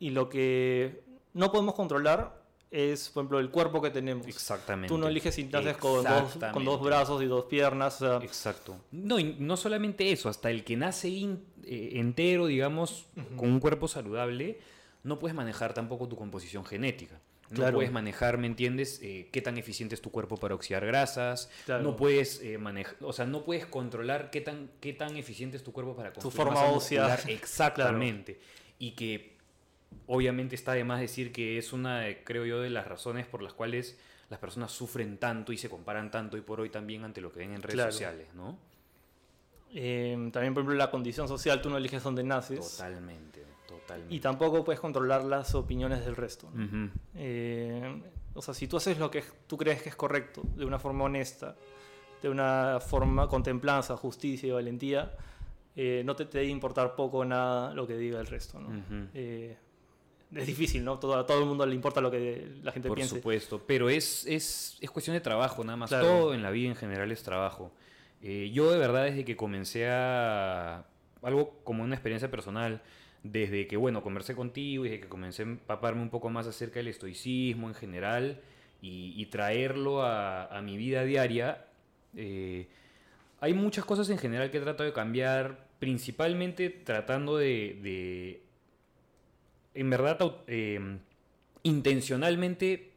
y 0.00 0.10
lo 0.10 0.28
que 0.28 1.02
no 1.34 1.50
podemos 1.52 1.74
controlar 1.74 2.40
es, 2.76 3.08
por 3.10 3.22
ejemplo, 3.22 3.38
el 3.40 3.50
cuerpo 3.50 3.80
que 3.80 3.90
tenemos. 3.90 4.26
Exactamente. 4.26 4.88
Tú 4.88 4.98
no 4.98 5.08
eliges 5.08 5.34
si 5.34 5.44
naces 5.44 5.76
con 5.78 6.04
dos, 6.04 6.38
con 6.52 6.64
dos 6.64 6.80
brazos 6.82 7.22
y 7.22 7.26
dos 7.26 7.46
piernas. 7.46 8.02
o 8.02 8.18
sea, 8.18 8.26
Exacto. 8.26 8.76
No, 8.92 9.18
y 9.18 9.36
no 9.38 9.56
solamente 9.56 10.12
eso, 10.12 10.28
hasta 10.28 10.50
el 10.50 10.62
que 10.64 10.76
nace 10.76 11.08
in- 11.08 11.44
eh, 11.64 11.92
entero, 11.94 12.46
digamos, 12.46 13.06
con 13.36 13.48
un 13.50 13.60
cuerpo 13.60 13.88
saludable, 13.88 14.58
no 15.04 15.18
puedes 15.18 15.34
manejar 15.34 15.72
tampoco 15.74 16.06
tu 16.08 16.16
composición 16.16 16.64
genética. 16.64 17.20
No 17.48 17.56
Claro. 17.58 17.74
puedes 17.76 17.92
manejar, 17.92 18.38
¿me 18.38 18.48
entiendes? 18.48 18.98
Eh, 19.04 19.28
qué 19.32 19.40
tan 19.40 19.56
eficiente 19.56 19.94
es 19.94 20.02
tu 20.02 20.10
cuerpo 20.10 20.36
para 20.36 20.56
oxidar 20.56 20.84
grasas. 20.84 21.48
Claro. 21.64 21.84
No 21.84 21.94
puedes 21.96 22.40
eh, 22.42 22.58
manejar, 22.58 22.96
o 23.00 23.12
sea, 23.12 23.24
no 23.24 23.44
puedes 23.44 23.66
controlar 23.66 24.30
qué 24.30 24.40
tan, 24.40 24.68
qué 24.80 24.92
tan 24.92 25.16
eficiente 25.16 25.56
es 25.56 25.62
tu 25.62 25.72
cuerpo 25.72 25.94
para 25.94 26.12
construir 26.12 26.34
forma 26.36 26.64
ósea. 26.64 27.14
Exactamente. 27.28 28.40
Y 28.80 28.90
que 28.92 29.35
obviamente 30.06 30.54
está 30.54 30.72
de 30.72 30.84
más 30.84 31.00
decir 31.00 31.32
que 31.32 31.58
es 31.58 31.72
una, 31.72 32.04
creo 32.24 32.44
yo, 32.46 32.60
de 32.60 32.70
las 32.70 32.86
razones 32.86 33.26
por 33.26 33.42
las 33.42 33.52
cuales 33.52 33.98
las 34.28 34.38
personas 34.40 34.72
sufren 34.72 35.18
tanto 35.18 35.52
y 35.52 35.56
se 35.58 35.68
comparan 35.68 36.10
tanto 36.10 36.36
y 36.36 36.40
por 36.40 36.60
hoy 36.60 36.68
también 36.70 37.04
ante 37.04 37.20
lo 37.20 37.32
que 37.32 37.40
ven 37.40 37.52
en 37.52 37.62
redes 37.62 37.74
Claro. 37.74 37.92
sociales, 37.92 38.28
¿no? 38.34 38.58
Eh, 39.74 40.12
también, 40.32 40.54
por 40.54 40.62
ejemplo, 40.62 40.74
la 40.74 40.90
condición 40.90 41.28
social, 41.28 41.60
tú 41.60 41.68
no 41.70 41.76
eliges 41.76 42.02
dónde 42.02 42.22
naces. 42.22 42.76
Totalmente, 42.76 43.44
totalmente. 43.68 44.14
Y 44.14 44.20
tampoco 44.20 44.64
puedes 44.64 44.80
controlar 44.80 45.24
las 45.24 45.54
opiniones 45.54 46.04
del 46.04 46.16
resto. 46.16 46.48
Eh, 47.14 48.02
o 48.34 48.42
sea, 48.42 48.54
si 48.54 48.68
tú 48.68 48.76
haces 48.78 48.98
lo 48.98 49.10
que 49.10 49.22
tú 49.46 49.56
crees 49.56 49.82
que 49.82 49.88
es 49.90 49.96
correcto, 49.96 50.42
de 50.56 50.64
una 50.64 50.78
forma 50.78 51.04
honesta, 51.04 51.56
de 52.22 52.28
una 52.28 52.78
forma 52.80 53.28
con 53.28 53.42
templanza, 53.42 53.96
justicia 53.96 54.48
y 54.48 54.50
valentía, 54.52 55.14
eh, 55.74 56.02
no 56.04 56.16
te, 56.16 56.24
te 56.24 56.38
debe 56.38 56.50
importar 56.50 56.94
poco 56.96 57.18
o 57.18 57.24
nada 57.24 57.74
lo 57.74 57.86
que 57.86 57.96
diga 57.96 58.18
el 58.20 58.26
resto. 58.26 58.58
¿no? 58.60 58.70
Es 60.34 60.46
difícil, 60.46 60.84
¿no? 60.84 60.98
Todo, 60.98 61.16
a 61.16 61.26
todo 61.26 61.40
el 61.40 61.46
mundo 61.46 61.64
le 61.66 61.74
importa 61.74 62.00
lo 62.00 62.10
que 62.10 62.48
la 62.62 62.72
gente 62.72 62.88
Por 62.88 62.96
piense. 62.96 63.16
supuesto, 63.16 63.62
pero 63.66 63.88
es, 63.88 64.26
es, 64.26 64.76
es 64.80 64.90
cuestión 64.90 65.14
de 65.14 65.20
trabajo, 65.20 65.62
nada 65.64 65.76
más. 65.76 65.90
Claro. 65.90 66.06
Todo 66.06 66.34
en 66.34 66.42
la 66.42 66.50
vida 66.50 66.68
en 66.68 66.76
general 66.76 67.10
es 67.12 67.22
trabajo. 67.22 67.72
Eh, 68.22 68.50
yo 68.52 68.70
de 68.70 68.78
verdad 68.78 69.04
desde 69.04 69.24
que 69.24 69.36
comencé 69.36 69.88
a... 69.88 70.84
algo 71.22 71.60
como 71.64 71.84
una 71.84 71.94
experiencia 71.94 72.30
personal, 72.30 72.82
desde 73.22 73.66
que, 73.66 73.76
bueno, 73.76 74.02
conversé 74.02 74.34
contigo 74.34 74.84
y 74.84 74.88
desde 74.88 75.02
que 75.02 75.08
comencé 75.08 75.42
a 75.42 75.46
empaparme 75.46 76.02
un 76.02 76.10
poco 76.10 76.30
más 76.30 76.46
acerca 76.46 76.76
del 76.80 76.88
estoicismo 76.88 77.68
en 77.68 77.74
general 77.74 78.40
y, 78.80 79.14
y 79.16 79.26
traerlo 79.26 80.02
a, 80.02 80.46
a 80.46 80.62
mi 80.62 80.76
vida 80.76 81.04
diaria, 81.04 81.66
eh, 82.16 82.68
hay 83.40 83.52
muchas 83.52 83.84
cosas 83.84 84.08
en 84.10 84.18
general 84.18 84.50
que 84.50 84.58
he 84.58 84.60
tratado 84.60 84.84
de 84.84 84.92
cambiar, 84.92 85.66
principalmente 85.78 86.70
tratando 86.70 87.36
de, 87.36 87.78
de 87.82 88.42
en 89.76 89.90
verdad, 89.90 90.18
eh, 90.46 90.98
intencionalmente 91.62 92.92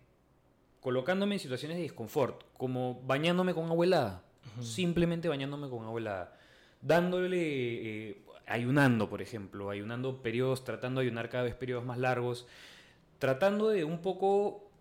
colocándome 0.82 1.36
en 1.36 1.40
situaciones 1.40 1.78
de 1.78 1.84
disconfort, 1.84 2.44
como 2.58 3.02
bañándome 3.06 3.54
con 3.54 3.66
agua 3.66 3.86
helada, 3.86 4.24
simplemente 4.62 5.28
bañándome 5.28 5.70
con 5.70 5.84
agua 5.84 6.00
helada, 6.00 6.38
dándole, 6.82 8.10
eh, 8.10 8.22
ayunando, 8.48 9.10
por 9.10 9.22
ejemplo, 9.22 9.70
ayunando 9.70 10.22
periodos, 10.22 10.64
tratando 10.64 11.02
de 11.02 11.08
ayunar 11.08 11.30
cada 11.30 11.44
vez 11.44 11.56
periodos 11.56 11.86
más 11.86 11.98
largos, 11.98 12.48
tratando 13.20 13.70
de 13.70 13.84
un 13.84 14.02
poco 14.02 14.72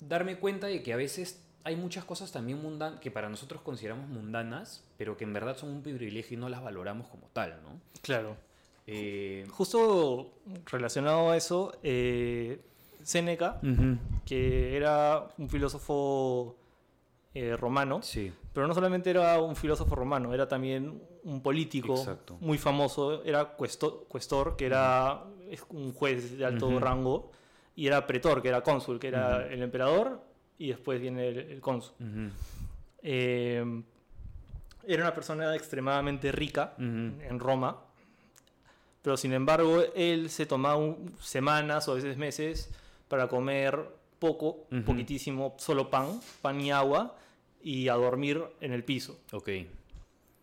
darme 0.00 0.38
cuenta 0.38 0.66
de 0.66 0.82
que 0.82 0.92
a 0.92 0.96
veces 0.96 1.42
hay 1.62 1.76
muchas 1.76 2.04
cosas 2.04 2.32
también 2.32 2.60
mundanas 2.60 3.00
que 3.00 3.10
para 3.10 3.28
nosotros 3.28 3.62
consideramos 3.62 4.08
mundanas, 4.08 4.84
pero 4.98 5.16
que 5.16 5.24
en 5.24 5.32
verdad 5.32 5.56
son 5.56 5.70
un 5.70 5.82
privilegio 5.82 6.36
y 6.36 6.40
no 6.40 6.48
las 6.48 6.62
valoramos 6.62 7.06
como 7.08 7.28
tal, 7.32 7.60
¿no? 7.62 7.80
Claro. 8.02 8.36
Eh, 8.86 9.46
Justo 9.50 10.30
relacionado 10.66 11.30
a 11.30 11.36
eso, 11.36 11.72
eh, 11.82 12.60
Séneca, 13.02 13.60
que 14.24 14.76
era 14.76 15.28
un 15.38 15.48
filósofo 15.48 16.56
eh, 17.34 17.56
romano, 17.56 18.00
Sí. 18.02 18.32
pero 18.52 18.66
no 18.66 18.74
solamente 18.74 19.10
era 19.10 19.40
un 19.40 19.56
filósofo 19.56 19.94
romano, 19.94 20.32
era 20.32 20.48
también 20.48 21.00
un 21.24 21.40
político 21.42 21.94
Exacto. 21.94 22.36
muy 22.40 22.56
famoso, 22.58 23.22
era 23.24 23.44
cuesto- 23.56 24.04
cuestor, 24.08 24.56
que 24.56 24.66
era 24.66 25.22
un 25.70 25.92
juez 25.92 26.38
de 26.38 26.44
alto 26.44 26.78
rango, 26.80 27.30
y 27.76 27.86
era 27.88 28.06
pretor, 28.06 28.40
que 28.40 28.48
era 28.48 28.62
cónsul, 28.62 28.98
que 28.98 29.08
era 29.08 29.46
el 29.48 29.62
emperador, 29.62 30.20
y 30.58 30.68
después 30.68 30.98
viene 31.00 31.28
el, 31.28 31.38
el 31.38 31.60
cónsul. 31.60 31.92
Eh, 33.02 33.82
era 34.88 35.02
una 35.02 35.12
persona 35.14 35.54
extremadamente 35.54 36.32
rica 36.32 36.74
en 36.78 37.38
Roma, 37.38 37.76
pero 39.06 39.16
sin 39.16 39.32
embargo 39.34 39.84
él 39.94 40.28
se 40.30 40.46
tomaba 40.46 40.74
un- 40.74 41.14
semanas 41.20 41.86
o 41.86 41.92
a 41.92 41.94
veces 41.94 42.16
meses 42.16 42.68
para 43.06 43.28
comer 43.28 43.78
poco, 44.18 44.66
Ujú. 44.72 44.82
poquitísimo, 44.82 45.54
solo 45.58 45.88
pan, 45.90 46.20
pan 46.42 46.60
y 46.60 46.72
agua, 46.72 47.14
y 47.62 47.86
a 47.86 47.94
dormir 47.94 48.42
en 48.60 48.72
el 48.72 48.82
piso. 48.82 49.16
Ok. 49.30 49.48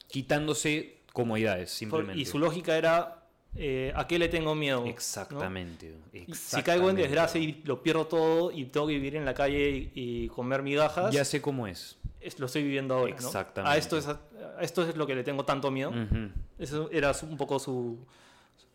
Quitándose 0.07 0.99
comodidades, 1.11 1.71
simplemente. 1.71 2.21
Y 2.21 2.25
su 2.25 2.39
lógica 2.39 2.77
era, 2.77 3.25
eh, 3.55 3.91
¿a 3.97 4.07
qué 4.07 4.17
le 4.17 4.29
tengo 4.29 4.55
miedo? 4.55 4.79
¿no? 4.81 4.87
Exactamente. 4.87 5.93
Si 6.13 6.63
caigo 6.63 6.89
en 6.89 6.97
exactamente. 6.97 7.01
desgracia 7.01 7.41
y 7.41 7.61
lo 7.65 7.83
pierdo 7.83 8.07
todo 8.07 8.49
y 8.51 8.63
tengo 8.67 8.87
que 8.87 8.93
vivir 8.93 9.17
en 9.17 9.25
la 9.25 9.33
calle 9.33 9.69
y, 9.71 9.91
y 9.93 10.27
comer 10.29 10.63
migajas, 10.63 11.13
Ya 11.13 11.25
sé 11.25 11.41
cómo 11.41 11.67
es. 11.67 11.97
es- 12.21 12.39
lo 12.39 12.45
estoy 12.45 12.63
viviendo 12.63 12.93
ahora. 12.95 13.11
¿no? 13.19 13.27
Exactamente. 13.27 13.75
A, 13.75 13.77
esto 13.77 13.97
es, 13.97 14.07
a 14.07 14.19
esto 14.61 14.87
es 14.87 14.95
lo 14.95 15.05
que 15.05 15.15
le 15.15 15.23
tengo 15.25 15.43
tanto 15.43 15.69
miedo. 15.69 15.89
Ujú. 15.89 16.29
Eso 16.59 16.89
era 16.93 17.11
un 17.23 17.35
poco 17.35 17.59
su, 17.59 17.97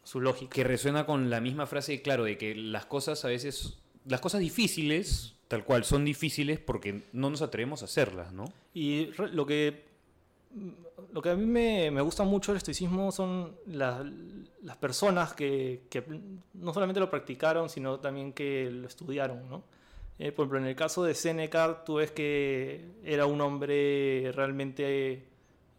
su 0.09 0.21
lógica. 0.21 0.51
Que 0.55 0.65
resuena 0.65 1.05
con 1.07 1.29
la 1.31 1.41
misma 1.41 1.67
frase, 1.67 2.01
claro, 2.03 2.25
de 2.25 2.39
que 2.39 2.55
las 2.55 2.87
cosas 2.87 3.25
a 3.25 3.29
veces, 3.29 3.79
las 4.07 4.21
cosas 4.21 4.41
difíciles, 4.41 5.35
tal 5.49 5.65
cual, 5.65 5.85
son 5.85 6.05
difíciles 6.05 6.59
porque 6.59 7.03
no 7.13 7.29
nos 7.31 7.43
atrevemos 7.43 7.83
a 7.83 7.85
hacerlas, 7.85 8.33
¿no? 8.33 8.45
Y 8.73 9.07
lo 9.33 9.45
que, 9.45 9.85
lo 11.13 11.21
que 11.23 11.31
a 11.31 11.35
mí 11.37 11.45
me, 11.45 11.91
me 11.91 12.01
gusta 12.01 12.25
mucho 12.25 12.53
del 12.53 12.57
estoicismo 12.59 13.13
son 13.13 13.55
la- 13.67 14.11
las 14.63 14.77
personas 14.79 15.35
que, 15.35 15.83
que 15.91 16.03
no 16.55 16.73
solamente 16.75 17.01
lo 17.01 17.11
practicaron, 17.11 17.69
sino 17.69 18.01
también 18.01 18.33
que 18.33 18.71
lo 18.71 18.87
estudiaron. 18.89 19.49
¿no? 19.49 19.63
Eh, 20.19 20.33
por 20.33 20.45
ejemplo, 20.45 20.59
en 20.59 20.67
el 20.67 20.75
caso 20.77 21.05
de 21.05 21.15
Seneca, 21.15 21.85
tú 21.85 21.97
ves 21.97 22.11
que 22.11 22.85
era 23.05 23.27
un 23.27 23.41
hombre 23.41 24.33
realmente 24.35 25.13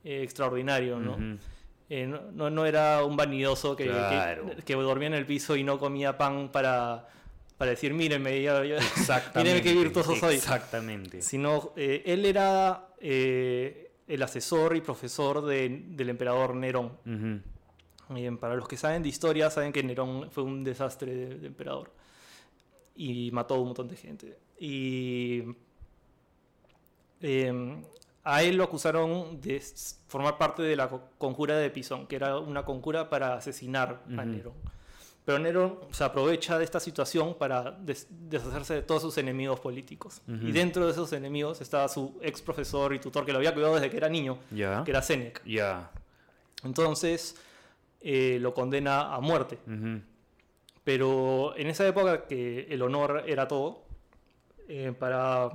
eh, 0.03 0.23
extraordinario. 0.23 0.99
¿no? 0.99 1.17
Eh, 1.89 2.05
no, 2.07 2.49
no- 2.51 2.65
era 2.65 3.03
un 3.03 3.15
vanidoso 3.17 3.75
que, 3.75 3.85
que- 3.85 3.89
Claro. 3.89 4.51
que 4.63 4.73
dormía 4.75 5.07
en 5.07 5.13
el 5.15 5.25
piso 5.25 5.55
y 5.55 5.63
no 5.63 5.79
comía 5.79 6.17
pan 6.17 6.49
para, 6.51 7.07
para 7.57 7.71
decir, 7.71 7.93
mírenme, 7.93 8.41
ya- 8.41 8.61
mírenme 9.35 9.61
qué 9.61 9.73
virtuoso 9.73 10.15
soy 10.15 10.35
Exactamente. 10.35 11.21
sino 11.23 11.73
eh, 11.75 12.03
él 12.05 12.25
era 12.25 12.89
eh, 13.01 13.91
el 14.07 14.21
asesor 14.21 14.75
y 14.75 14.81
profesor 14.81 15.43
de- 15.45 15.83
del 15.87 16.09
emperador 16.09 16.55
Nerón. 16.55 16.93
Ujú. 17.05 18.13
Bien, 18.13 18.37
para 18.37 18.55
los 18.55 18.67
que 18.67 18.75
saben 18.77 19.03
de 19.03 19.09
historia, 19.09 19.49
saben 19.49 19.71
que 19.71 19.83
Nerón 19.83 20.29
fue 20.31 20.43
un 20.43 20.63
desastre 20.63 21.13
de, 21.15 21.35
de 21.39 21.47
emperador 21.47 21.91
y 22.95 23.29
mató 23.31 23.53
a 23.55 23.59
un 23.59 23.65
montón 23.67 23.87
de 23.87 23.95
gente. 23.95 24.37
Y 24.59 25.43
eh, 27.21 27.81
a 28.23 28.43
él 28.43 28.57
lo 28.57 28.63
acusaron 28.65 29.39
de 29.41 29.61
formar 30.07 30.37
parte 30.37 30.61
de 30.63 30.75
la 30.75 30.87
co- 30.89 31.01
conjura 31.17 31.55
de 31.57 31.69
Pisón, 31.69 32.05
que 32.07 32.15
era 32.17 32.37
una 32.37 32.63
conjura 32.65 33.09
para 33.09 33.35
asesinar 33.35 34.01
a 34.09 34.13
Ujú. 34.21 34.25
Nerón. 34.25 34.53
Pero 35.25 35.37
Nerón 35.39 35.79
se 35.91 36.03
aprovecha 36.03 36.57
de 36.57 36.63
esta 36.63 36.79
situación 36.79 37.35
para 37.35 37.71
des- 37.71 38.07
deshacerse 38.09 38.73
de 38.75 38.81
todos 38.81 39.01
sus 39.03 39.17
enemigos 39.19 39.59
políticos. 39.59 40.21
Ujú. 40.27 40.47
Y 40.47 40.51
dentro 40.51 40.85
de 40.85 40.91
esos 40.91 41.13
enemigos 41.13 41.61
estaba 41.61 41.87
su 41.87 42.17
ex 42.21 42.41
profesor 42.41 42.93
y 42.93 42.99
tutor 42.99 43.25
que 43.25 43.31
lo 43.31 43.37
había 43.37 43.53
cuidado 43.53 43.75
desde 43.75 43.89
que 43.91 43.97
era 43.97 44.09
niño, 44.09 44.39
Ya. 44.51 44.83
que 44.83 44.91
era 44.91 45.01
Séneca. 45.01 45.41
Ya. 45.45 45.91
Entonces 46.63 47.35
eh, 48.01 48.37
lo 48.41 48.53
condena 48.53 49.13
a 49.13 49.19
muerte. 49.19 49.59
Ujú. 49.67 50.01
Pero 50.83 51.53
en 51.57 51.67
esa 51.67 51.85
época 51.87 52.25
que 52.25 52.61
el 52.69 52.81
honor 52.81 53.23
era 53.27 53.47
todo, 53.47 53.83
eh, 54.67 54.93
para, 54.97 55.51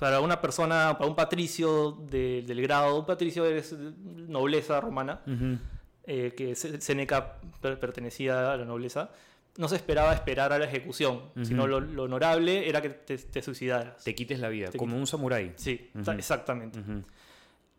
para 0.00 0.20
una 0.20 0.40
persona, 0.40 0.96
para 0.98 1.08
un 1.08 1.14
patricio 1.14 1.92
de- 1.92 2.42
del 2.42 2.60
grado, 2.62 2.98
un 2.98 3.06
patricio 3.06 3.44
es 3.46 3.72
nobleza 3.72 4.80
romana, 4.80 5.20
Ujú. 5.26 5.58
eh, 6.04 6.32
que 6.36 6.56
Se- 6.56 6.80
Séneca 6.80 7.36
per- 7.60 7.78
pertenecía 7.78 8.52
a 8.52 8.56
la 8.56 8.64
nobleza, 8.64 9.10
no 9.58 9.68
se 9.68 9.76
esperaba 9.76 10.12
esperar 10.14 10.52
a 10.52 10.58
la 10.58 10.64
ejecución, 10.64 11.22
Ujú. 11.36 11.44
sino 11.44 11.66
lo, 11.66 11.80
lo 11.80 12.04
honorable 12.04 12.68
era 12.68 12.80
que 12.80 12.90
te, 12.90 13.18
te 13.18 13.42
suicidaras. 13.42 14.02
Te 14.02 14.14
quites 14.14 14.40
la 14.40 14.48
vida, 14.48 14.70
Te 14.70 14.78
como 14.78 14.96
un 14.96 15.06
samurái. 15.06 15.52
Sí, 15.56 15.90
Ujú. 15.94 16.04
ta- 16.04 16.14
exactamente. 16.14 16.80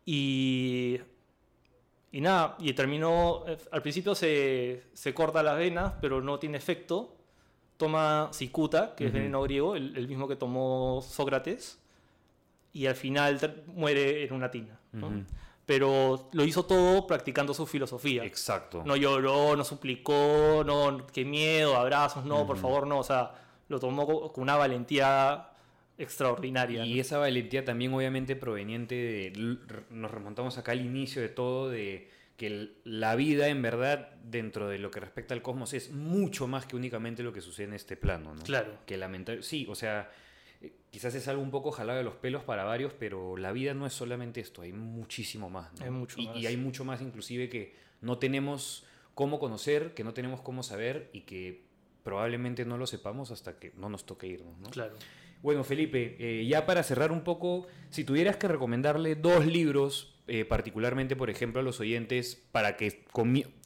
Y, 0.04 0.98
y 2.12 2.20
nada, 2.20 2.56
y 2.58 2.72
terminó, 2.74 3.44
eh, 3.46 3.56
al 3.70 3.82
principio 3.82 4.14
se, 4.14 4.82
se 4.92 5.14
corta 5.14 5.42
las 5.42 5.56
venas, 5.58 5.94
pero 6.00 6.20
no 6.20 6.38
tiene 6.38 6.58
efecto. 6.58 7.16
Toma 7.76 8.28
cicuta, 8.32 8.94
que 8.94 9.04
es 9.06 9.10
Ujú. 9.10 9.18
veneno 9.18 9.42
griego, 9.42 9.74
el, 9.76 9.96
el 9.96 10.06
mismo 10.06 10.28
que 10.28 10.36
tomó 10.36 11.00
Sócrates, 11.02 11.78
y 12.72 12.86
al 12.86 12.94
final 12.96 13.38
muere 13.66 14.24
en 14.24 14.32
una 14.32 14.50
tina. 14.50 14.78
¿no? 14.92 15.24
Pero 15.66 16.28
lo 16.32 16.44
hizo 16.44 16.64
todo 16.64 17.06
practicando 17.06 17.54
su 17.54 17.66
filosofía. 17.66 18.24
Exacto. 18.24 18.82
No 18.84 18.96
lloró, 18.96 19.56
no 19.56 19.64
suplicó, 19.64 20.62
no, 20.66 21.06
qué 21.12 21.24
miedo, 21.24 21.76
abrazos, 21.76 22.24
no, 22.24 22.46
por 22.46 22.58
favor, 22.58 22.86
no. 22.86 22.98
O 22.98 23.04
sea, 23.04 23.32
lo 23.68 23.78
tomó 23.78 24.04
co- 24.06 24.32
con 24.32 24.42
una 24.42 24.56
valentía 24.56 25.48
extraordinaria. 25.98 26.84
Y 26.84 26.94
¿no? 26.94 27.00
esa 27.00 27.18
valentía 27.18 27.64
también 27.64 27.94
obviamente 27.94 28.36
proveniente 28.36 28.94
de, 28.94 29.56
nos 29.90 30.10
remontamos 30.10 30.58
acá 30.58 30.72
al 30.72 30.80
inicio 30.80 31.22
de 31.22 31.28
todo, 31.28 31.70
de 31.70 32.10
que 32.36 32.72
la 32.84 33.14
vida 33.14 33.48
en 33.48 33.62
verdad 33.62 34.10
dentro 34.24 34.68
de 34.68 34.78
lo 34.78 34.90
que 34.90 34.98
respecta 35.00 35.32
al 35.34 35.42
cosmos 35.42 35.74
es 35.74 35.92
mucho 35.92 36.48
más 36.48 36.66
que 36.66 36.74
únicamente 36.76 37.22
lo 37.22 37.32
que 37.32 37.40
sucede 37.40 37.66
en 37.66 37.74
este 37.74 37.96
plano, 37.96 38.34
¿no? 38.34 38.42
Claro. 38.42 38.78
Que 38.84 38.96
lamentable, 38.96 39.42
sí, 39.42 39.66
o 39.68 39.74
sea, 39.76 40.10
eh, 40.62 40.72
quizás 40.90 41.14
es 41.14 41.28
algo 41.28 41.42
un 41.42 41.50
poco 41.50 41.70
jalado 41.72 41.98
de 41.98 42.04
los 42.04 42.14
pelos 42.14 42.42
para 42.44 42.64
varios, 42.64 42.92
pero 42.92 43.36
la 43.36 43.52
vida 43.52 43.74
no 43.74 43.86
es 43.86 43.92
solamente 43.92 44.40
esto, 44.40 44.62
hay 44.62 44.72
muchísimo 44.72 45.50
más, 45.50 45.72
¿no? 45.78 45.84
Hay 45.84 45.90
mucho 45.90 46.20
y, 46.20 46.26
más. 46.26 46.36
y 46.38 46.46
hay 46.46 46.56
mucho 46.56 46.84
más 46.84 47.02
inclusive 47.02 47.48
que 47.48 47.74
no 48.00 48.18
tenemos 48.18 48.84
cómo 49.14 49.38
conocer, 49.38 49.94
que 49.94 50.04
no 50.04 50.14
tenemos 50.14 50.40
cómo 50.40 50.62
saber 50.62 51.10
y 51.12 51.20
que 51.22 51.64
probablemente 52.02 52.64
no 52.64 52.78
lo 52.78 52.86
sepamos 52.86 53.30
hasta 53.30 53.58
que 53.58 53.72
no 53.76 53.88
nos 53.88 54.06
toque 54.06 54.26
irnos, 54.26 54.58
¿no? 54.58 54.70
Claro. 54.70 54.94
Bueno, 55.42 55.64
Felipe, 55.64 56.16
eh, 56.20 56.46
ya 56.46 56.66
para 56.66 56.82
cerrar 56.84 57.10
un 57.10 57.22
poco, 57.22 57.66
si 57.90 58.04
tuvieras 58.04 58.36
que 58.36 58.46
recomendarle 58.48 59.16
dos 59.16 59.44
libros, 59.44 60.14
eh, 60.28 60.44
particularmente, 60.44 61.16
por 61.16 61.30
ejemplo, 61.30 61.60
a 61.60 61.64
los 61.64 61.80
oyentes, 61.80 62.40
para 62.52 62.76
que, 62.76 63.04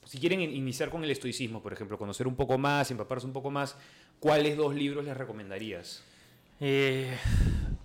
si 0.05 0.19
quieren 0.19 0.41
in- 0.41 0.53
iniciar 0.55 0.89
con 0.89 1.05
el 1.05 1.11
estoicismo, 1.11 1.63
por 1.63 1.73
ejemplo, 1.75 1.99
conocer 1.99 2.27
un 2.27 2.35
poco 2.35 2.57
más, 2.57 2.91
empaparse 2.91 3.27
un 3.27 3.35
poco 3.35 3.51
más, 3.51 3.77
¿cuáles 4.21 4.57
dos 4.57 4.75
libros 4.75 5.05
les 5.05 5.17
recomendarías? 5.17 6.03
Eh, 6.61 7.17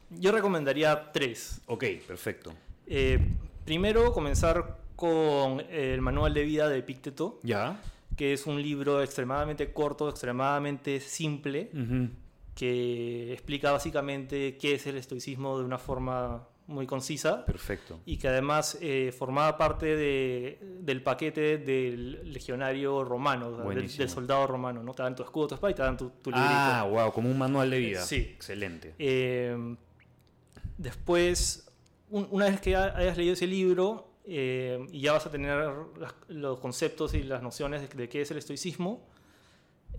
yo 0.10 0.32
recomendaría 0.32 1.12
tres. 1.12 1.62
Ok, 1.68 1.86
perfecto. 2.08 2.54
Eh, 2.88 3.20
primero, 3.66 4.12
comenzar 4.14 4.78
con 4.96 5.62
el 5.70 6.02
manual 6.02 6.34
de 6.34 6.44
vida 6.44 6.70
de 6.70 6.78
Epicteto, 6.78 7.40
¿Ya? 7.44 7.82
que 8.16 8.34
es 8.34 8.46
un 8.46 8.62
libro 8.62 9.02
extremadamente 9.02 9.74
corto, 9.74 10.10
extremadamente 10.10 11.00
simple, 11.00 11.72
que 12.56 13.34
explica 13.34 13.72
básicamente 13.72 14.58
qué 14.58 14.76
es 14.76 14.86
el 14.86 14.98
estoicismo 14.98 15.58
de 15.58 15.66
una 15.66 15.78
forma 15.80 16.48
muy 16.72 16.88
concisa 16.88 17.46
Perfecto. 17.46 18.00
y 18.06 18.18
que 18.18 18.28
además 18.28 18.78
eh, 18.82 19.14
formaba 19.18 19.58
parte 19.58 19.96
de- 19.96 20.58
del 20.82 21.04
paquete 21.04 21.58
del 21.58 22.34
legionario 22.34 23.04
romano, 23.04 23.52
del, 23.70 23.90
soldado 24.10 24.48
romano, 24.48 24.82
¿no? 24.82 24.94
Te 24.94 25.04
dan 25.04 25.16
tu 25.16 25.24
escudo, 25.24 25.48
tu 25.50 25.56
espada 25.56 25.72
y 25.72 25.76
te 25.76 25.82
dan 25.84 25.98
tu, 25.98 26.10
tu 26.22 26.32
Ah, 26.34 26.82
librito. 26.84 26.96
wow, 27.04 27.12
como 27.14 27.30
un 27.30 27.38
manual 27.38 27.70
de 27.70 27.78
vida. 27.80 28.02
Sí. 28.02 28.16
Excelente. 28.36 28.96
Eh, 28.98 29.76
después, 30.78 31.70
un- 32.10 32.28
una 32.32 32.46
vez 32.46 32.60
que 32.62 32.76
ha- 32.76 32.96
hayas 32.98 33.18
leído 33.18 33.34
ese 33.34 33.48
libro 33.48 34.08
eh, 34.26 34.86
y 34.92 35.02
ya 35.02 35.14
vas 35.14 35.26
a 35.26 35.32
tener 35.32 35.58
las- 36.00 36.14
los 36.28 36.60
conceptos 36.60 37.14
y 37.16 37.24
las 37.24 37.42
nociones 37.42 37.82
de, 37.82 37.88
de 37.98 38.08
qué 38.10 38.22
es 38.22 38.30
el 38.32 38.38
estoicismo, 38.38 39.06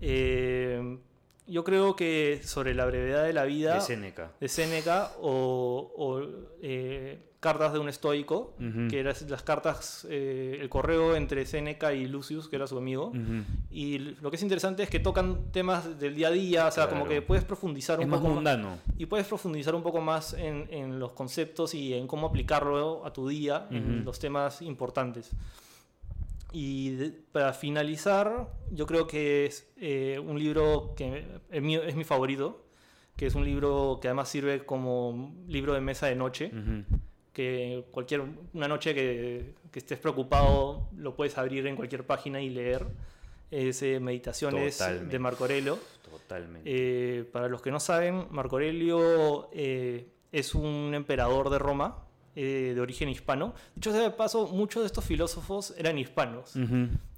eh, 0.01 0.97
yo 1.47 1.63
creo 1.63 1.95
que 1.95 2.41
sobre 2.43 2.73
la 2.73 2.85
brevedad 2.85 3.23
de 3.25 3.33
la 3.33 3.43
vida 3.45 3.75
De 3.75 3.81
Séneca. 3.81 4.31
de 4.39 4.47
Séneca 4.47 5.11
o, 5.21 5.91
o, 5.97 6.21
eh, 6.61 7.19
cartas 7.39 7.73
de 7.73 7.79
un 7.79 7.89
estoico, 7.89 8.53
que 8.89 9.01
eran 9.01 9.13
las 9.27 9.43
cartas, 9.43 10.07
eh, 10.09 10.59
el 10.61 10.69
correo 10.69 11.13
entre 11.17 11.45
Séneca 11.45 11.91
y 11.93 12.07
Lucius, 12.07 12.47
que 12.47 12.55
era 12.55 12.67
su 12.67 12.77
amigo. 12.77 13.11
Y 13.69 13.97
lo 13.97 14.29
que 14.29 14.37
es 14.37 14.43
interesante 14.43 14.81
es 14.83 14.89
que 14.89 15.01
tocan 15.01 15.51
temas 15.51 15.99
del 15.99 16.15
día 16.15 16.29
a 16.29 16.31
día, 16.31 16.67
o 16.67 16.71
sea, 16.71 16.87
como 16.87 17.05
que 17.05 17.21
puedes 17.21 17.43
profundizar 17.43 17.99
Es 17.99 18.05
un 18.05 18.11
más 18.11 18.21
poco 18.21 18.33
mundano. 18.35 18.77
y 18.97 19.07
puedes 19.07 19.27
profundizar 19.27 19.75
un 19.75 19.83
poco 19.83 19.99
más 19.99 20.33
en, 20.35 20.69
en 20.71 20.99
los 20.99 21.11
conceptos 21.11 21.73
y 21.73 21.93
en 21.93 22.07
cómo 22.07 22.27
aplicarlo 22.27 23.05
a 23.05 23.11
tu 23.11 23.27
día, 23.27 23.67
en 23.71 24.05
los 24.05 24.19
temas 24.19 24.61
importantes. 24.61 25.31
Y 26.53 26.91
de- 26.91 27.09
para 27.31 27.51
finalizar, 27.53 28.47
yo 28.71 28.85
creo 28.85 29.07
que 29.07 29.45
es 29.47 29.67
eh, 29.77 30.19
un 30.23 30.37
libro 30.39 30.93
que 30.95 31.25
es 31.49 31.61
mi, 31.61 31.75
es 31.75 31.95
mi 31.95 32.03
favorito, 32.03 32.63
que 33.15 33.25
es 33.25 33.35
un 33.35 33.43
libro 33.43 33.97
que 34.01 34.07
además 34.07 34.29
sirve 34.29 34.65
como 34.65 35.35
libro 35.47 35.73
de 35.73 35.81
mesa 35.81 36.05
de 36.07 36.15
noche, 36.15 36.51
Ujú. 36.53 36.99
que 37.33 37.85
cualquier 37.91 38.21
una 38.53 38.67
noche 38.67 38.93
que, 38.93 39.53
que 39.71 39.79
estés 39.79 39.97
preocupado 39.99 40.89
lo 40.95 41.15
puedes 41.15 41.37
abrir 41.37 41.65
en 41.67 41.75
cualquier 41.75 42.05
página 42.05 42.39
y 42.41 42.49
leer. 42.49 42.85
Es 43.51 43.81
eh, 43.83 43.99
Meditaciones 43.99 44.77
Totalmente. 44.77 45.11
de 45.11 45.19
Marco 45.19 45.43
Aurelio. 45.43 45.77
Totalmente. 46.09 46.69
Eh, 47.19 47.23
para 47.23 47.47
los 47.49 47.61
que 47.61 47.71
no 47.71 47.79
saben, 47.79 48.27
Marco 48.31 48.55
Aurelio 48.57 49.49
eh, 49.53 50.07
es 50.31 50.53
un 50.55 50.91
emperador 50.95 51.49
de 51.49 51.59
Roma 51.59 52.02
eh, 52.35 52.73
de 52.75 52.81
origen 52.81 53.09
hispano. 53.09 53.53
De 53.75 53.79
hecho, 53.79 53.93
de 53.93 54.09
paso, 54.11 54.47
muchos 54.47 54.83
de 54.83 54.87
estos 54.87 55.03
filósofos 55.05 55.73
eran 55.77 55.97
hispanos. 55.97 56.55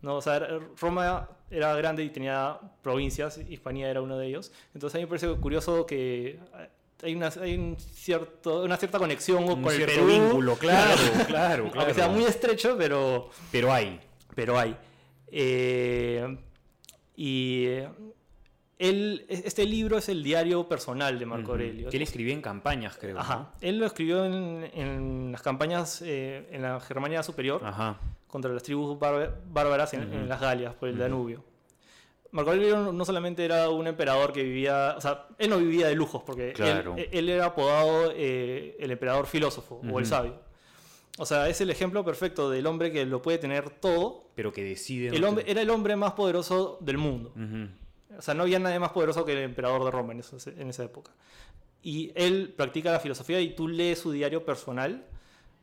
¿no? 0.02 0.16
O 0.16 0.22
sea, 0.22 0.40
Roma 0.80 1.30
era 1.50 1.74
grande 1.76 2.04
y 2.04 2.10
tenía 2.10 2.60
provincias, 2.82 3.38
Hispania 3.38 3.90
era 3.90 4.02
uno 4.02 4.18
de 4.18 4.28
ellos. 4.28 4.52
Entonces 4.74 4.96
a 4.96 4.98
mí 5.00 5.04
me 5.06 5.08
parece 5.10 5.28
curioso 5.36 5.86
que 5.86 6.40
hay 7.04 7.14
una, 7.16 7.28
hay 7.42 7.56
un 7.56 7.78
cierto, 7.80 8.64
una 8.64 8.78
cierta 8.78 8.98
conexión 9.00 9.44
Un 9.44 9.62
con 9.62 9.72
el 9.72 9.78
cierto 9.78 9.96
Perú. 9.96 10.08
vínculo, 10.08 10.56
claro, 10.56 11.02
claro, 11.28 11.64
Aunque 11.76 11.94
sea 11.94 12.06
claro. 12.06 12.12
muy 12.14 12.24
estrecho, 12.24 12.76
pero, 12.78 13.30
Pero 13.52 13.72
hay. 13.72 14.00
pero 14.34 14.58
hay. 14.58 14.76
Eh, 15.28 16.38
y 17.18 17.68
él, 18.78 19.26
este 19.30 19.66
libro 19.66 19.98
es 19.98 20.10
el 20.10 20.22
diario 20.24 20.68
personal 20.68 21.18
de 21.18 21.26
Marco. 21.26 21.52
Aurelio. 21.54 21.90
Que 21.90 21.98
él 21.98 22.04
escribía 22.04 22.34
en 22.34 22.42
campañas, 22.42 22.98
creo. 23.00 23.16
¿no? 23.16 23.22
Ajá. 23.22 23.54
Él 23.62 23.78
lo 23.80 23.86
escribió 23.86 24.26
en, 24.26 24.70
en 24.74 25.32
las 25.32 25.42
campañas 25.42 26.02
eh, 26.06 26.48
en 26.52 26.62
la 26.62 26.80
Germania 26.80 27.24
Superior 27.24 27.62
Ajá. 27.64 27.98
contra 28.28 28.52
las 28.52 28.64
tribus 28.64 29.00
bár- 29.00 29.42
bárbaras 29.48 29.94
en, 29.94 30.28
las 30.28 30.42
Galias, 30.42 30.74
por 30.76 30.90
el. 30.90 30.98
Danubio. 30.98 31.44
Marco 32.32 32.52
Aurelio 32.52 32.92
no- 32.92 33.06
solamente 33.06 33.46
era 33.46 33.70
un 33.70 33.88
emperador 33.88 34.34
que 34.34 34.44
vivía, 34.44 34.96
o 34.98 35.00
sea, 35.02 35.28
él 35.38 35.50
no 35.50 35.58
vivía 35.58 35.88
de 35.88 35.96
lujos, 35.96 36.22
porque 36.26 36.50
él- 36.50 36.54
Claro. 36.54 36.96
él, 36.98 37.08
él 37.12 37.30
era 37.30 37.46
apodado 37.46 38.12
eh, 38.14 38.76
el 38.80 38.92
emperador 38.92 39.26
filósofo 39.26 39.80
o 39.90 40.00
el 40.00 40.06
sabio. 40.06 40.44
O 41.18 41.26
sea, 41.26 41.48
es 41.48 41.62
el 41.62 41.70
ejemplo 41.70 42.04
perfecto 42.04 42.50
del 42.50 42.68
hombre 42.68 42.92
que 42.92 43.06
lo 43.06 43.22
puede 43.22 43.38
tener 43.38 43.70
todo. 43.70 44.26
Pero 44.36 44.52
que 44.52 44.66
decide. 44.66 45.16
El 45.16 45.24
hombre, 45.24 45.46
era 45.48 45.62
el 45.62 45.70
hombre 45.70 45.96
más 45.96 46.12
poderoso 46.12 46.78
del 46.82 46.98
mundo. 46.98 47.32
O 48.18 48.22
sea, 48.22 48.34
no 48.34 48.44
había 48.44 48.60
nadie 48.60 48.80
más 48.80 48.92
poderoso 48.92 49.26
que 49.26 49.32
el 49.34 49.40
emperador 49.40 49.84
de 49.86 49.92
Roma 49.92 50.14
en, 50.14 50.20
eso- 50.20 50.38
en 50.50 50.70
esa 50.70 50.84
época. 50.84 51.12
Y 51.82 52.12
él 52.16 52.54
practica 52.56 52.92
la 52.92 53.00
filosofía 53.00 53.40
y 53.42 53.54
tú 53.56 53.68
lees 53.68 54.00
su 54.00 54.12
diario 54.12 54.44
personal 54.46 55.06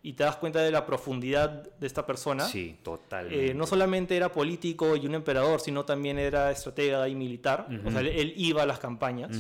y 0.05 0.15
te 0.15 0.25
das 0.25 0.37
cuenta 0.37 0.61
de 0.61 0.71
la 0.71 0.85
profundidad 0.87 1.51
de 1.79 1.87
esta 1.87 2.05
persona. 2.07 2.45
Sí, 2.47 2.77
totalmente. 2.83 3.51
Eh, 3.51 3.55
no 3.55 3.67
solamente 3.67 4.17
era 4.17 4.31
político 4.33 4.97
y 4.97 5.07
un 5.07 5.15
emperador, 5.15 5.61
sino 5.61 5.85
también 5.85 6.19
era 6.19 6.51
estratega 6.51 7.09
y 7.09 7.15
militar. 7.15 7.67
O 7.87 7.91
sea, 7.91 8.01
él, 8.01 8.35
iba 8.37 8.63
a 8.63 8.67
las 8.67 8.79
campañas. 8.81 9.31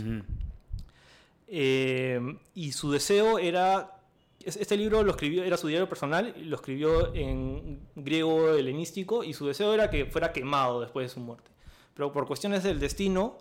Eh, 1.48 2.20
y 2.54 2.72
su 2.72 2.90
deseo 2.90 3.38
era... 3.38 3.98
es- 4.44 4.56
Este 4.56 4.76
libro 4.76 5.02
lo 5.02 5.10
escribió, 5.12 5.44
era 5.44 5.56
su 5.56 5.68
diario 5.68 5.88
personal, 5.88 6.34
lo 6.38 6.56
escribió 6.56 7.14
en 7.14 7.80
griego 7.94 8.54
helenístico 8.54 9.22
y 9.24 9.34
su 9.34 9.46
deseo 9.46 9.72
era 9.74 9.90
que 9.90 10.06
fuera 10.06 10.32
quemado 10.32 10.80
después 10.80 11.06
de 11.08 11.14
su 11.14 11.20
muerte. 11.20 11.50
Pero 11.94 12.12
por 12.12 12.26
cuestiones 12.26 12.62
del 12.62 12.80
destino, 12.80 13.38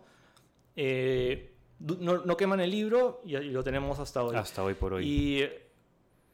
eh, 0.75 1.51
no, 1.79 2.19
no 2.25 2.37
queman 2.37 2.59
el 2.59 2.71
libro 2.71 3.21
y, 3.25 3.35
y 3.35 3.49
lo 3.51 3.63
tenemos 3.63 3.99
hasta 3.99 4.23
hoy. 4.23 4.35
Hasta 4.35 4.63
hoy 4.63 4.73
por 4.73 4.93
hoy. 4.93 5.07
Y 5.07 5.41
eh, 5.41 5.67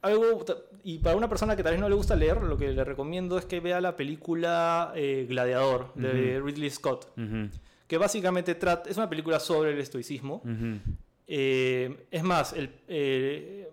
algo 0.02 0.44
y 0.84 0.98
para 0.98 1.16
una 1.16 1.28
persona 1.28 1.56
que 1.56 1.62
tal 1.62 1.72
vez 1.72 1.80
no 1.80 1.88
le 1.88 1.94
gusta 1.94 2.14
leer, 2.16 2.42
lo 2.42 2.56
que 2.56 2.68
le 2.68 2.84
recomiendo 2.84 3.38
es 3.38 3.44
que 3.46 3.60
vea 3.60 3.80
la 3.80 3.96
película 3.96 4.92
eh, 4.94 5.26
Gladiador 5.28 5.92
de 5.94 6.40
Ridley 6.40 6.70
Scott, 6.70 7.08
Ujú. 7.16 7.50
que 7.86 7.98
básicamente 7.98 8.54
trata 8.54 8.88
es 8.90 8.96
una 8.96 9.08
película 9.08 9.40
sobre 9.40 9.72
el 9.72 9.78
estoicismo. 9.78 10.36
Ujú. 10.44 10.78
Eh, 11.26 12.06
es 12.10 12.22
más, 12.22 12.52
el 12.52 12.70
eh, 12.88 13.68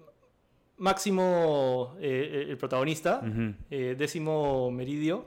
Máximo, 0.78 1.96
eh, 2.02 2.48
el 2.50 2.58
protagonista, 2.58 3.22
eh, 3.70 3.96
Décimo 3.98 4.72
Meridio, 4.72 5.26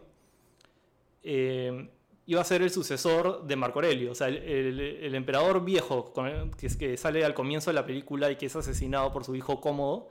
eh, 1.23 1.89
iba 2.31 2.41
a 2.41 2.45
ser 2.45 2.61
el 2.63 2.71
sucesor 2.71 3.45
de 3.47 3.57
Marco 3.57 3.79
Aurelio. 3.79 4.13
O 4.13 4.15
sea, 4.15 4.29
el, 4.29 4.37
el- 4.37 4.81
el 4.81 5.15
emperador 5.15 5.65
viejo, 5.65 6.13
con 6.13 6.51
que, 6.53 6.67
es 6.67 6.77
que 6.77 6.97
sale 6.97 7.25
al 7.25 7.33
comienzo 7.35 7.71
de 7.71 7.75
la 7.75 7.85
película 7.87 8.31
y 8.31 8.37
que 8.37 8.47
es 8.47 8.55
asesinado 8.55 9.11
por 9.13 9.25
su 9.25 9.35
hijo 9.35 9.61
Cómodo, 9.61 10.09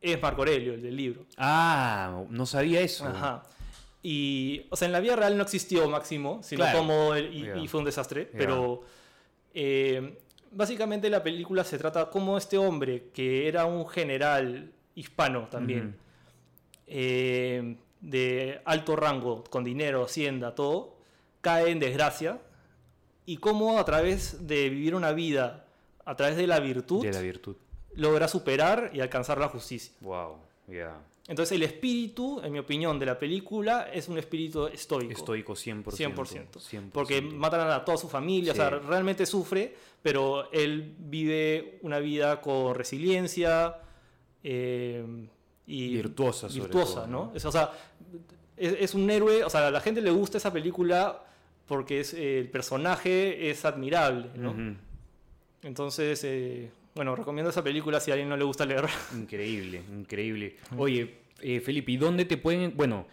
es 0.00 0.22
Marco 0.22 0.42
Aurelio, 0.42 0.74
el 0.74 0.82
del 0.82 0.96
libro. 0.96 1.26
Ah, 1.36 2.22
no 2.30 2.46
sabía 2.46 2.80
eso. 2.80 3.04
Ajá. 3.06 3.42
Y, 4.04 4.66
o 4.70 4.76
sea, 4.76 4.86
en 4.86 4.92
la 4.92 5.00
vida 5.00 5.16
real 5.16 5.36
no 5.36 5.42
existió 5.42 5.88
Máximo, 5.88 6.40
sino 6.44 6.60
Claro. 6.62 6.78
Cómodo 6.78 7.16
el- 7.16 7.58
y, 7.58 7.66
fue 7.66 7.80
un 7.80 7.86
desastre. 7.86 8.24
Pero 8.26 8.82
eh, 9.52 10.16
básicamente 10.52 11.10
la 11.10 11.24
película 11.24 11.64
se 11.64 11.76
trata 11.76 12.08
como 12.08 12.38
este 12.38 12.56
hombre, 12.56 13.08
que 13.12 13.48
era 13.48 13.64
un 13.66 13.88
general 13.88 14.70
hispano 14.94 15.48
también, 15.50 15.96
eh, 16.86 17.76
de 18.00 18.60
alto 18.64 18.94
rango, 18.94 19.42
con 19.50 19.64
dinero, 19.64 20.04
hacienda, 20.04 20.54
todo, 20.54 20.97
cae 21.40 21.70
en 21.70 21.78
desgracia. 21.80 22.40
Y 23.26 23.36
cómo 23.36 23.78
a 23.78 23.84
través 23.84 24.46
de 24.46 24.70
vivir 24.70 24.94
una 24.94 25.12
vida, 25.12 25.66
a 26.04 26.16
través 26.16 26.36
de 26.36 26.46
la 26.46 26.60
virtud, 26.60 27.04
De 27.04 27.12
la 27.12 27.20
virtud. 27.20 27.56
logra 27.94 28.26
superar 28.28 28.90
y 28.94 29.00
alcanzar 29.00 29.38
la 29.38 29.48
justicia. 29.48 29.92
Wow. 30.00 30.36
Ya. 30.68 30.98
Entonces 31.26 31.54
el 31.54 31.62
espíritu, 31.62 32.40
en 32.42 32.50
mi 32.52 32.58
opinión, 32.58 32.98
de 32.98 33.04
la 33.04 33.18
película 33.18 33.90
es 33.92 34.08
un 34.08 34.16
espíritu 34.16 34.66
estoico. 34.66 35.12
Estoico 35.12 35.52
100%. 35.52 35.84
100%. 35.92 36.46
100%. 36.58 36.90
Porque 36.90 37.20
matan 37.20 37.70
a 37.70 37.84
toda 37.84 37.98
su 37.98 38.08
familia, 38.08 38.54
Sí. 38.54 38.60
o 38.60 38.62
sea, 38.62 38.70
realmente 38.78 39.26
sufre, 39.26 39.74
pero 40.00 40.50
él 40.52 40.94
vive 40.98 41.80
una 41.82 41.98
vida 41.98 42.40
con 42.40 42.74
resiliencia 42.74 43.76
eh, 44.42 45.04
y 45.66 45.92
Virtuosa, 45.96 46.48
sobre 46.48 46.62
virtuosa, 46.62 46.94
todo, 47.02 47.06
¿no? 47.08 47.32
¿no? 47.34 47.48
O 47.48 47.52
sea, 47.52 47.72
es, 48.58 48.76
es 48.80 48.94
un 48.94 49.08
héroe, 49.10 49.44
o 49.44 49.50
sea, 49.50 49.68
a 49.68 49.70
la 49.70 49.80
gente 49.80 50.00
le 50.00 50.10
gusta 50.10 50.38
esa 50.38 50.52
película 50.52 51.24
porque 51.66 52.00
es, 52.00 52.14
eh, 52.14 52.38
el 52.38 52.48
personaje 52.48 53.50
es 53.50 53.64
admirable, 53.64 54.28
¿no? 54.36 54.54
Entonces, 55.62 56.22
eh, 56.24 56.70
bueno, 56.94 57.14
recomiendo 57.14 57.50
esa 57.50 57.62
película 57.62 58.00
si 58.00 58.10
a 58.10 58.14
alguien 58.14 58.28
no 58.28 58.36
le 58.36 58.44
gusta 58.44 58.64
leer. 58.64 58.86
Increíble, 59.14 59.82
increíble. 59.92 60.56
Oye, 60.76 61.16
eh, 61.40 61.60
Felipe, 61.60 61.92
¿y 61.92 61.96
dónde 61.96 62.24
te 62.24 62.36
pueden...? 62.36 62.76
Bueno, 62.76 63.06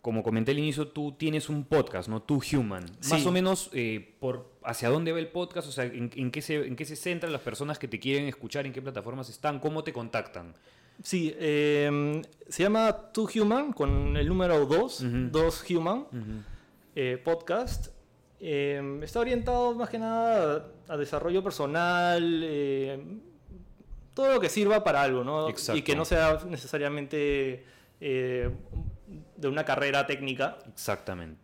como 0.00 0.22
comenté 0.22 0.52
al 0.52 0.58
inicio, 0.58 0.88
tú 0.88 1.12
tienes 1.12 1.48
un 1.48 1.64
podcast, 1.64 2.08
¿no? 2.08 2.22
Tú 2.22 2.40
Human. 2.52 2.86
Más 3.10 3.26
o 3.26 3.32
menos, 3.32 3.68
eh, 3.72 4.14
por 4.20 4.50
¿hacia 4.62 4.88
dónde 4.88 5.12
va 5.12 5.18
el 5.18 5.28
podcast? 5.28 5.68
O 5.68 5.72
sea, 5.72 5.84
¿en, 5.84 6.10
en 6.14 6.30
qué 6.30 6.40
se, 6.40 6.66
¿en 6.66 6.76
qué 6.76 6.84
se 6.84 6.96
centran 6.96 7.32
las 7.32 7.42
personas 7.42 7.78
que 7.78 7.88
te 7.88 7.98
quieren 7.98 8.26
escuchar? 8.26 8.64
¿En 8.64 8.72
qué 8.72 8.80
plataformas 8.80 9.28
están? 9.28 9.58
¿Cómo 9.58 9.84
te 9.84 9.92
contactan? 9.92 10.54
Sí, 11.02 11.32
eh, 11.38 12.22
se 12.48 12.62
llama 12.62 13.12
Two 13.12 13.28
Human 13.34 13.72
con 13.72 14.16
el 14.16 14.26
número 14.28 14.66
2, 14.66 15.00
Ujú. 15.00 15.16
2 15.30 15.64
Human 15.70 16.06
eh, 16.94 17.20
podcast. 17.24 17.88
Eh, 18.40 19.00
está 19.02 19.20
orientado 19.20 19.74
más 19.74 19.88
que 19.90 19.98
nada 19.98 20.70
a, 20.88 20.92
a 20.92 20.96
desarrollo 20.96 21.42
personal, 21.42 22.40
eh, 22.44 23.00
todo 24.14 24.34
lo 24.34 24.40
que 24.40 24.48
sirva 24.48 24.82
para 24.82 25.02
algo, 25.02 25.22
¿no? 25.24 25.48
Exacto. 25.48 25.78
Y 25.78 25.82
que 25.82 25.94
no 25.96 26.04
sea 26.04 26.38
necesariamente 26.48 27.64
eh, 28.00 28.50
de 29.36 29.48
una 29.48 29.64
carrera 29.64 30.06
técnica. 30.06 30.58
Exactamente. 30.68 31.40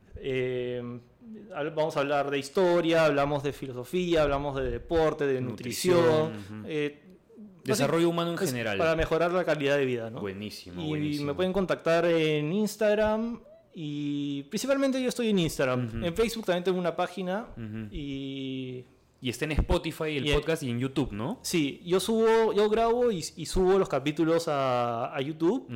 Vamos 1.74 1.96
a 1.96 2.00
hablar 2.00 2.30
de 2.30 2.38
historia, 2.38 3.06
hablamos 3.06 3.42
de 3.42 3.52
filosofía, 3.52 4.22
hablamos 4.22 4.56
de 4.56 4.70
deporte, 4.70 5.26
de 5.26 5.40
nutrición. 5.40 6.32
Nutrición, 6.32 6.66
Desarrollo 7.64 8.08
humano 8.08 8.32
en 8.32 8.38
es 8.42 8.50
general. 8.50 8.78
Para 8.78 8.94
mejorar 8.96 9.32
la 9.32 9.44
calidad 9.44 9.76
de 9.78 9.84
vida, 9.84 10.10
¿no? 10.10 10.20
Buenísimo, 10.20 10.82
Y 10.82 10.88
buenísimo. 10.88 11.26
me 11.28 11.34
pueden 11.34 11.52
contactar 11.52 12.04
en 12.06 12.52
Instagram 12.52 13.40
y 13.74 14.42
principalmente 14.44 15.02
yo 15.02 15.08
estoy 15.08 15.30
en 15.30 15.38
Instagram. 15.38 16.04
En 16.04 16.14
Facebook 16.14 16.44
también 16.46 16.64
tengo 16.64 16.78
una 16.78 16.94
página 16.94 17.46
y 17.90 18.84
Y 19.20 19.30
está 19.30 19.46
en 19.46 19.52
Spotify, 19.52 20.16
el 20.18 20.26
Y 20.28 20.32
podcast, 20.34 20.62
y 20.62 20.70
en 20.70 20.78
YouTube, 20.78 21.12
¿no? 21.12 21.38
sí, 21.42 21.80
yo 21.84 21.98
subo, 22.00 22.52
yo 22.52 22.68
grabo 22.68 23.10
y, 23.10 23.24
y 23.36 23.46
subo 23.46 23.78
los 23.78 23.88
capítulos 23.88 24.48
a, 24.48 25.14
a 25.16 25.20
YouTube, 25.22 25.66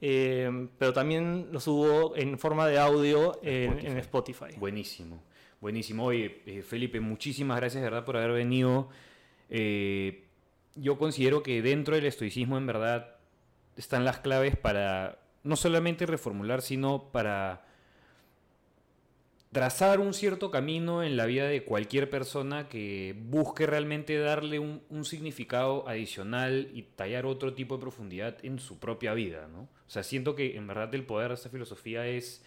eh, 0.00 0.68
pero 0.78 0.92
también 0.92 1.48
los 1.52 1.64
subo 1.64 2.14
en 2.16 2.38
forma 2.38 2.66
de 2.66 2.78
audio 2.78 3.38
en 3.42 3.72
Spotify. 3.72 3.86
en 3.86 3.98
Spotify. 3.98 4.44
Buenísimo, 4.58 5.22
buenísimo. 5.60 6.04
Oye, 6.06 6.42
eh, 6.46 6.62
Felipe, 6.62 7.00
muchísimas 7.00 7.56
gracias 7.58 7.82
de 7.82 7.88
verdad 7.88 8.04
por 8.04 8.16
haber 8.16 8.32
venido. 8.32 8.88
Eh, 9.48 10.24
yo 10.76 10.98
considero 10.98 11.42
que 11.42 11.62
dentro 11.62 11.94
del 11.94 12.06
estoicismo 12.06 12.58
en 12.58 12.66
verdad 12.66 13.16
están 13.76 14.04
las 14.04 14.20
claves 14.20 14.56
para 14.56 15.18
no 15.42 15.56
solamente 15.56 16.06
reformular, 16.06 16.62
sino 16.62 17.10
para 17.12 17.64
trazar 19.52 20.00
un 20.00 20.12
cierto 20.12 20.50
camino 20.50 21.02
en 21.02 21.16
la 21.16 21.24
vida 21.24 21.46
de 21.46 21.64
cualquier 21.64 22.10
persona 22.10 22.68
que 22.68 23.14
busque 23.18 23.66
realmente 23.66 24.18
darle 24.18 24.58
un, 24.58 25.04
significado 25.04 25.88
adicional 25.88 26.68
y 26.74 26.82
tallar 26.82 27.24
otro 27.24 27.54
tipo 27.54 27.76
de 27.76 27.80
profundidad 27.80 28.36
en 28.44 28.58
su 28.58 28.78
propia 28.78 29.14
vida, 29.14 29.48
¿no? 29.50 29.62
O 29.62 29.90
sea, 29.90 30.02
siento 30.02 30.34
que 30.34 30.56
en 30.56 30.66
verdad 30.66 30.94
el 30.94 31.04
poder 31.04 31.28
de 31.28 31.34
esta 31.34 31.48
filosofía 31.48 32.06
es, 32.06 32.44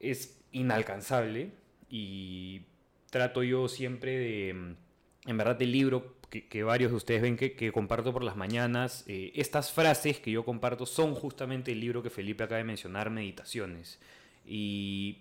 es 0.00 0.42
inalcanzable 0.50 1.52
y 1.88 2.62
trato 3.10 3.42
yo 3.42 3.68
siempre 3.68 4.18
de, 4.18 4.48
en 4.48 5.36
verdad, 5.38 5.62
el 5.62 5.72
libro 5.72 6.16
que, 6.32 6.48
que 6.48 6.62
varios 6.62 6.90
de 6.90 6.96
ustedes 6.96 7.20
ven 7.20 7.36
que, 7.36 7.52
que 7.52 7.70
comparto 7.72 8.10
por 8.12 8.24
las 8.24 8.36
mañanas, 8.36 9.04
eh, 9.06 9.32
estas 9.34 9.70
frases 9.70 10.18
que 10.18 10.30
yo 10.30 10.44
comparto 10.46 10.86
son 10.86 11.14
justamente 11.14 11.72
el 11.72 11.80
libro 11.80 12.02
que 12.02 12.08
Felipe 12.08 12.42
acaba 12.44 12.56
de 12.56 12.64
mencionar, 12.64 13.10
Meditaciones. 13.10 14.00
Y 14.46 15.18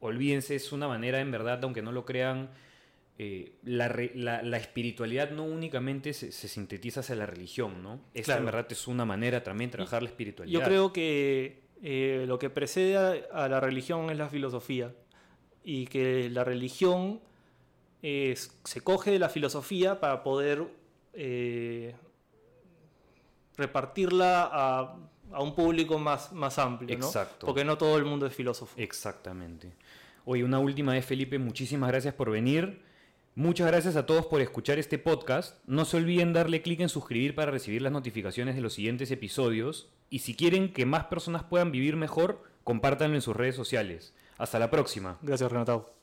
olvídense, 0.00 0.54
es 0.54 0.70
una 0.72 0.88
manera, 0.88 1.20
en 1.20 1.30
verdad, 1.30 1.58
aunque 1.64 1.80
no 1.80 1.90
lo 1.90 2.04
crean, 2.04 2.50
eh, 3.18 3.52
la, 3.64 3.88
re- 3.88 4.12
la- 4.14 4.42
la 4.42 4.56
espiritualidad 4.58 5.30
no 5.30 5.44
únicamente 5.44 6.12
se, 6.12 6.32
se 6.32 6.48
sintetiza 6.48 7.00
hacia 7.00 7.14
la 7.16 7.24
religión, 7.26 7.82
¿no? 7.82 7.94
Esta, 8.12 8.32
en 8.34 8.42
Claro. 8.42 8.44
verdad, 8.44 8.66
es 8.72 8.86
una 8.88 9.04
manera 9.06 9.42
también 9.42 9.70
de 9.70 9.76
trabajar 9.76 10.02
la 10.02 10.10
espiritualidad. 10.10 10.60
Yo 10.60 10.64
creo 10.66 10.92
que 10.92 11.62
eh, 11.82 12.24
lo 12.28 12.38
que 12.38 12.50
precede 12.50 12.96
a, 12.98 13.44
a 13.44 13.48
la 13.48 13.58
religión 13.60 14.10
es 14.10 14.18
la 14.18 14.28
filosofía 14.28 14.92
y 15.64 15.86
que 15.86 16.28
la 16.30 16.44
religión 16.44 17.20
eh, 18.02 18.36
se 18.64 18.80
coge 18.80 19.12
de 19.12 19.18
la 19.18 19.28
filosofía 19.28 20.00
para 20.00 20.22
poder 20.22 20.66
eh, 21.12 21.94
repartirla 23.56 24.48
a, 24.52 24.96
a 25.32 25.42
un 25.42 25.54
público 25.54 25.98
más, 25.98 26.32
más 26.32 26.58
amplio, 26.58 26.98
¿no? 26.98 27.06
Exacto. 27.06 27.46
Porque 27.46 27.64
no 27.64 27.78
todo 27.78 27.96
el 27.96 28.04
mundo 28.04 28.26
es 28.26 28.34
filósofo. 28.34 28.74
Exactamente. 28.76 29.72
Oye, 30.24 30.44
una 30.44 30.58
última 30.58 30.92
vez, 30.92 31.04
Felipe, 31.04 31.38
muchísimas 31.38 31.90
gracias 31.90 32.14
por 32.14 32.30
venir. 32.30 32.82
Muchas 33.34 33.66
gracias 33.66 33.96
a 33.96 34.04
todos 34.04 34.26
por 34.26 34.42
escuchar 34.42 34.78
este 34.78 34.98
podcast. 34.98 35.58
No 35.66 35.84
se 35.84 35.96
olviden 35.96 36.34
darle 36.34 36.60
clic 36.60 36.80
en 36.80 36.90
suscribir 36.90 37.34
para 37.34 37.50
recibir 37.50 37.80
las 37.80 37.92
notificaciones 37.92 38.54
de 38.54 38.60
los 38.60 38.74
siguientes 38.74 39.10
episodios. 39.10 39.88
Y 40.10 40.18
si 40.18 40.36
quieren 40.36 40.72
que 40.72 40.84
más 40.84 41.04
personas 41.04 41.42
puedan 41.42 41.72
vivir 41.72 41.96
mejor, 41.96 42.42
compártanlo 42.62 43.16
en 43.16 43.22
sus 43.22 43.34
redes 43.34 43.56
sociales. 43.56 44.12
Hasta 44.36 44.58
la 44.58 44.70
próxima. 44.70 45.18
Gracias, 45.22 45.50
Renatao. 45.50 46.01